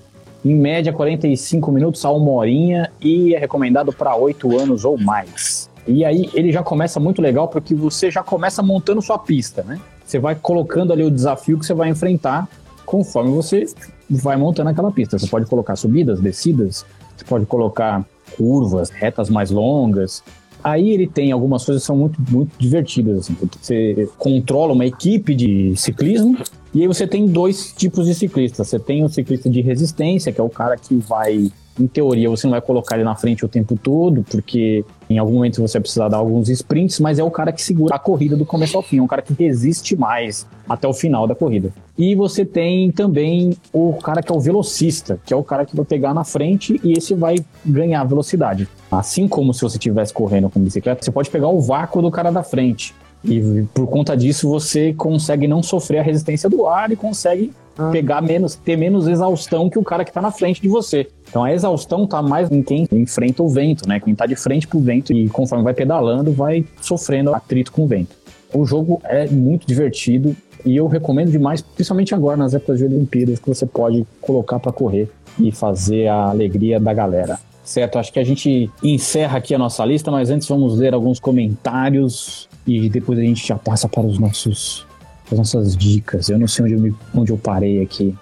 em 0.43 0.55
média 0.55 0.91
45 0.91 1.71
minutos 1.71 2.03
a 2.03 2.11
uma 2.11 2.31
horinha 2.31 2.91
e 3.01 3.33
é 3.33 3.39
recomendado 3.39 3.93
para 3.93 4.15
8 4.15 4.59
anos 4.59 4.83
ou 4.83 4.97
mais. 4.97 5.69
E 5.87 6.03
aí 6.03 6.29
ele 6.33 6.51
já 6.51 6.63
começa 6.63 6.99
muito 6.99 7.21
legal 7.21 7.47
porque 7.47 7.73
você 7.73 8.09
já 8.09 8.23
começa 8.23 8.61
montando 8.61 9.01
sua 9.01 9.17
pista, 9.17 9.63
né? 9.63 9.79
Você 10.05 10.19
vai 10.19 10.35
colocando 10.35 10.91
ali 10.91 11.03
o 11.03 11.11
desafio 11.11 11.57
que 11.57 11.65
você 11.65 11.73
vai 11.73 11.89
enfrentar 11.89 12.47
conforme 12.85 13.31
você 13.31 13.65
vai 14.09 14.35
montando 14.35 14.69
aquela 14.69 14.91
pista. 14.91 15.17
Você 15.17 15.27
pode 15.27 15.45
colocar 15.45 15.75
subidas, 15.75 16.19
descidas, 16.19 16.85
você 17.15 17.25
pode 17.25 17.45
colocar 17.45 18.05
curvas, 18.37 18.89
retas 18.89 19.29
mais 19.29 19.49
longas. 19.49 20.23
Aí 20.63 20.89
ele 20.89 21.07
tem 21.07 21.31
algumas 21.31 21.65
coisas 21.65 21.83
que 21.83 21.87
são 21.87 21.97
muito, 21.97 22.21
muito 22.29 22.51
divertidas. 22.57 23.19
Assim, 23.19 23.33
porque 23.33 23.57
você 23.61 24.09
controla 24.17 24.73
uma 24.73 24.85
equipe 24.85 25.35
de 25.35 25.75
ciclismo 25.75 26.37
e 26.73 26.81
aí 26.81 26.87
você 26.87 27.05
tem 27.05 27.27
dois 27.27 27.71
tipos 27.71 28.07
de 28.07 28.15
ciclistas. 28.15 28.67
Você 28.67 28.79
tem 28.79 29.03
o 29.03 29.09
ciclista 29.09 29.47
de 29.49 29.61
resistência, 29.61 30.31
que 30.31 30.41
é 30.41 30.43
o 30.43 30.49
cara 30.49 30.75
que 30.75 30.95
vai, 30.95 31.51
em 31.79 31.87
teoria, 31.87 32.27
você 32.29 32.47
não 32.47 32.51
vai 32.51 32.61
colocar 32.61 32.95
ele 32.95 33.03
na 33.03 33.15
frente 33.15 33.45
o 33.45 33.47
tempo 33.47 33.77
todo, 33.77 34.23
porque 34.23 34.83
em 35.07 35.19
algum 35.19 35.33
momento 35.33 35.61
você 35.61 35.73
vai 35.73 35.81
precisar 35.81 36.09
dar 36.09 36.17
alguns 36.17 36.49
sprints, 36.49 36.99
mas 36.99 37.19
é 37.19 37.23
o 37.23 37.29
cara 37.29 37.51
que 37.51 37.61
segura 37.61 37.95
a 37.95 37.99
corrida 37.99 38.35
do 38.35 38.43
começo 38.43 38.75
ao 38.75 38.81
fim, 38.81 38.97
é 38.97 39.01
um 39.03 39.07
cara 39.07 39.21
que 39.21 39.33
resiste 39.33 39.95
mais 39.95 40.47
até 40.67 40.87
o 40.87 40.93
final 40.93 41.27
da 41.27 41.35
corrida. 41.35 41.71
E 41.95 42.15
você 42.15 42.43
tem 42.43 42.91
também 42.91 43.55
o 43.71 43.93
cara 43.93 44.23
que 44.23 44.31
é 44.31 44.35
o 44.35 44.39
velocista, 44.39 45.19
que 45.23 45.31
é 45.31 45.37
o 45.37 45.43
cara 45.43 45.65
que 45.65 45.75
vai 45.75 45.85
pegar 45.85 46.11
na 46.11 46.23
frente 46.23 46.81
e 46.83 46.93
esse 46.93 47.13
vai 47.13 47.35
ganhar 47.63 48.03
velocidade. 48.03 48.67
Assim 48.91 49.27
como 49.27 49.53
se 49.53 49.61
você 49.61 49.77
estivesse 49.77 50.11
correndo 50.11 50.49
com 50.49 50.59
bicicleta, 50.59 51.03
você 51.03 51.11
pode 51.11 51.29
pegar 51.29 51.49
o 51.49 51.61
vácuo 51.61 52.01
do 52.01 52.09
cara 52.09 52.31
da 52.31 52.41
frente. 52.41 52.95
E 53.23 53.65
por 53.73 53.87
conta 53.87 54.17
disso 54.17 54.49
você 54.49 54.93
consegue 54.93 55.47
não 55.47 55.63
sofrer 55.63 55.99
a 55.99 56.03
resistência 56.03 56.49
do 56.49 56.67
ar 56.67 56.91
e 56.91 56.95
consegue 56.95 57.53
pegar 57.91 58.21
menos, 58.21 58.55
ter 58.55 58.77
menos 58.77 59.07
exaustão 59.07 59.69
que 59.69 59.79
o 59.79 59.83
cara 59.83 60.05
que 60.05 60.11
tá 60.11 60.21
na 60.21 60.31
frente 60.31 60.61
de 60.61 60.67
você. 60.67 61.07
Então 61.27 61.43
a 61.43 61.53
exaustão 61.53 62.05
tá 62.05 62.21
mais 62.21 62.51
em 62.51 62.61
quem 62.61 62.87
enfrenta 62.91 63.41
o 63.41 63.49
vento, 63.49 63.87
né? 63.87 63.99
Quem 63.99 64.13
tá 64.13 64.25
de 64.25 64.35
frente 64.35 64.67
pro 64.67 64.79
vento 64.79 65.13
e 65.13 65.29
conforme 65.29 65.63
vai 65.63 65.73
pedalando, 65.73 66.31
vai 66.31 66.65
sofrendo 66.81 67.33
atrito 67.33 67.71
com 67.71 67.83
o 67.83 67.87
vento. 67.87 68.15
O 68.53 68.65
jogo 68.65 69.01
é 69.05 69.27
muito 69.27 69.65
divertido 69.65 70.35
e 70.63 70.75
eu 70.75 70.87
recomendo 70.87 71.31
demais, 71.31 71.61
principalmente 71.61 72.13
agora 72.13 72.37
nas 72.37 72.53
épocas 72.53 72.77
de 72.77 72.85
Olimpíadas, 72.85 73.39
que 73.39 73.47
você 73.47 73.65
pode 73.65 74.05
colocar 74.21 74.59
para 74.59 74.71
correr 74.71 75.09
e 75.39 75.51
fazer 75.51 76.07
a 76.07 76.29
alegria 76.29 76.79
da 76.79 76.93
galera. 76.93 77.39
Certo, 77.63 77.97
acho 77.97 78.11
que 78.13 78.19
a 78.19 78.23
gente 78.23 78.69
encerra 78.83 79.37
aqui 79.37 79.55
a 79.55 79.57
nossa 79.57 79.83
lista, 79.85 80.11
mas 80.11 80.29
antes 80.29 80.47
vamos 80.47 80.77
ler 80.77 80.93
alguns 80.93 81.19
comentários 81.19 82.47
e 82.65 82.89
depois 82.89 83.17
a 83.19 83.21
gente 83.21 83.45
já 83.47 83.57
passa 83.57 83.87
para 83.89 84.01
os 84.05 84.17
nossos 84.19 84.85
as 85.31 85.37
nossas 85.37 85.75
dicas. 85.77 86.29
Eu 86.29 86.37
não 86.37 86.47
sei 86.47 86.65
onde 86.65 86.73
eu, 86.75 86.79
me- 86.79 86.95
onde 87.15 87.31
eu 87.31 87.37
parei 87.37 87.81
aqui. 87.81 88.13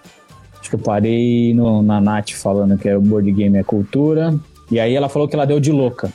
Acho 0.60 0.70
que 0.70 0.76
eu 0.76 0.80
parei 0.80 1.54
no- 1.54 1.82
na 1.82 2.00
Nath 2.00 2.32
falando 2.32 2.78
que 2.78 2.90
o 2.94 3.02
board 3.02 3.30
game 3.32 3.58
é 3.58 3.64
cultura. 3.64 4.34
E 4.70 4.80
aí 4.80 4.94
ela 4.96 5.10
falou 5.10 5.28
que 5.28 5.36
ela 5.36 5.46
deu 5.46 5.60
de 5.60 5.72
louca. 5.72 6.14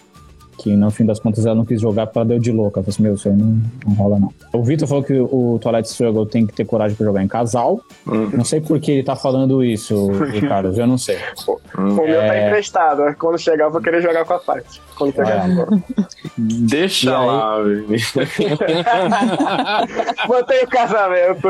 Que 0.59 0.75
no 0.75 0.91
fim 0.91 1.05
das 1.05 1.21
contas 1.21 1.45
ela 1.45 1.55
não 1.55 1.65
quis 1.65 1.81
jogar 1.81 2.07
porque 2.07 2.19
ela 2.19 2.27
deu 2.29 2.39
de 2.39 2.51
louca. 2.51 2.81
Eu 2.81 2.85
falei 2.85 2.95
assim, 2.95 3.03
meu, 3.03 3.15
isso 3.15 3.29
aí 3.29 3.37
não, 3.37 3.61
não 3.87 3.95
rola 3.95 4.19
não. 4.19 4.33
O 4.53 4.63
Vitor 4.65 4.89
falou 4.89 5.05
que 5.05 5.13
o 5.13 5.59
Twilight 5.61 5.89
Struggle 5.89 6.27
tem 6.27 6.47
que 6.47 6.55
ter 6.55 6.65
coragem 6.65 6.97
para 6.97 7.07
jogar 7.07 7.23
em 7.23 7.29
casal. 7.29 7.81
Hum. 8.07 8.31
Não 8.33 8.45
sei 8.45 8.61
por 8.61 8.81
que 8.81 8.91
ele 8.93 9.03
tá 9.03 9.15
falando 9.15 9.63
isso, 9.63 10.09
Ricardo. 10.33 10.73
Eu 10.79 10.87
não 10.87 10.97
sei. 10.99 11.19
O 11.77 11.83
meu 11.83 12.21
tá 12.21 12.35
É. 12.35 12.49
emprestado. 12.49 13.03
Quando 13.19 13.39
chegar, 13.39 13.67
eu 13.67 13.71
vou 13.71 13.81
querer 13.83 14.01
jogar 14.03 14.25
com 14.25 14.33
a 14.35 14.39
parte. 14.39 14.81
Quando 14.97 15.13
pegar. 15.13 15.47
É. 15.49 15.67
Deixa 16.39 17.11
E 17.11 17.15
aí? 17.15 17.27
lá. 17.27 17.59
Mantém 20.29 20.65
o 20.65 20.69
casamento. 20.69 21.49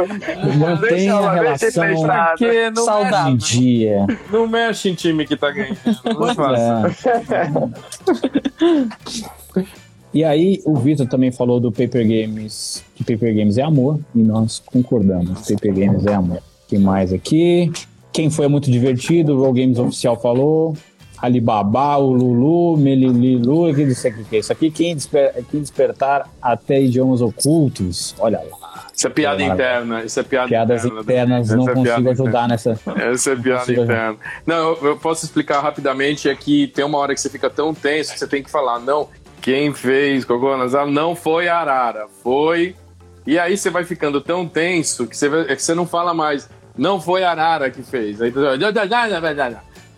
Mantém 0.58 0.88
Deixa 0.88 1.16
a 1.16 1.20
deixa 1.20 1.32
relação 1.34 1.68
emprestado. 1.84 2.38
Porque 2.38 2.70
não 2.70 2.84
Saudável. 2.84 3.32
em 3.32 3.36
dia. 3.36 4.04
mexe, 4.06 4.20
não 4.32 4.48
mexe 4.48 4.88
em 4.90 4.94
time 4.94 5.26
que 5.26 5.36
tá 5.36 5.50
ganhando. 5.50 5.76
Não 6.04 6.34
faça. 6.34 6.90
É. 7.30 8.86
E 10.14 10.24
aí, 10.24 10.62
o 10.64 10.74
Vitor 10.76 11.06
também 11.06 11.30
falou 11.30 11.60
do 11.60 11.70
Paper 11.70 12.02
Games, 12.02 12.82
que 12.94 13.04
Paper 13.04 13.34
Games 13.34 13.58
é 13.58 13.62
amor, 13.62 14.00
e 14.14 14.18
nós 14.18 14.62
concordamos. 14.64 15.46
Paper 15.46 15.74
Games 15.74 16.06
é 16.06 16.14
amor. 16.14 16.42
que 16.66 16.78
mais 16.78 17.12
aqui? 17.12 17.70
Quem 18.12 18.30
foi 18.30 18.48
muito 18.48 18.70
divertido, 18.70 19.44
o 19.44 19.52
Games 19.52 19.78
Oficial 19.78 20.18
falou. 20.18 20.74
Alibaba, 21.18 21.96
o 21.98 22.12
Lulu, 22.12 22.76
Melililu, 22.76 23.74
que 23.74 23.82
isso 23.82 24.06
aqui, 24.06 24.24
é 24.32 24.38
isso 24.38 24.52
aqui? 24.52 24.70
Quem, 24.70 24.94
desper, 24.94 25.32
quem 25.50 25.60
despertar 25.60 26.30
até 26.40 26.80
idiomas 26.80 27.20
ocultos. 27.20 28.14
Olha 28.18 28.40
lá. 28.50 28.65
Isso 28.94 29.06
é 29.06 29.10
piada 29.10 29.42
É, 29.42 29.46
interna. 29.46 30.04
Isso 30.04 30.20
é 30.20 30.22
piada 30.22 30.48
Piadas 30.48 30.84
interna. 30.84 31.02
internas, 31.02 31.50
não 31.50 31.68
é 31.68 31.74
consigo 31.74 32.10
ajudar 32.10 32.48
nessa. 32.48 32.78
Essa 32.96 33.30
é 33.32 33.36
piada 33.36 33.72
interna. 33.72 34.16
Não, 34.46 34.56
eu, 34.56 34.78
eu 34.88 34.96
posso 34.96 35.24
explicar 35.24 35.60
rapidamente. 35.60 36.28
É 36.28 36.34
que 36.34 36.66
tem 36.68 36.84
uma 36.84 36.98
hora 36.98 37.14
que 37.14 37.20
você 37.20 37.28
fica 37.30 37.48
tão 37.50 37.72
tenso 37.74 38.12
que 38.12 38.18
você 38.18 38.26
tem 38.26 38.42
que 38.42 38.50
falar, 38.50 38.78
não, 38.80 39.08
quem 39.40 39.72
fez 39.72 40.24
Cocô 40.24 40.56
Nasal 40.56 40.90
não 40.90 41.14
foi 41.14 41.48
a 41.48 41.58
Arara, 41.58 42.06
foi. 42.22 42.74
E 43.26 43.38
aí 43.38 43.56
você 43.56 43.70
vai 43.70 43.84
ficando 43.84 44.20
tão 44.20 44.46
tenso 44.46 45.06
que 45.06 45.16
você, 45.16 45.28
vai- 45.28 45.42
é 45.48 45.56
que 45.56 45.62
você 45.62 45.74
não 45.74 45.86
fala 45.86 46.14
mais, 46.14 46.48
não 46.78 47.00
foi 47.00 47.24
a 47.24 47.30
Arara 47.32 47.70
que 47.70 47.82
fez. 47.82 48.20
Aí 48.22 48.30
você 48.30 48.46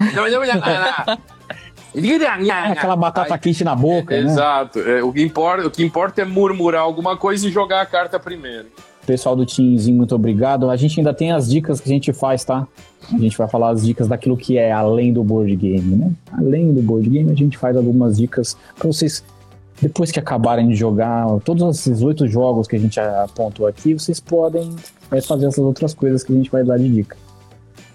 É 0.00 1.37
aquela 2.72 2.96
batata 2.96 3.36
quente 3.38 3.64
na 3.64 3.74
boca, 3.74 4.20
né? 4.20 4.30
Exato. 4.30 4.78
É, 4.80 5.02
o, 5.02 5.12
que 5.12 5.22
importa, 5.22 5.66
o 5.66 5.70
que 5.70 5.82
importa 5.82 6.22
é 6.22 6.24
murmurar 6.24 6.82
alguma 6.82 7.16
coisa 7.16 7.48
e 7.48 7.50
jogar 7.50 7.80
a 7.80 7.86
carta 7.86 8.18
primeiro. 8.18 8.66
Pessoal 9.06 9.34
do 9.34 9.46
Teamzinho, 9.46 9.96
muito 9.96 10.14
obrigado. 10.14 10.68
A 10.68 10.76
gente 10.76 11.00
ainda 11.00 11.14
tem 11.14 11.32
as 11.32 11.48
dicas 11.48 11.80
que 11.80 11.88
a 11.88 11.92
gente 11.92 12.12
faz, 12.12 12.44
tá? 12.44 12.66
A 13.10 13.18
gente 13.18 13.38
vai 13.38 13.48
falar 13.48 13.70
as 13.70 13.82
dicas 13.82 14.06
daquilo 14.06 14.36
que 14.36 14.58
é 14.58 14.70
além 14.70 15.14
do 15.14 15.24
board 15.24 15.56
game, 15.56 15.96
né? 15.96 16.12
Além 16.30 16.74
do 16.74 16.82
board 16.82 17.08
game, 17.08 17.30
a 17.30 17.34
gente 17.34 17.56
faz 17.56 17.74
algumas 17.74 18.18
dicas 18.18 18.54
para 18.76 18.86
vocês, 18.86 19.24
depois 19.80 20.12
que 20.12 20.18
acabarem 20.18 20.68
de 20.68 20.74
jogar 20.74 21.26
todos 21.42 21.78
esses 21.78 22.02
oito 22.02 22.28
jogos 22.28 22.68
que 22.68 22.76
a 22.76 22.78
gente 22.78 23.00
apontou 23.00 23.66
aqui, 23.66 23.94
vocês 23.94 24.20
podem 24.20 24.76
é, 25.10 25.22
fazer 25.22 25.46
essas 25.46 25.64
outras 25.64 25.94
coisas 25.94 26.22
que 26.22 26.30
a 26.30 26.36
gente 26.36 26.50
vai 26.50 26.62
dar 26.62 26.76
de 26.76 26.88
dica. 26.90 27.16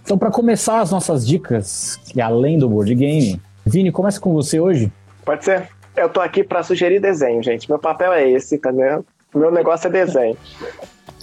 Então, 0.04 0.18
para 0.18 0.32
começar 0.32 0.82
as 0.82 0.90
nossas 0.90 1.26
dicas, 1.26 2.00
que 2.06 2.20
é 2.20 2.24
além 2.24 2.58
do 2.58 2.68
board 2.68 2.94
game, 2.96 3.40
Vini, 3.66 3.92
começa 3.92 4.20
com 4.20 4.34
você 4.34 4.60
hoje. 4.60 4.92
Pode 5.26 5.46
ser? 5.46 5.70
Eu 5.96 6.10
tô 6.10 6.20
aqui 6.20 6.44
pra 6.44 6.64
sugerir 6.64 7.00
desenho, 7.00 7.42
gente. 7.42 7.70
Meu 7.70 7.80
papel 7.80 8.12
é 8.12 8.30
esse, 8.30 8.58
tá 8.58 8.72
vendo? 8.72 9.06
Meu 9.34 9.52
negócio 9.52 9.88
é 9.88 9.90
desenho. 9.90 10.38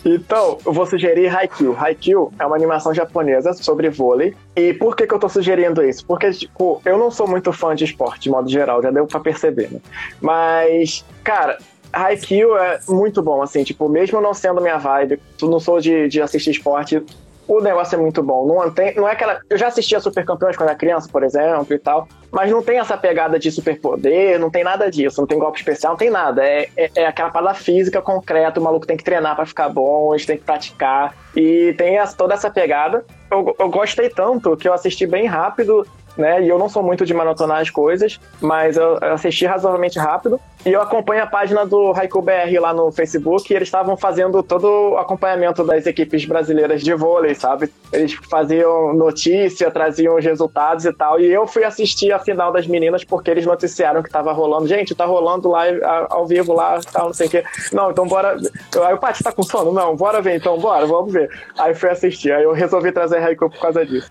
Então, 0.04 0.58
eu 0.64 0.72
vou 0.72 0.86
sugerir 0.86 1.28
Haikyuu. 1.28 1.76
Haikyuu 1.78 2.32
é 2.38 2.46
uma 2.46 2.56
animação 2.56 2.94
japonesa 2.94 3.52
sobre 3.52 3.90
vôlei. 3.90 4.34
E 4.56 4.72
por 4.72 4.96
que, 4.96 5.06
que 5.06 5.12
eu 5.12 5.18
tô 5.18 5.28
sugerindo 5.28 5.84
isso? 5.84 6.04
Porque, 6.06 6.30
tipo, 6.30 6.80
eu 6.84 6.98
não 6.98 7.10
sou 7.10 7.28
muito 7.28 7.52
fã 7.52 7.74
de 7.74 7.84
esporte, 7.84 8.22
de 8.22 8.30
modo 8.30 8.48
geral, 8.48 8.82
já 8.82 8.90
deu 8.90 9.06
pra 9.06 9.20
perceber, 9.20 9.70
né? 9.70 9.80
Mas, 10.20 11.04
cara, 11.22 11.58
Haikyuu 11.92 12.56
é 12.56 12.80
muito 12.88 13.22
bom, 13.22 13.42
assim, 13.42 13.62
tipo, 13.62 13.88
mesmo 13.88 14.20
não 14.20 14.32
sendo 14.32 14.60
minha 14.60 14.78
vibe, 14.78 15.20
não 15.42 15.60
sou 15.60 15.80
de, 15.80 16.08
de 16.08 16.22
assistir 16.22 16.52
esporte, 16.52 17.02
o 17.50 17.60
negócio 17.60 17.96
é 17.96 17.98
muito 17.98 18.22
bom. 18.22 18.46
Não, 18.46 18.70
tem, 18.70 18.94
não 18.94 19.08
é 19.08 19.12
aquela. 19.12 19.40
Eu 19.50 19.58
já 19.58 19.66
assistia 19.66 19.98
Super 19.98 20.24
Campeões 20.24 20.56
quando 20.56 20.68
era 20.68 20.78
criança, 20.78 21.08
por 21.10 21.24
exemplo, 21.24 21.74
e 21.74 21.78
tal. 21.78 22.06
Mas 22.30 22.48
não 22.48 22.62
tem 22.62 22.78
essa 22.78 22.96
pegada 22.96 23.40
de 23.40 23.50
superpoder, 23.50 24.38
não 24.38 24.48
tem 24.48 24.62
nada 24.62 24.88
disso. 24.88 25.20
Não 25.20 25.26
tem 25.26 25.36
golpe 25.36 25.58
especial, 25.58 25.94
não 25.94 25.98
tem 25.98 26.10
nada. 26.10 26.44
É, 26.44 26.68
é, 26.76 26.90
é 26.94 27.06
aquela 27.06 27.28
parada 27.30 27.54
física 27.54 28.00
concreta. 28.00 28.60
O 28.60 28.62
maluco 28.62 28.86
tem 28.86 28.96
que 28.96 29.02
treinar 29.02 29.34
para 29.34 29.46
ficar 29.46 29.68
bom, 29.68 30.12
a 30.12 30.16
gente 30.16 30.28
tem 30.28 30.36
que 30.36 30.44
praticar. 30.44 31.12
E 31.34 31.74
tem 31.76 31.98
toda 32.16 32.34
essa 32.34 32.48
pegada. 32.48 33.04
Eu, 33.30 33.54
eu 33.58 33.68
gostei 33.68 34.08
tanto 34.08 34.56
que 34.56 34.68
eu 34.68 34.72
assisti 34.72 35.04
bem 35.04 35.26
rápido 35.26 35.84
né? 36.20 36.42
E 36.42 36.48
eu 36.48 36.58
não 36.58 36.68
sou 36.68 36.82
muito 36.82 37.04
de 37.04 37.12
maratonar 37.12 37.60
as 37.60 37.70
coisas, 37.70 38.20
mas 38.40 38.76
eu 38.76 38.98
assisti 39.02 39.46
razoavelmente 39.46 39.98
rápido. 39.98 40.40
E 40.64 40.70
eu 40.70 40.82
acompanho 40.82 41.22
a 41.22 41.26
página 41.26 41.64
do 41.64 41.90
Raikou 41.90 42.20
BR 42.20 42.60
lá 42.60 42.74
no 42.74 42.92
Facebook 42.92 43.50
e 43.50 43.56
eles 43.56 43.68
estavam 43.68 43.96
fazendo 43.96 44.42
todo 44.42 44.64
o 44.64 44.98
acompanhamento 44.98 45.64
das 45.64 45.86
equipes 45.86 46.26
brasileiras 46.26 46.82
de 46.82 46.92
vôlei, 46.92 47.34
sabe? 47.34 47.72
Eles 47.90 48.12
faziam 48.12 48.92
notícia, 48.92 49.70
traziam 49.70 50.16
os 50.16 50.24
resultados 50.24 50.84
e 50.84 50.92
tal. 50.92 51.18
E 51.18 51.32
eu 51.32 51.46
fui 51.46 51.64
assistir 51.64 52.12
a 52.12 52.18
final 52.18 52.52
das 52.52 52.66
meninas 52.66 53.02
porque 53.04 53.30
eles 53.30 53.46
noticiaram 53.46 54.02
que 54.02 54.10
tava 54.10 54.32
rolando. 54.32 54.66
Gente, 54.66 54.94
tá 54.94 55.06
rolando 55.06 55.48
lá 55.48 55.62
ao 56.10 56.26
vivo 56.26 56.52
lá, 56.52 56.78
tal, 56.92 57.06
não 57.06 57.14
sei 57.14 57.26
o 57.26 57.30
quê. 57.30 57.44
Não, 57.72 57.90
então 57.90 58.06
bora. 58.06 58.36
Aí 58.84 58.94
o 58.94 58.98
Paty 58.98 59.24
tá 59.24 59.32
com 59.32 59.42
sono? 59.42 59.72
Não, 59.72 59.96
bora 59.96 60.20
ver 60.20 60.36
então, 60.36 60.58
bora, 60.58 60.84
vamos 60.84 61.10
ver. 61.10 61.30
Aí 61.58 61.74
fui 61.74 61.88
assistir. 61.88 62.32
Aí 62.32 62.44
eu 62.44 62.52
resolvi 62.52 62.92
trazer 62.92 63.20
Raikou 63.20 63.48
por 63.48 63.60
causa 63.60 63.86
disso. 63.86 64.10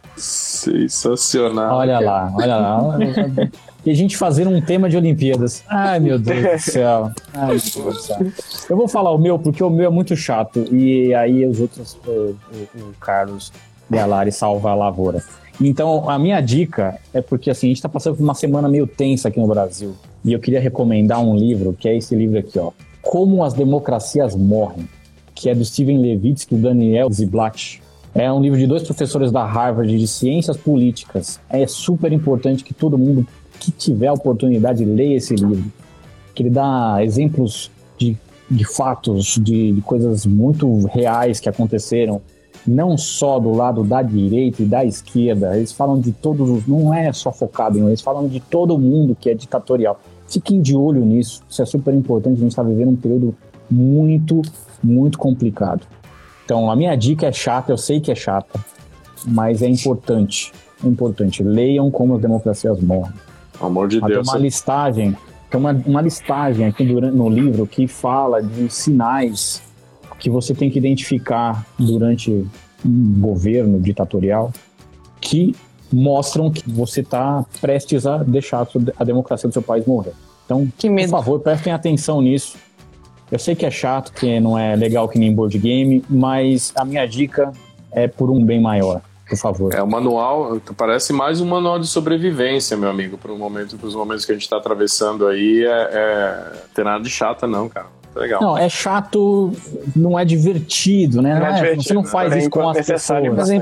Sensacional. 0.60 1.78
Olha 1.78 1.99
lá, 1.99 2.34
olha 2.36 2.57
lá. 2.57 2.97
e 3.86 3.89
a 3.89 3.93
gente 3.93 4.18
fazer 4.18 4.45
um 4.45 4.60
tema 4.60 4.89
de 4.89 4.97
Olimpíadas. 4.97 5.64
Ai, 5.68 5.99
meu 5.99 6.20
Deus 6.20 6.43
do 6.43 6.60
céu. 6.72 7.12
Ai, 7.34 7.47
meu 7.47 7.60
Deus 7.60 7.74
do 7.74 7.93
céu. 7.93 8.18
Eu 8.70 8.76
vou 8.76 8.88
falar 8.88 9.12
o 9.12 9.18
meu, 9.18 9.39
porque 9.39 9.64
o 9.64 9.70
meu 9.70 9.86
é 9.86 9.89
muito 9.89 10.16
chato. 10.16 10.66
E 10.74 11.14
aí 11.14 11.45
os 11.45 11.62
outros, 11.62 11.97
o, 12.05 12.36
o, 12.76 12.93
Carlos 12.99 13.53
Galari 13.89 14.32
salva 14.32 14.72
a 14.72 14.76
lavoura. 14.76 15.24
Então, 15.62 16.10
a 16.10 16.20
minha 16.20 16.41
dica 16.41 16.99
é 17.14 17.22
porque 17.22 17.49
assim, 17.49 17.68
a 17.68 17.70
gente 17.70 17.78
está 17.78 17.89
passando 17.89 18.18
por 18.18 18.24
uma 18.24 18.36
semana 18.36 18.68
meio 18.68 18.86
tensa 18.86 19.30
aqui 19.30 19.39
no 19.39 19.47
Brasil. 19.47 19.95
E 20.26 20.34
eu 20.34 20.39
queria 20.39 20.60
recomendar 20.60 21.22
um 21.22 21.36
livro, 21.36 21.74
que 21.74 21.88
é 21.88 21.95
esse 21.95 22.14
livro 22.16 22.38
aqui, 22.38 22.60
ó. 22.60 22.72
Como 23.01 23.43
as 23.43 23.53
Democracias 23.53 24.36
Morrem, 24.36 24.88
que 25.34 25.49
é 25.49 25.55
do 25.55 25.64
Steven 25.64 25.99
Levitsky 25.99 26.53
e 26.53 26.57
do 26.57 26.64
Daniel 26.64 27.10
Ziblatt. 27.12 27.82
É 28.20 28.30
um 28.30 28.42
livro 28.42 28.60
de 28.60 28.68
dois 28.68 28.84
professores 28.84 29.32
da 29.32 29.46
Harvard 29.46 29.98
de 29.98 30.06
Ciências 30.06 30.58
Políticas. 30.58 31.40
É 31.50 31.66
super 31.66 32.12
importante 32.12 32.66
que 32.66 32.74
todo 32.74 32.98
mundo 32.98 33.26
que 33.58 33.72
tiver 33.72 34.08
a 34.08 34.14
oportunidade 34.14 34.84
leia 34.84 35.16
esse 35.16 35.36
livro. 35.36 35.72
Que 36.36 36.44
ele 36.44 36.50
dá 36.50 36.98
exemplos 37.02 37.72
de, 37.98 38.18
de 38.52 38.66
fatos, 38.66 39.40
de, 39.42 39.72
de 39.72 39.82
coisas 39.82 40.26
muito 40.26 40.86
reais 40.88 41.40
que 41.40 41.48
aconteceram, 41.48 42.22
não 42.68 42.98
só 42.98 43.40
do 43.40 43.54
lado 43.54 43.86
da 43.86 44.02
direita 44.02 44.64
e 44.64 44.66
da 44.66 44.84
esquerda. 44.84 45.56
Eles 45.56 45.72
falam 45.72 45.98
de 45.98 46.12
todos 46.12 46.50
os. 46.50 46.68
Não 46.68 46.94
é 46.94 47.14
só 47.14 47.32
focado 47.32 47.80
em 47.80 47.88
eles 47.88 48.02
falam 48.02 48.28
de 48.28 48.42
todo 48.42 48.78
mundo 48.78 49.16
que 49.18 49.30
é 49.30 49.34
ditatorial. 49.34 49.98
Fiquem 50.28 50.62
de 50.62 50.76
olho 50.76 51.06
nisso. 51.06 51.42
Isso 51.50 51.62
é 51.62 51.66
super 51.66 51.94
importante. 51.94 52.36
A 52.36 52.42
gente 52.42 52.52
está 52.52 52.64
vivendo 52.64 52.90
um 52.90 52.98
período 52.98 53.34
muito, 53.72 54.42
muito 54.84 55.18
complicado. 55.18 55.88
Então, 56.50 56.72
a 56.72 56.76
minha 56.76 56.95
dica 56.95 57.28
é 57.28 57.32
chata, 57.32 57.72
eu 57.72 57.78
sei 57.78 58.00
que 58.00 58.12
é 58.12 58.16
chata, 58.16 58.60
mas 59.24 59.62
é 59.62 59.68
importante. 59.68 60.52
É 60.84 60.88
importante. 60.88 61.43
Leiam 61.43 61.91
como 61.91 62.16
as 62.16 62.22
democracias 62.22 62.82
morrem. 62.82 63.14
Amor 63.62 63.88
de 63.88 64.02
Deus. 64.02 64.28
Tem 64.28 64.34
uma 64.34 64.41
listagem, 64.41 65.16
tem 65.47 65.60
uma, 65.60 65.72
uma 65.86 66.02
listagem 66.02 66.66
aqui 66.66 66.84
durante, 66.84 67.16
no 67.16 67.30
livro 67.30 67.68
que 67.68 67.88
fala 67.88 68.41
de 68.41 68.68
sinais 68.68 69.62
que 70.18 70.28
você 70.28 70.56
tem 70.56 70.72
que 70.72 70.80
identificar 70.80 71.68
durante 71.78 72.32
um 72.84 73.22
governo 73.22 73.80
ditatorial 73.80 74.52
que 75.22 75.56
mostram 75.93 76.50
que 76.50 76.68
você 76.68 77.02
está 77.02 77.45
prestes 77.62 78.08
a 78.08 78.24
deixar 78.24 78.68
a 78.97 79.04
democracia 79.04 79.47
do 79.47 79.54
seu 79.54 79.62
país 79.62 79.86
morrer. 79.86 80.14
Então, 80.45 80.68
por 80.68 81.10
favor, 81.10 81.39
prestem 81.41 81.72
atenção 81.72 82.24
nisso. 82.24 82.58
Eu 83.32 83.38
sei 83.38 83.56
que 83.56 83.66
é 83.66 83.72
chato, 83.72 84.12
que 84.12 84.40
não 84.40 84.58
é 84.58 84.76
legal 84.76 85.08
que 85.08 85.20
nem 85.20 85.34
board 85.34 85.58
game, 85.58 86.04
mas 86.10 86.74
a 86.76 86.84
minha 86.84 87.06
dica 87.06 87.52
é 87.92 88.08
por 88.08 88.30
um 88.30 88.44
bem 88.44 88.60
maior, 88.60 89.02
por 89.28 89.38
favor. 89.38 89.74
É 89.74 89.84
o 89.84 89.88
manual, 89.88 90.60
parece 90.76 91.14
mais 91.14 91.40
um 91.40 91.46
manual 91.46 91.80
de 91.80 91.88
sobrevivência, 91.88 92.76
meu 92.76 92.90
amigo, 92.90 93.18
para 93.18 93.32
momento, 93.34 93.78
os 93.82 93.96
momentos 93.96 94.26
que 94.26 94.32
a 94.32 94.36
gente 94.36 94.44
está 94.44 94.58
atravessando 94.58 95.28
aí. 95.28 95.64
É, 95.64 95.90
é, 95.92 96.52
tem 96.74 96.84
nada 96.84 97.04
de 97.04 97.10
chata, 97.10 97.46
não, 97.46 97.70
cara. 97.70 97.88
Legal. 98.16 98.42
Não, 98.42 98.58
é 98.58 98.68
chato, 98.68 99.52
não 99.96 100.18
é 100.18 100.26
divertido, 100.26 101.22
né? 101.22 101.36
Não, 101.36 101.42
não 101.42 101.48
é, 101.48 101.54
divertido, 101.54 101.84
você 101.84 101.94
não 101.94 102.04
faz 102.04 102.32
né? 102.32 102.40
isso 102.40 102.50
com 102.50 102.68
as 102.68 102.86
pessoas. 102.86 103.34
Mas 103.36 103.50
é, 103.52 103.56
é, 103.58 103.60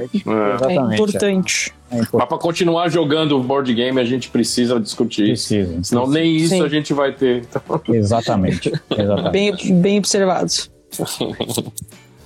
é 0.69 0.93
importante. 0.93 1.73
É 1.89 1.97
Mas 1.97 2.07
para 2.09 2.37
continuar 2.37 2.89
jogando 2.89 3.41
board 3.41 3.73
game, 3.73 3.99
a 3.99 4.03
gente 4.03 4.29
precisa 4.29 4.79
discutir. 4.79 5.27
Precisa. 5.27 5.83
Senão 5.83 6.03
precisa. 6.03 6.19
nem 6.19 6.35
isso 6.35 6.49
Sim. 6.49 6.63
a 6.63 6.67
gente 6.67 6.93
vai 6.93 7.13
ter. 7.13 7.43
Então... 7.49 7.81
Exatamente. 7.89 8.71
Exatamente. 8.89 9.31
Bem, 9.31 9.81
bem 9.81 9.97
observado. 9.99 10.51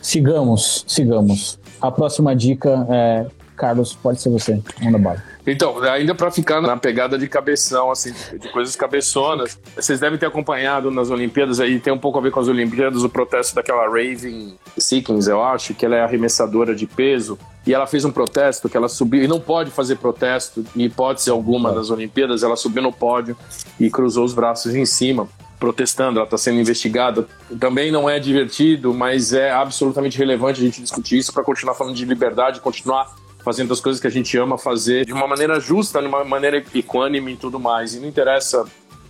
sigamos, 0.02 0.84
sigamos. 0.88 1.60
A 1.80 1.92
próxima 1.92 2.36
dica 2.36 2.86
é. 2.90 3.26
Carlos, 3.56 3.94
pode 3.94 4.20
ser 4.20 4.30
você. 4.30 4.60
Manda 4.82 4.98
bala. 4.98 5.24
Então, 5.46 5.82
ainda 5.84 6.14
para 6.14 6.30
ficar 6.30 6.62
na 6.62 6.78
pegada 6.78 7.18
de 7.18 7.28
cabeção, 7.28 7.90
assim, 7.90 8.14
de 8.38 8.50
coisas 8.50 8.76
cabeçonas, 8.76 9.60
vocês 9.76 10.00
devem 10.00 10.18
ter 10.18 10.28
acompanhado 10.28 10.92
nas 10.92 11.10
Olimpíadas, 11.10 11.60
aí 11.60 11.80
tem 11.80 11.92
um 11.92 11.98
pouco 11.98 12.20
a 12.20 12.22
ver 12.22 12.32
com 12.32 12.40
as 12.40 12.48
Olimpíadas, 12.48 13.04
o 13.04 13.10
protesto 13.10 13.56
daquela 13.56 13.86
Raven 13.86 14.56
Seekins, 14.78 15.28
eu 15.28 15.44
acho, 15.44 15.74
que 15.74 15.86
ela 15.86 15.96
é 15.96 16.02
arremessadora 16.02 16.76
de 16.76 16.86
peso, 16.86 17.40
e 17.66 17.74
ela 17.74 17.88
fez 17.88 18.06
um 18.06 18.12
protesto 18.12 18.70
que 18.70 18.78
ela 18.78 18.88
subiu, 18.88 19.24
e 19.24 19.28
não 19.28 19.40
pode 19.40 19.72
fazer 19.72 19.98
protesto, 19.98 20.64
em 20.76 20.84
hipótese 20.84 21.30
alguma 21.30 21.72
das 21.72 21.90
Olimpíadas, 21.90 22.44
ela 22.44 22.56
subiu 22.56 22.84
no 22.84 22.94
pódio 22.94 23.36
e 23.80 23.90
cruzou 23.90 24.24
os 24.26 24.34
braços 24.34 24.76
em 24.76 24.86
cima, 24.86 25.28
protestando, 25.60 26.18
ela 26.18 26.26
está 26.26 26.40
sendo 26.40 26.60
investigada. 26.60 27.28
Também 27.60 27.92
não 27.92 28.10
é 28.10 28.20
divertido, 28.20 28.92
mas 28.96 29.32
é 29.32 29.52
absolutamente 29.52 30.18
relevante 30.18 30.60
a 30.60 30.64
gente 30.64 30.82
discutir 30.82 31.20
isso 31.20 31.32
para 31.32 31.44
continuar 31.44 31.76
falando 31.76 31.96
de 31.96 32.04
liberdade, 32.04 32.60
continuar 32.60 33.16
fazendo 33.44 33.74
as 33.74 33.80
coisas 33.80 34.02
que 34.02 34.08
a 34.08 34.12
gente 34.12 34.38
ama 34.38 34.58
fazer 34.58 35.06
de 35.06 35.14
uma 35.14 35.28
maneira 35.28 35.60
justa, 35.60 36.02
de 36.02 36.08
uma 36.08 36.24
maneira 36.24 36.64
equânime 36.74 37.34
e 37.34 37.38
tudo 37.38 37.60
mais. 37.60 37.94
E 37.94 38.00
não 38.00 38.08
interessa 38.08 38.66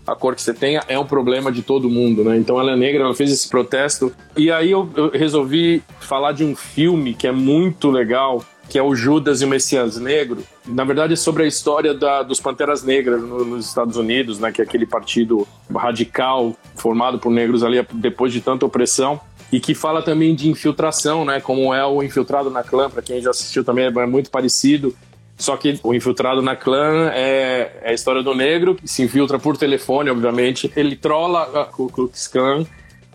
a 0.06 0.16
cor 0.16 0.36
que 0.36 0.42
você 0.42 0.54
tenha, 0.54 0.84
é 0.88 0.98
um 0.98 1.06
problema 1.06 1.52
de 1.52 1.62
todo 1.62 1.90
mundo, 1.90 2.24
né? 2.24 2.38
Então 2.38 2.60
ela 2.60 2.72
é 2.72 2.76
negra, 2.76 3.04
ela 3.04 3.14
fez 3.14 3.32
esse 3.32 3.48
protesto. 3.48 4.12
E 4.36 4.52
aí 4.52 4.72
eu, 4.72 4.90
eu 4.96 5.12
resolvi 5.12 5.84
falar 6.00 6.32
de 6.32 6.44
um 6.44 6.56
filme 6.56 7.14
que 7.14 7.28
é 7.28 7.32
muito 7.32 7.92
legal, 7.92 8.44
que 8.68 8.80
é 8.80 8.84
o 8.84 8.96
Judas 8.96 9.42
e 9.42 9.46
o 9.46 9.48
Messias 9.48 9.98
Negro. 9.98 10.44
Na 10.66 10.84
verdade, 10.84 11.14
é 11.14 11.16
sobre 11.16 11.44
a 11.44 11.48
história 11.48 11.94
da, 11.94 12.24
dos 12.24 12.40
Panteras 12.40 12.84
Negras 12.84 13.22
no, 13.22 13.46
nos 13.46 13.68
Estados 13.68 13.96
Unidos, 13.96 14.40
né? 14.40 14.52
Que 14.52 14.62
é 14.62 14.64
aquele 14.64 14.86
partido 14.86 15.48
radical 15.74 16.56
formado 16.76 17.20
por 17.20 17.32
negros 17.32 17.64
ali 17.64 17.86
depois 17.94 18.34
de 18.34 18.42
tanta 18.42 18.66
opressão 18.66 19.20
e 19.52 19.60
que 19.60 19.76
fala 19.76 20.02
também 20.02 20.34
de 20.34 20.50
infiltração, 20.50 21.26
né? 21.26 21.42
Como 21.42 21.74
é 21.74 21.86
o 21.86 22.02
infiltrado 22.02 22.50
na 22.50 22.64
clã, 22.64 22.90
para 22.90 23.02
quem 23.02 23.22
já 23.22 23.32
assistiu 23.32 23.64
também 23.64 23.86
é 23.86 24.06
muito 24.06 24.32
parecido. 24.32 24.96
Só 25.38 25.58
que 25.58 25.80
o 25.84 25.94
infiltrado 25.94 26.42
na 26.42 26.56
clã 26.56 27.10
é, 27.14 27.72
é 27.82 27.90
a 27.90 27.94
história 27.94 28.22
do 28.22 28.36
negro, 28.36 28.76
que 28.76 28.88
se 28.88 29.02
infiltra 29.02 29.40
por 29.40 29.58
telefone, 29.58 30.10
obviamente. 30.10 30.72
Ele 30.76 30.96
trola 30.96 31.62
a 31.62 31.66
Ku 31.66 31.88
Klux 31.88 32.28
Klan 32.28 32.64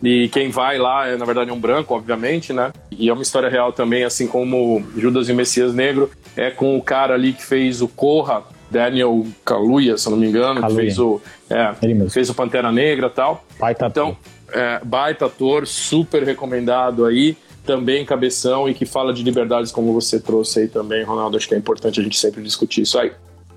e 0.03 0.27
quem 0.27 0.49
vai 0.51 0.77
lá 0.77 1.07
é, 1.07 1.15
na 1.15 1.25
verdade, 1.25 1.51
um 1.51 1.59
branco, 1.59 1.95
obviamente, 1.95 2.53
né? 2.53 2.71
E 2.91 3.09
é 3.09 3.13
uma 3.13 3.23
história 3.23 3.49
real 3.49 3.71
também, 3.71 4.03
assim 4.03 4.27
como 4.27 4.83
Judas 4.95 5.29
e 5.29 5.31
o 5.31 5.35
Messias 5.35 5.73
Negro. 5.73 6.11
É 6.35 6.51
com 6.51 6.77
o 6.77 6.81
cara 6.81 7.13
ali 7.13 7.33
que 7.33 7.43
fez 7.43 7.81
o 7.81 7.87
Corra, 7.87 8.43
Daniel 8.69 9.25
Kaluuya, 9.45 9.97
se 9.97 10.07
eu 10.07 10.11
não 10.11 10.17
me 10.17 10.27
engano, 10.27 10.61
que 10.67 10.75
fez 10.75 10.99
o, 10.99 11.21
é, 11.49 11.73
fez 12.09 12.29
o 12.29 12.35
Pantera 12.35 12.71
Negra 12.71 13.07
e 13.07 13.09
tal. 13.09 13.43
Pai 13.57 13.73
tá 13.73 13.87
então, 13.87 14.17
é, 14.51 14.79
baita 14.83 15.25
ator, 15.25 15.67
super 15.67 16.23
recomendado 16.23 17.05
aí 17.05 17.37
também 17.67 18.05
cabeção 18.05 18.69
e 18.69 18.73
que 18.73 18.85
fala 18.85 19.13
de 19.13 19.21
liberdades 19.21 19.71
como 19.71 19.93
você 19.93 20.19
trouxe 20.19 20.61
aí 20.61 20.67
também, 20.69 21.03
Ronaldo. 21.03 21.35
Acho 21.35 21.49
que 21.49 21.53
é 21.53 21.57
importante 21.57 21.99
a 21.99 22.03
gente 22.03 22.17
sempre 22.17 22.41
discutir 22.41 22.81
isso 22.81 22.97
aí. 22.97 23.11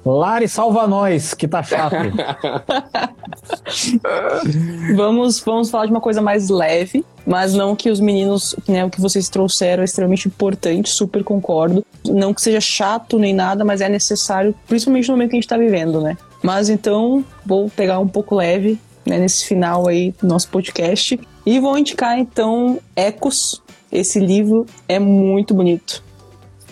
Lari, 0.04 0.48
salva 0.48 0.86
nós, 0.86 1.34
que 1.34 1.46
tá 1.46 1.62
chato. 1.62 1.94
vamos, 4.96 5.40
vamos 5.40 5.70
falar 5.70 5.84
de 5.84 5.90
uma 5.90 6.00
coisa 6.00 6.22
mais 6.22 6.48
leve, 6.48 7.04
mas 7.26 7.52
não 7.52 7.76
que 7.76 7.90
os 7.90 8.00
meninos, 8.00 8.56
né, 8.66 8.82
o 8.82 8.88
que 8.88 9.00
vocês 9.00 9.28
trouxeram 9.28 9.82
é 9.82 9.84
extremamente 9.84 10.26
importante, 10.26 10.88
super 10.88 11.22
concordo. 11.22 11.84
Não 12.06 12.32
que 12.32 12.40
seja 12.40 12.62
chato 12.62 13.18
nem 13.18 13.34
nada, 13.34 13.62
mas 13.62 13.82
é 13.82 13.90
necessário, 13.90 14.54
principalmente 14.66 15.08
no 15.08 15.14
momento 15.14 15.30
que 15.30 15.36
a 15.36 15.40
gente 15.40 15.48
tá 15.48 15.58
vivendo, 15.58 16.00
né? 16.00 16.16
Mas 16.42 16.70
então, 16.70 17.22
vou 17.44 17.68
pegar 17.68 17.98
um 17.98 18.08
pouco 18.08 18.36
leve, 18.36 18.80
né, 19.06 19.18
nesse 19.18 19.46
final 19.46 19.88
aí 19.88 20.14
do 20.20 20.26
nosso 20.26 20.48
podcast. 20.48 21.18
E 21.44 21.58
vou 21.58 21.76
indicar 21.76 22.18
então 22.18 22.78
Ecos, 22.94 23.62
esse 23.90 24.20
livro 24.20 24.66
é 24.88 24.98
muito 24.98 25.54
bonito. 25.54 26.02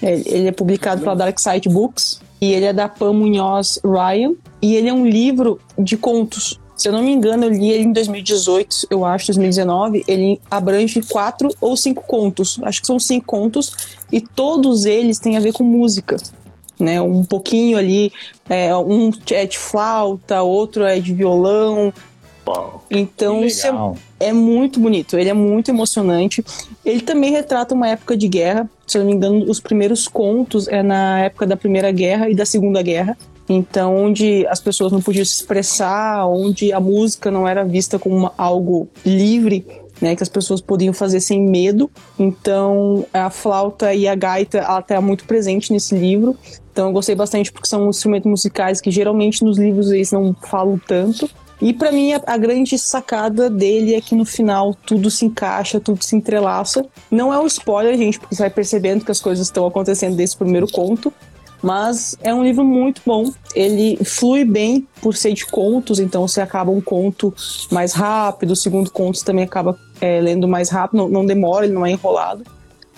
Ele 0.01 0.49
é 0.49 0.53
publicado 0.53 1.01
pela 1.01 1.17
Dark 1.17 1.39
Side 1.39 1.69
Books 1.69 2.21
e 2.41 2.53
ele 2.53 2.67
é 2.67 2.73
da 2.73 2.89
Pam 2.89 3.13
Munhoz 3.13 3.81
Ryan 3.85 4.35
e 4.63 4.77
ele 4.77 4.89
é 4.89 4.93
um 4.93 5.07
livro 5.07 5.61
de 5.77 5.97
contos. 5.97 6.59
Se 6.79 6.89
eu 6.89 6.93
não 6.93 7.03
me 7.03 7.11
engano, 7.11 7.45
eu 7.45 7.51
li 7.51 7.73
ele 7.73 7.85
em 7.85 7.93
2018, 7.93 8.87
eu 8.89 9.05
acho, 9.05 9.27
2019. 9.27 10.05
Ele 10.07 10.41
abrange 10.49 11.03
quatro 11.03 11.49
ou 11.61 11.77
cinco 11.77 12.05
contos. 12.07 12.57
Acho 12.63 12.81
que 12.81 12.87
são 12.87 13.01
cinco 13.01 13.27
contos. 13.27 13.73
E 14.13 14.21
todos 14.21 14.85
eles 14.85 15.19
têm 15.19 15.37
a 15.37 15.41
ver 15.41 15.53
com 15.53 15.65
música. 15.65 16.17
Né, 16.79 17.03
um 17.03 17.25
pouquinho 17.25 17.77
ali, 17.77 18.13
é, 18.49 18.73
um 18.77 19.11
é 19.33 19.45
de 19.45 19.59
flauta, 19.59 20.43
outro 20.43 20.85
é 20.85 21.01
de 21.01 21.13
violão, 21.13 21.93
então, 22.91 23.45
isso 23.45 23.67
é, 23.67 24.29
é, 24.29 24.33
muito 24.33 24.81
bonito, 24.81 25.19
ele 25.19 25.29
é 25.29 25.35
muito 25.35 25.71
emocionante. 25.71 26.45
Ele 26.85 27.01
também 27.01 27.31
retrata 27.31 27.75
uma 27.75 27.89
época 27.89 28.17
de 28.17 28.29
guerra. 28.29 28.69
Se 28.87 28.97
eu 28.97 29.01
não 29.01 29.11
me 29.11 29.17
engano, 29.17 29.51
os 29.51 29.61
primeiros 29.61 30.09
contos 30.09 30.69
é 30.69 30.83
na 30.83 31.21
época 31.21 31.47
da 31.47 31.57
Primeira 31.57 31.91
Guerra 31.93 32.31
e 32.31 32.35
da 32.35 32.47
Segunda 32.47 32.83
Guerra. 32.83 33.17
Então, 33.49 33.97
onde 33.97 34.47
as 34.47 34.61
pessoas 34.61 34.93
não 34.93 35.01
podiam 35.01 35.25
se 35.25 35.35
expressar, 35.35 36.27
onde 36.27 36.73
a 36.73 36.81
música 36.81 37.31
não 37.31 37.49
era 37.49 37.65
vista 37.65 37.99
como 37.99 38.15
uma, 38.15 38.33
algo 38.37 38.89
livre, 39.05 39.65
né, 40.01 40.15
que 40.15 40.23
as 40.23 40.29
pessoas 40.29 40.61
podiam 40.61 40.93
fazer 40.93 41.21
sem 41.21 41.41
medo. 41.41 41.91
Então, 42.19 43.07
a 43.13 43.31
flauta 43.31 43.95
e 43.95 44.07
a 44.07 44.15
gaita, 44.15 44.59
ela 44.59 44.81
está 44.81 45.01
muito 45.01 45.25
presente 45.25 45.73
nesse 45.73 45.95
livro. 45.97 46.37
Então, 46.73 46.89
eu 46.89 46.93
gostei 46.93 47.15
bastante 47.15 47.51
porque 47.51 47.69
são 47.69 47.89
instrumentos 47.89 48.31
musicais 48.31 48.81
que 48.81 48.91
geralmente 48.91 49.43
nos 49.43 49.59
livros 49.59 49.91
eles 49.91 50.13
não 50.13 50.35
falam 50.35 50.79
tanto. 50.87 51.29
E 51.61 51.73
para 51.73 51.91
mim 51.91 52.13
a, 52.13 52.23
a, 52.27 52.37
grande 52.37 52.79
sacada 52.79 53.51
dele 53.51 53.95
é 53.95 54.01
que 54.01 54.15
no 54.15 54.25
final 54.25 54.75
tudo 54.75 55.11
se 55.11 55.25
encaixa, 55.25 55.81
tudo 55.81 56.05
se 56.05 56.15
entrelaça. 56.15 56.87
Não 57.11 57.33
é 57.33 57.39
um 57.39 57.47
spoiler, 57.47 57.97
gente, 57.97 58.19
porque 58.19 58.35
você 58.35 58.43
vai 58.43 58.51
percebendo 58.51 59.05
que 59.05 59.11
as 59.11 59.21
coisas 59.21 59.47
estão 59.47 59.67
acontecendo 59.67 60.17
desde 60.17 60.37
o 60.37 60.39
primeiro 60.39 60.69
conto. 60.71 61.13
Mas 61.61 62.17
é 62.23 62.33
um 62.33 62.45
livro 62.45 62.65
muito 62.65 63.03
bom. 63.05 63.33
Ele 63.55 63.99
flui 64.05 64.45
bem 64.45 64.87
por 65.03 65.17
ser 65.17 65.33
de 65.33 65.45
contos, 65.47 65.99
então 65.99 66.27
você 66.27 66.41
acaba 66.41 66.71
um 66.71 66.81
conto 66.81 67.35
mais 67.71 67.93
rápido, 67.93 68.53
o 68.53 68.57
segundo 68.57 68.91
conto 68.93 69.25
também 69.25 69.45
acaba 69.45 69.77
é, 70.01 70.21
lendo 70.21 70.47
mais 70.47 70.69
rápido, 70.69 70.99
não, 70.99 71.09
não 71.09 71.27
demora, 71.27 71.65
ele 71.65 71.75
não 71.75 71.85
é 71.85 71.91
enrolado. 71.91 72.45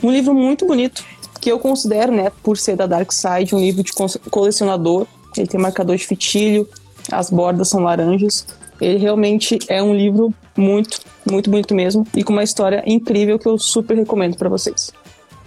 Um 0.03 0.11
livro 0.11 0.35
muito 0.35 0.67
bonito, 0.67 1.03
que 1.41 1.51
eu 1.51 1.59
considero, 1.59 2.13
né, 2.13 2.31
por 2.43 2.59
ser 2.59 2.77
da 2.77 2.87
Dark 2.87 3.11
Side, 3.13 3.55
um 3.55 3.61
livro 3.61 3.83
de 3.83 3.93
colecionador. 4.31 5.07
Ele 5.37 5.47
tem 5.47 5.61
marcador 5.61 5.97
de 5.97 6.07
fitilho, 6.07 6.69
as 7.11 7.31
bordas 7.31 7.69
são 7.69 7.83
laranjas. 7.83 8.47
Ele 8.81 8.99
realmente 8.99 9.59
é 9.69 9.83
um 9.83 9.95
livro 9.95 10.33
muito, 10.57 11.01
muito 11.31 11.51
bonito 11.51 11.75
mesmo 11.75 12.07
e 12.17 12.25
com 12.25 12.33
uma 12.33 12.43
história 12.43 12.83
incrível 12.87 13.39
que 13.39 13.47
eu 13.47 13.59
super 13.59 13.97
recomendo 13.97 14.37
para 14.37 14.49
vocês. 14.49 14.91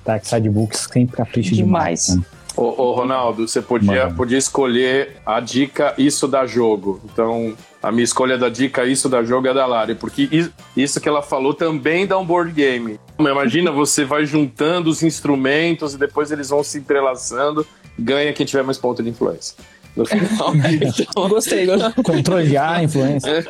Dark 0.06 0.26
Side 0.26 0.50
Books 0.50 0.88
sempre 0.92 1.18
capricha 1.18 1.56
demais. 1.56 2.08
demais 2.08 2.18
né? 2.18 2.26
Ô, 2.56 2.84
ô, 2.84 2.94
Ronaldo, 2.94 3.48
você 3.48 3.62
podia, 3.62 4.12
podia 4.12 4.38
escolher 4.38 5.18
a 5.26 5.40
dica 5.40 5.96
Isso 5.98 6.28
dá 6.28 6.46
Jogo. 6.46 7.02
Então, 7.06 7.56
a 7.82 7.92
minha 7.92 8.04
escolha 8.04 8.38
da 8.38 8.48
dica 8.48 8.86
Isso 8.86 9.10
dá 9.10 9.24
Jogo 9.24 9.48
é 9.48 9.54
da 9.54 9.66
Lari, 9.66 9.96
porque 9.96 10.30
isso 10.78 11.02
que 11.02 11.10
ela 11.10 11.24
falou 11.24 11.56
também 11.56 12.06
dá 12.06 12.16
um 12.18 12.26
board 12.26 12.52
game. 12.52 13.00
Imagina, 13.18 13.72
você 13.72 14.06
vai 14.06 14.26
juntando 14.26 14.90
os 14.90 15.02
instrumentos 15.02 15.96
e 15.96 15.98
depois 15.98 16.32
eles 16.32 16.50
vão 16.50 16.64
se 16.64 16.78
entrelaçando, 16.78 17.66
ganha 17.98 18.32
quem 18.34 18.46
tiver 18.46 18.64
mais 18.64 18.78
ponto 18.78 19.02
de 19.02 19.10
influência 19.10 19.56
no 19.96 20.06
final. 20.06 20.54
Então... 20.64 21.30
Gostei, 21.30 21.66
gostei. 21.66 22.04
Controle 22.04 22.48
de 22.48 22.58
ar, 22.58 22.84
influência. 22.84 23.46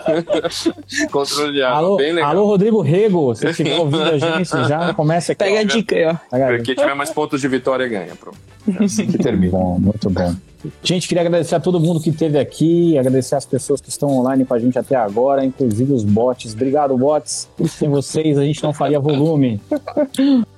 Controle 1.11 1.53
de 1.53 1.61
ar, 1.61 1.73
alô, 1.73 1.97
bem 1.97 2.13
legal. 2.13 2.31
Alô, 2.31 2.45
Rodrigo 2.45 2.81
Rego, 2.81 3.33
se 3.35 3.47
estiver 3.47 3.77
ouvindo 3.79 4.03
a 4.03 4.17
gente, 4.17 4.49
já 4.67 4.93
começa 4.93 5.31
aqui. 5.31 5.43
Pega 5.43 5.59
a 5.59 5.63
dica 5.63 5.95
aí, 5.95 6.05
ó. 6.05 6.63
Quem 6.63 6.75
tiver 6.75 6.95
mais 6.95 7.09
pontos 7.09 7.41
de 7.41 7.47
vitória 7.47 7.87
ganha, 7.87 8.15
pronto. 8.15 8.37
É 8.79 8.83
assim 8.83 9.07
que 9.07 9.17
termina. 9.17 9.51
Bom, 9.51 9.79
muito 9.79 10.09
bom. 10.09 10.35
Gente, 10.81 11.07
queria 11.07 11.21
agradecer 11.21 11.55
a 11.55 11.59
todo 11.59 11.79
mundo 11.79 11.99
que 11.99 12.09
esteve 12.09 12.39
aqui, 12.39 12.97
agradecer 12.97 13.35
as 13.35 13.45
pessoas 13.45 13.81
que 13.81 13.89
estão 13.89 14.09
online 14.09 14.45
com 14.45 14.53
a 14.53 14.59
gente 14.59 14.79
até 14.79 14.95
agora, 14.95 15.43
inclusive 15.43 15.91
os 15.91 16.03
bots. 16.03 16.53
Obrigado, 16.53 16.97
bots. 16.97 17.49
Sem 17.67 17.89
vocês 17.89 18.37
a 18.37 18.45
gente 18.45 18.63
não 18.63 18.71
faria 18.71 18.99
volume. 18.99 19.59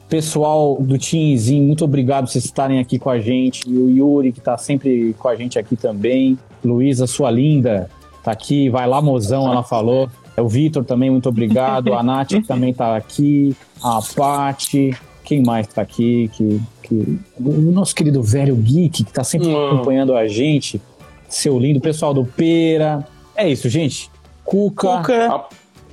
Pessoal 0.07 0.77
do 0.79 0.99
Teamzinho, 0.99 1.63
muito 1.63 1.83
obrigado 1.83 2.25
por 2.25 2.31
vocês 2.31 2.45
estarem 2.45 2.79
aqui 2.79 2.99
com 2.99 3.09
a 3.09 3.19
gente. 3.19 3.67
E 3.67 3.75
o 3.75 3.89
Yuri, 3.89 4.31
que 4.31 4.39
está 4.39 4.57
sempre 4.57 5.15
com 5.17 5.27
a 5.27 5.35
gente 5.35 5.57
aqui 5.57 5.75
também. 5.75 6.37
Luísa, 6.63 7.07
sua 7.07 7.31
linda, 7.31 7.89
tá 8.23 8.31
aqui. 8.31 8.69
Vai 8.69 8.87
lá, 8.87 9.01
mozão, 9.01 9.51
ela 9.51 9.63
falou. 9.63 10.09
É 10.37 10.41
o 10.41 10.47
Vitor 10.47 10.83
também, 10.83 11.09
muito 11.09 11.27
obrigado. 11.27 11.93
A 11.93 12.03
Nath, 12.03 12.29
que 12.29 12.41
também 12.43 12.69
está 12.69 12.95
aqui. 12.95 13.55
A 13.81 13.99
Paty. 14.15 14.95
Quem 15.23 15.41
mais 15.41 15.67
está 15.67 15.81
aqui? 15.81 16.29
Que, 16.33 16.61
que... 16.83 17.19
O 17.39 17.71
nosso 17.71 17.95
querido 17.95 18.21
velho 18.21 18.55
Geek, 18.55 19.03
que 19.03 19.09
está 19.09 19.23
sempre 19.23 19.47
hum. 19.47 19.67
acompanhando 19.67 20.15
a 20.15 20.27
gente. 20.27 20.79
Seu 21.27 21.57
lindo. 21.57 21.79
Pessoal 21.79 22.13
do 22.13 22.23
Pera. 22.25 23.07
É 23.35 23.49
isso, 23.49 23.67
gente. 23.69 24.11
Cuca. 24.43 24.97
Cuca. 24.97 25.33
A, 25.33 25.45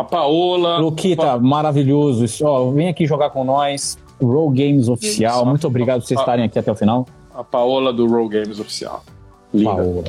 a 0.03 0.05
Paola. 0.05 0.79
Luquita, 0.79 1.23
pa... 1.23 1.39
maravilhoso. 1.39 2.25
Ó, 2.45 2.71
vem 2.71 2.89
aqui 2.89 3.07
jogar 3.07 3.31
com 3.31 3.45
nós. 3.45 3.99
Roll 4.21 4.51
Games 4.51 4.89
Oficial. 4.89 5.45
Muito 5.45 5.67
obrigado 5.67 6.01
por 6.01 6.07
vocês 6.07 6.21
estarem 6.21 6.45
aqui 6.45 6.59
até 6.59 6.71
o 6.71 6.75
final. 6.75 7.07
A 7.35 7.43
Paola 7.43 7.93
do 7.93 8.07
Roll 8.07 8.29
Games 8.29 8.61
Oficial. 8.61 9.03
Linda. 9.53 9.75
Paola. 9.75 10.05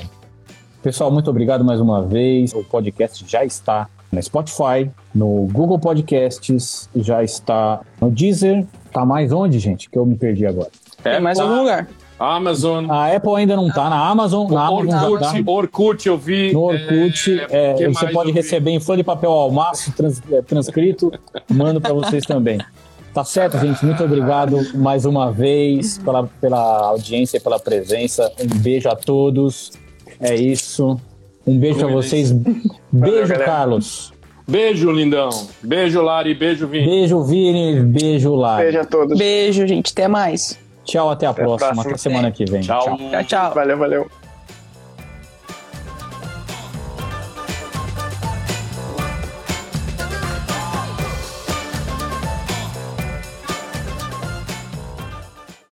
Pessoal, 0.84 1.10
muito 1.10 1.30
obrigado 1.30 1.64
mais 1.64 1.80
uma 1.80 2.04
vez. 2.04 2.54
O 2.54 2.64
podcast 2.64 3.24
já 3.26 3.46
está 3.46 3.88
no 4.12 4.22
Spotify, 4.22 4.92
no 5.16 5.48
Google 5.52 5.80
Podcasts, 5.80 6.90
já 6.96 7.24
está 7.24 7.80
no 8.00 8.12
Deezer. 8.12 8.66
Tá 8.92 9.06
mais 9.06 9.32
onde, 9.32 9.58
gente? 9.60 9.90
Que 9.90 9.98
eu 9.98 10.06
me 10.06 10.16
perdi 10.16 10.46
agora. 10.46 10.70
É 11.04 11.20
mais 11.20 11.40
algum 11.40 11.60
lugar. 11.60 11.88
Amazon. 12.24 12.90
A 12.90 13.16
Apple 13.16 13.36
ainda 13.36 13.56
não 13.56 13.70
tá 13.70 13.90
na 13.90 14.08
Amazon. 14.08 14.52
Na 14.52 14.70
Orkut, 14.72 14.94
Amazon 14.94 15.44
tá. 15.44 15.52
Orkut 15.52 16.08
eu 16.08 16.18
vi. 16.18 16.54
No 16.54 16.64
Orkut, 16.64 17.40
é, 17.50 17.84
é, 17.84 17.90
você 17.90 18.08
pode 18.08 18.32
receber 18.32 18.72
em 18.72 18.80
folha 18.80 18.98
de 18.98 19.04
papel 19.04 19.32
ao 19.32 19.52
maço 19.52 19.92
trans, 19.92 20.22
é, 20.32 20.42
transcrito. 20.42 21.12
Mando 21.50 21.80
para 21.82 21.94
vocês 21.94 22.26
também. 22.26 22.60
Tá 23.14 23.24
certo, 23.24 23.60
gente. 23.60 23.86
Muito 23.86 24.04
obrigado 24.04 24.58
mais 24.76 25.06
uma 25.06 25.32
vez 25.32 26.00
pela, 26.00 26.28
pela 26.42 26.88
audiência 26.88 27.38
e 27.38 27.40
pela 27.40 27.60
presença. 27.60 28.32
Um 28.40 28.58
beijo 28.60 28.90
a 28.90 28.96
todos. 28.96 29.72
É 30.20 30.34
isso. 30.36 31.00
Um 31.46 31.60
beijo 31.60 31.80
para 31.80 31.90
vocês. 31.90 32.32
Beijo, 32.32 33.28
Valeu, 33.28 33.46
Carlos. 33.46 34.14
Beijo, 34.48 34.92
lindão. 34.92 35.30
Beijo, 35.62 36.02
Lari. 36.02 36.34
Beijo, 36.34 36.68
Vini. 36.68 36.86
Beijo, 36.86 37.24
Vini. 37.24 37.80
Beijo, 37.82 38.34
Lari. 38.36 38.64
Beijo 38.64 38.80
a 38.80 38.86
todos. 38.86 39.18
Beijo, 39.18 39.68
gente. 39.68 39.92
Até 39.92 40.08
mais. 40.08 40.58
Tchau, 40.84 41.10
até 41.10 41.26
a 41.26 41.32
até 41.32 41.44
próxima. 41.44 41.82
Até 41.82 41.98
semana 41.98 42.32
que 42.32 42.46
vem. 42.46 42.62
Tchau. 42.62 42.98
Tchau, 42.98 43.24
tchau. 43.24 43.54
Valeu, 43.54 43.78
valeu. 43.78 44.23